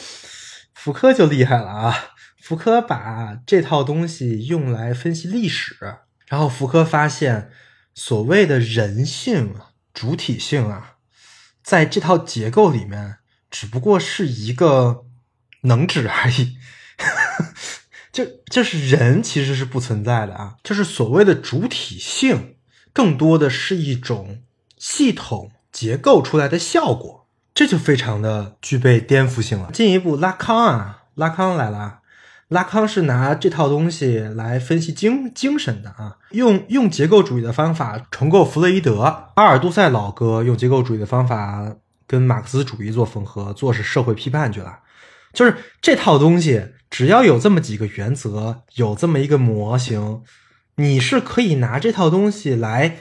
[0.73, 2.15] 福柯就厉害了啊！
[2.41, 5.77] 福柯把这套东西用来分析历史，
[6.27, 7.49] 然后福柯发现，
[7.93, 9.55] 所谓的人性、
[9.93, 10.97] 主体性啊，
[11.63, 13.17] 在这套结构里面
[13.49, 15.05] 只不过是一个
[15.61, 16.57] 能指而已，
[18.11, 22.57] 就就是人其实是不存在的啊，就是所谓的主体性，
[22.91, 24.43] 更多的是一种
[24.77, 27.22] 系统结构出来的效果。
[27.53, 29.69] 这就非常的具备颠覆性了。
[29.71, 31.99] 进一步，拉康啊，拉康来了。
[32.49, 39.01] 拉康是拿这套东西来分析精精神的啊，用用结构主义的方法重构弗洛伊德。
[39.35, 41.75] 阿尔杜塞老哥用结构主义的方法
[42.05, 44.79] 跟马克思主义做缝合，做是社会批判去了。
[45.31, 50.21] 就是这套东西，只要有这么几个原则，有这么一个模型，
[50.75, 52.97] 你是可以拿这套东西来。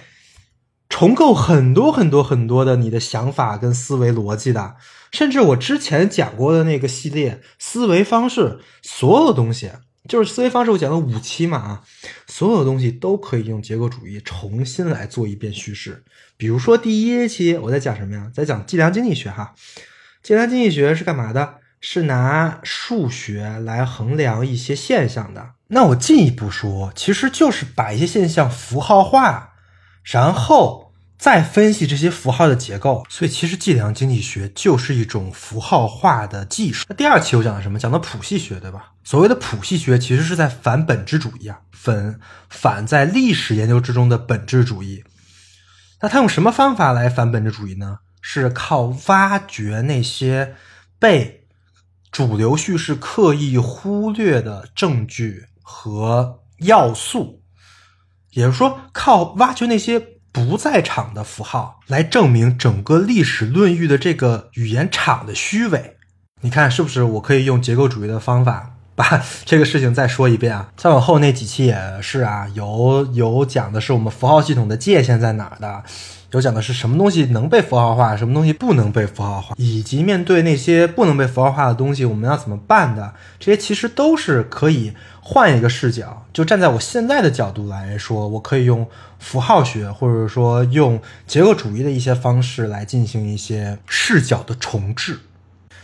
[0.92, 4.76] 重构很多很多很多的你的想法跟思维逻辑的，
[5.10, 9.70] 甚至我之前讲过的那个系列思维方式，所有东西
[10.06, 11.80] 就是思维方式，我讲了五期嘛啊，
[12.26, 16.04] 所有东西都可以用结构主义重新来做一遍叙事。
[16.36, 18.30] 比如说第一期我在讲什么呀？
[18.34, 19.54] 在讲计量经济学哈。
[20.22, 21.54] 计量经济学是干嘛的？
[21.80, 25.52] 是拿数学来衡量一些现象的。
[25.68, 29.51] 那我进一步说，其实就是把一些现象符号化。
[30.02, 36.84] 然后再分析这些符号的结构，所以其实计量经济学就是一种符号化的技术。
[36.88, 37.78] 那第二期我讲的什么？
[37.78, 38.92] 讲的谱系学，对吧？
[39.04, 42.18] 所谓的谱系学其实是在反本质主义啊，反
[42.48, 45.04] 反在历史研究之中的本质主义。
[46.00, 47.98] 那他用什么方法来反本质主义呢？
[48.20, 50.54] 是靠挖掘那些
[50.98, 51.46] 被
[52.12, 57.41] 主流叙事刻意忽略的证据和要素。
[58.32, 60.00] 也就是说，靠挖掘那些
[60.32, 65.96] 不在场的符号来证明整个历史论域的这个语言场的虚伪。
[66.40, 67.02] 你看是不是？
[67.02, 70.72] 我可以用结构主义的方法把 这个事情再说一遍啊！
[70.76, 75.84] 再往后那几期也是啊，有有讲的是我们符号系统的界限在哪儿的。
[76.32, 83.12] 有讲的是什么东西能被符号化，什么东西不能被符号化，以及面对那些不能被符号化的东西，我们要怎么办的？
[83.38, 88.86] 这些其实都是可以换一个视角，就站在我现在的角度来说，我可以用
[89.18, 95.20] 符号学，或者说用结构主义的一些方式来进行一些视角的重置。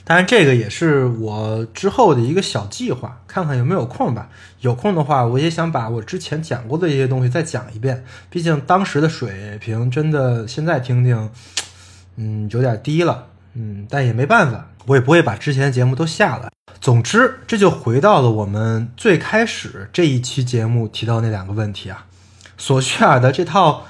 [0.08, 4.30] 当然，这个也是我之后的一个小计划，看看有没有空吧。
[4.62, 8.02] 有空的话，我也想把我之前讲过的一些东西再讲一遍。
[8.30, 11.30] 毕竟当时的水平真的，现在听听，
[12.16, 13.26] 嗯，有点低了。
[13.52, 16.50] 嗯，但也没办法，我也不会把之前的节目都下了。
[16.80, 22.06] 总之，这就回到了我们最开始这一期节目提到那两个问题啊。
[22.56, 23.84] 索绪尔的这套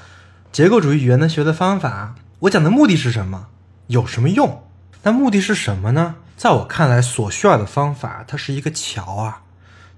[0.51, 3.47] 结构主义语言的学的方法，我讲的目的是什么？
[3.87, 4.65] 有什么用？
[5.03, 6.17] 那目的是什么呢？
[6.37, 9.43] 在我看来，所需要的方法，它是一个桥啊，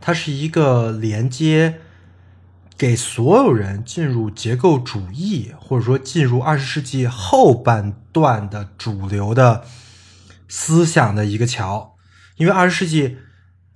[0.01, 1.81] 它是一个连接
[2.79, 9.65] 给所有人进入结构主义，或者说进入二十世纪后半段的主流的
[10.49, 11.97] 思想的一个桥。
[12.37, 13.19] 因为二十世纪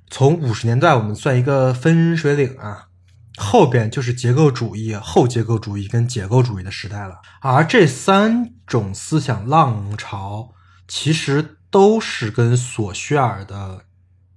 [0.08, 2.88] 从五十年代我们算一个分水岭啊，
[3.36, 7.20] 后边就是结构主义、后结构主义跟解构主义的时代了。
[7.40, 10.52] 而这三种思想浪潮。
[10.86, 13.84] 其实都是跟索绪尔的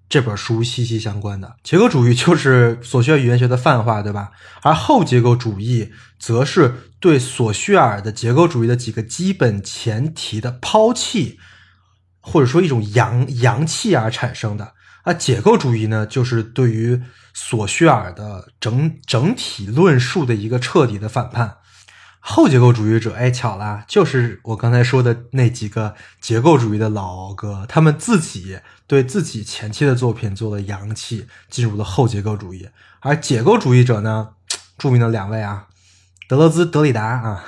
[0.09, 1.55] 这本书息息相关的。
[1.63, 4.31] 结构主义就是索绪尔语言学的泛化，对吧？
[4.63, 11.37] 而后结构主义则是对索绪尔的结构主义的几个基本前提的抛弃，
[12.21, 14.73] 或者说一种阳阳气而产生的。
[15.03, 17.01] 而解构主义呢，就是对于
[17.33, 21.57] 索绪尔的整整体论述的一个彻底的反叛。
[22.29, 32.67] 后结构主义者，哎，巧了，就是我刚才说的那几个结构主义的老哥，他们自己对自己前期的作品做了扬弃，进入了后结构主义。
[32.99, 34.31] 而解构主义者呢，
[34.77, 35.67] 著名的两位啊，
[36.27, 37.45] 德勒兹、德里达啊。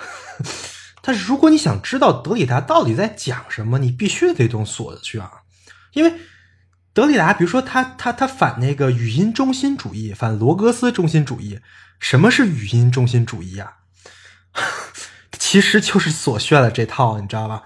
[1.03, 5.29] 但是如果你想知道德里达到底在讲什么，你必须得懂索绪尔，
[5.91, 6.13] 因为
[6.93, 11.59] 德里达，比如说他他他反那个语音中心主义，反罗格斯中心主义。
[11.99, 13.73] 什么是语音中心主义啊？
[15.37, 17.63] 其实就是索绪尔的这套，你知道吧？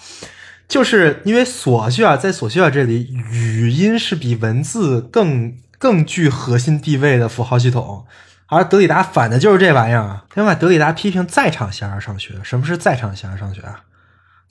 [0.67, 8.05] 就是因为索绪尔在索绪尔这里，语音是比文字更更具核心地位的符号系统。
[8.47, 10.25] 而德里达反的就是这玩意儿啊！
[10.35, 12.35] 另外，德里达批评在场形而上学。
[12.43, 13.81] 什么是在场形而上学啊？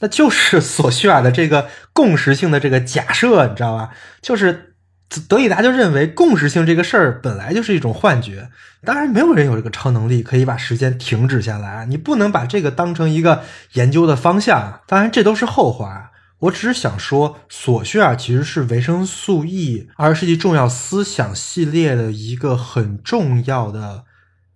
[0.01, 3.91] 那就是索绪尔的这个共识性的这个假设，你知道吧？
[4.21, 4.72] 就是
[5.21, 8.51] 德里达就认为共识性这个事儿本来就是一种幻觉。
[8.85, 13.43] 当然，没有人有这个超能力可以把时间停止下来，你不能把这个当成一个
[13.75, 14.81] 研究的方向。
[14.87, 16.11] 当然，这都是后话。
[16.41, 24.05] 我只是想说，索绪尔其实是维生素 E 二十世纪重要思想系列的一个很重要的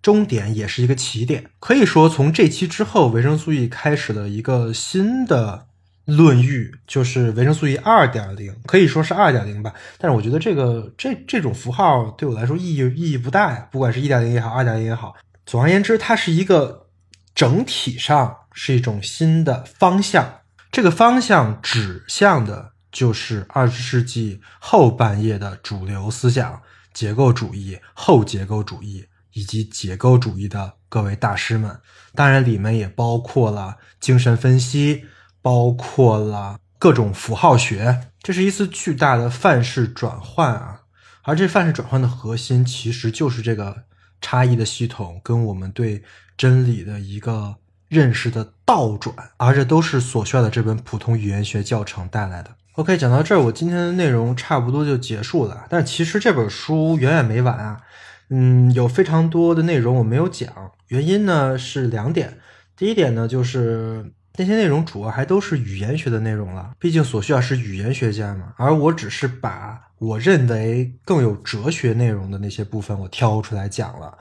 [0.02, 1.44] 终点，也是一个起点。
[1.60, 5.66] 可以说，从这期之后，维生素 E 开始了一个新的
[6.06, 9.74] 论域，就是维生素 E 二点零，可以说是二点零吧。
[9.98, 13.68] 但是，我觉得这个这这种符号对我来说意义意义不大呀。
[13.70, 15.14] 不管是一点零也好，二点零也好，
[15.44, 16.86] 总而言之，它是一个
[17.34, 20.40] 整体上是一种新的方向。
[20.72, 26.62] 这个方向指向的就是二十世纪后半叶的主流思想——
[26.94, 31.78] 结构主义、后结构主义以及结构主义的各位大师们。
[32.14, 35.04] 当然，里面也包括了精神分析，
[35.46, 38.08] 包括了各种符号学。
[38.20, 40.80] 这是一次巨大的范式转换啊！
[41.22, 43.84] 而这范式转换的核心，其实就是这个
[44.20, 46.02] 差异的系统跟我们对
[46.36, 47.54] 真理的一个。
[47.88, 52.50] 认识的倒转，而这都是所需要的这本普通语言学教程带来的。
[52.72, 55.64] OK，讲到这儿，我今天的内容差不多就结束了。
[55.70, 57.80] 但其实这本书远远没完啊，
[58.30, 60.52] 嗯，有非常多的内容我没有讲。
[60.88, 62.38] 原因呢是两点，
[62.76, 74.16] 第一点呢就是那些内容主要还都是语言学的内容了，毕竟所需要是语言学家嘛，而我只是把我认为更有哲学内容的那些部分我挑出来讲了。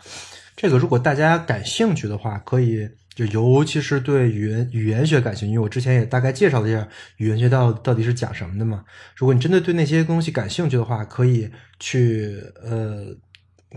[0.56, 2.90] 这个如果大家感兴趣的话，可以。
[3.16, 6.86] 就尤其是对语言语言学感兴趣，因为我之前也大概介绍了一下
[7.16, 8.84] 语言学到到底是讲什么的嘛。
[9.16, 13.06] 如果你真的对那些东西感兴趣的话，可以去呃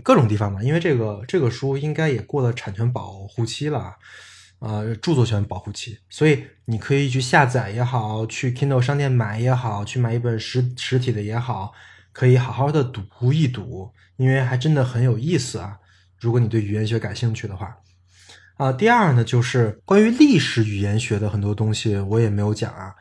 [0.03, 3.95] 各种地方嘛，因为这个这个书应该也过了产权保护期了，
[4.59, 11.73] 呃著作权保护期，所以你可以去下载也好，去 Kindle 商店买也好，去买一本实实体的也好，
[12.11, 15.77] 可以好好的读一读，因为还真的很有意思啊。
[16.19, 17.77] 如果你对语言学感兴趣的话。
[18.57, 22.93] 啊，第二呢，就是关于历史语言学的很多东西，我也没有讲啊。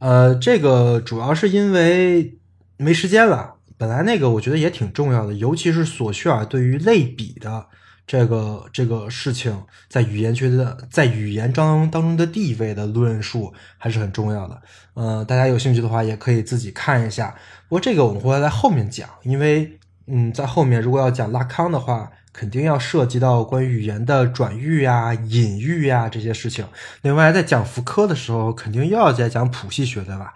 [0.00, 2.36] 呃，这个主要是因为
[2.78, 3.54] 没时间了。
[3.78, 7.68] 本来那个我觉得也挺重要的，尤其是索绪尔对于类比的
[8.06, 14.62] 这个这个事情，在语言学的在语言当当中的地位的论述还是很重要的。
[14.94, 17.34] 呃，大家有兴趣的话，也可以自己看一下。
[17.68, 22.10] 不过这个我们会在后面讲，因为嗯，在后面如果要讲拉康的话。
[22.36, 26.66] 肯定要涉及到关于语言的转喻啊、隐喻啊这些事情。
[27.02, 30.34] 另外，在讲福柯的时候，肯定又要再讲谱系学，对吧？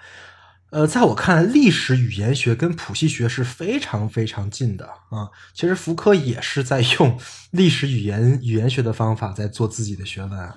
[0.71, 5.29] 呃，在我看来，历史语言学跟谱系学是非常非常近的啊。
[5.55, 7.19] 其实福柯也是在用
[7.53, 10.55] 历史语言语言学的方法在做自己的学问啊。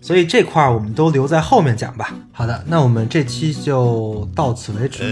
[0.00, 2.14] 所以这块儿我们都留在后面讲吧。
[2.32, 5.02] 好的，那我们这期就到此为止。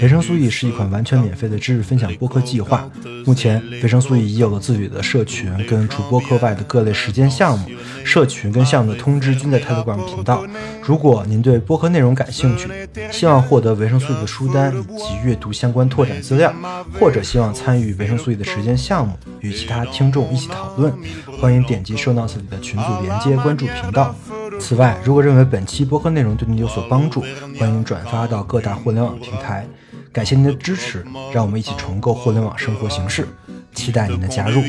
[0.00, 2.88] 维生素 E 是一款完全免费的知识分享播客计划。
[3.26, 7.66] 目前，维生素 E 已有了自己的社群，跟除播客外的各类实践项目。
[8.04, 10.44] 社群跟项目的通知均在 Telegram 频道。
[10.82, 12.68] 如果您对播客内容感兴趣，
[13.10, 16.52] 希望获得维生素 E 的书单以及阅读相关拓展资料，
[16.98, 20.92] 或者希望参与维生素 E 的实践项目，与其他听众一起讨论，
[21.40, 24.14] 欢迎点击 Show Notes 里的群组连接，关注频道。
[24.62, 27.24] 此外，如果认为本期播客内容对您有所帮助，
[27.58, 29.66] 欢迎转发到各大互联网平台。
[30.12, 33.26] 感谢您的支持，让我们一起重构互联网生活形式。
[33.74, 34.62] 期待您的加入。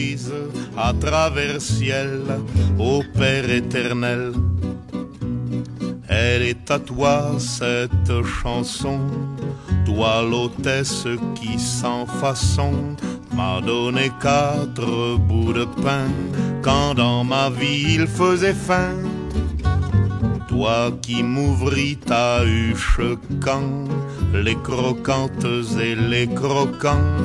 [20.54, 23.02] Toi qui m'ouvris ta huche
[23.44, 23.88] quand
[24.34, 25.48] les croquantes
[25.82, 27.18] et les croquants,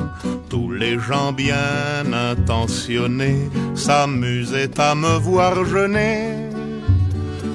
[0.49, 6.49] tous les gens bien intentionnés s'amusaient à me voir jeûner.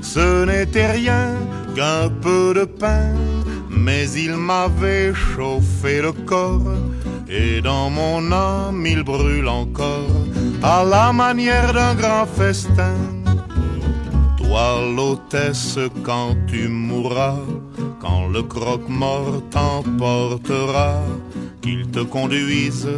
[0.01, 1.35] Ce n'était rien
[1.75, 3.13] qu'un peu de pain,
[3.69, 6.79] mais il m'avait chauffé le corps,
[7.29, 10.19] et dans mon âme il brûle encore,
[10.63, 12.95] à la manière d'un grand festin
[14.45, 17.39] toi l'hôtesse quand tu mourras,
[18.01, 21.03] quand le croque-mort t'emportera,
[21.63, 22.89] qu'il te conduise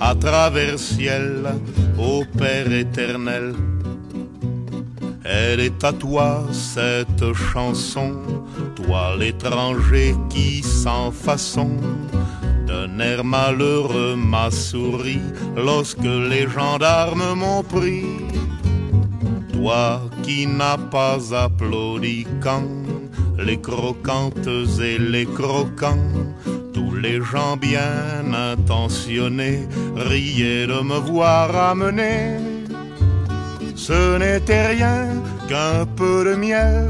[0.00, 1.54] à travers ciel
[1.98, 3.54] au Père éternel.
[5.24, 8.12] Elle est à toi cette chanson,
[8.74, 11.70] toi l'étranger qui sans façon
[12.66, 15.20] d'un air malheureux m'a souri
[15.56, 18.04] lorsque les gendarmes m'ont pris
[19.56, 22.68] toi qui n'as pas applaudi quand
[23.38, 24.48] les croquantes
[24.80, 26.12] et les croquants,
[26.74, 29.60] tous les gens bien intentionnés
[29.96, 32.38] riaient de me voir amener.
[33.74, 34.98] Ce n'était rien
[35.48, 36.88] qu'un peu de miel,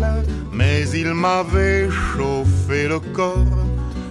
[0.52, 3.64] mais il m'avait chauffé le corps.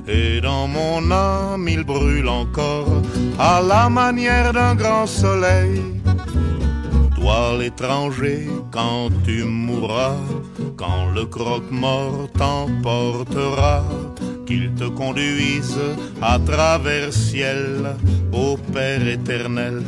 [0.07, 3.01] Et dans mon âme il brûle encore
[3.39, 5.94] à la manière d'un grand soleil
[7.25, 10.17] toi l'étranger, quand tu mourras,
[10.77, 13.83] quand le croque-mort t'emportera,
[14.45, 15.79] qu'il te conduise
[16.21, 17.95] à travers ciel
[18.31, 19.81] au Père éternel.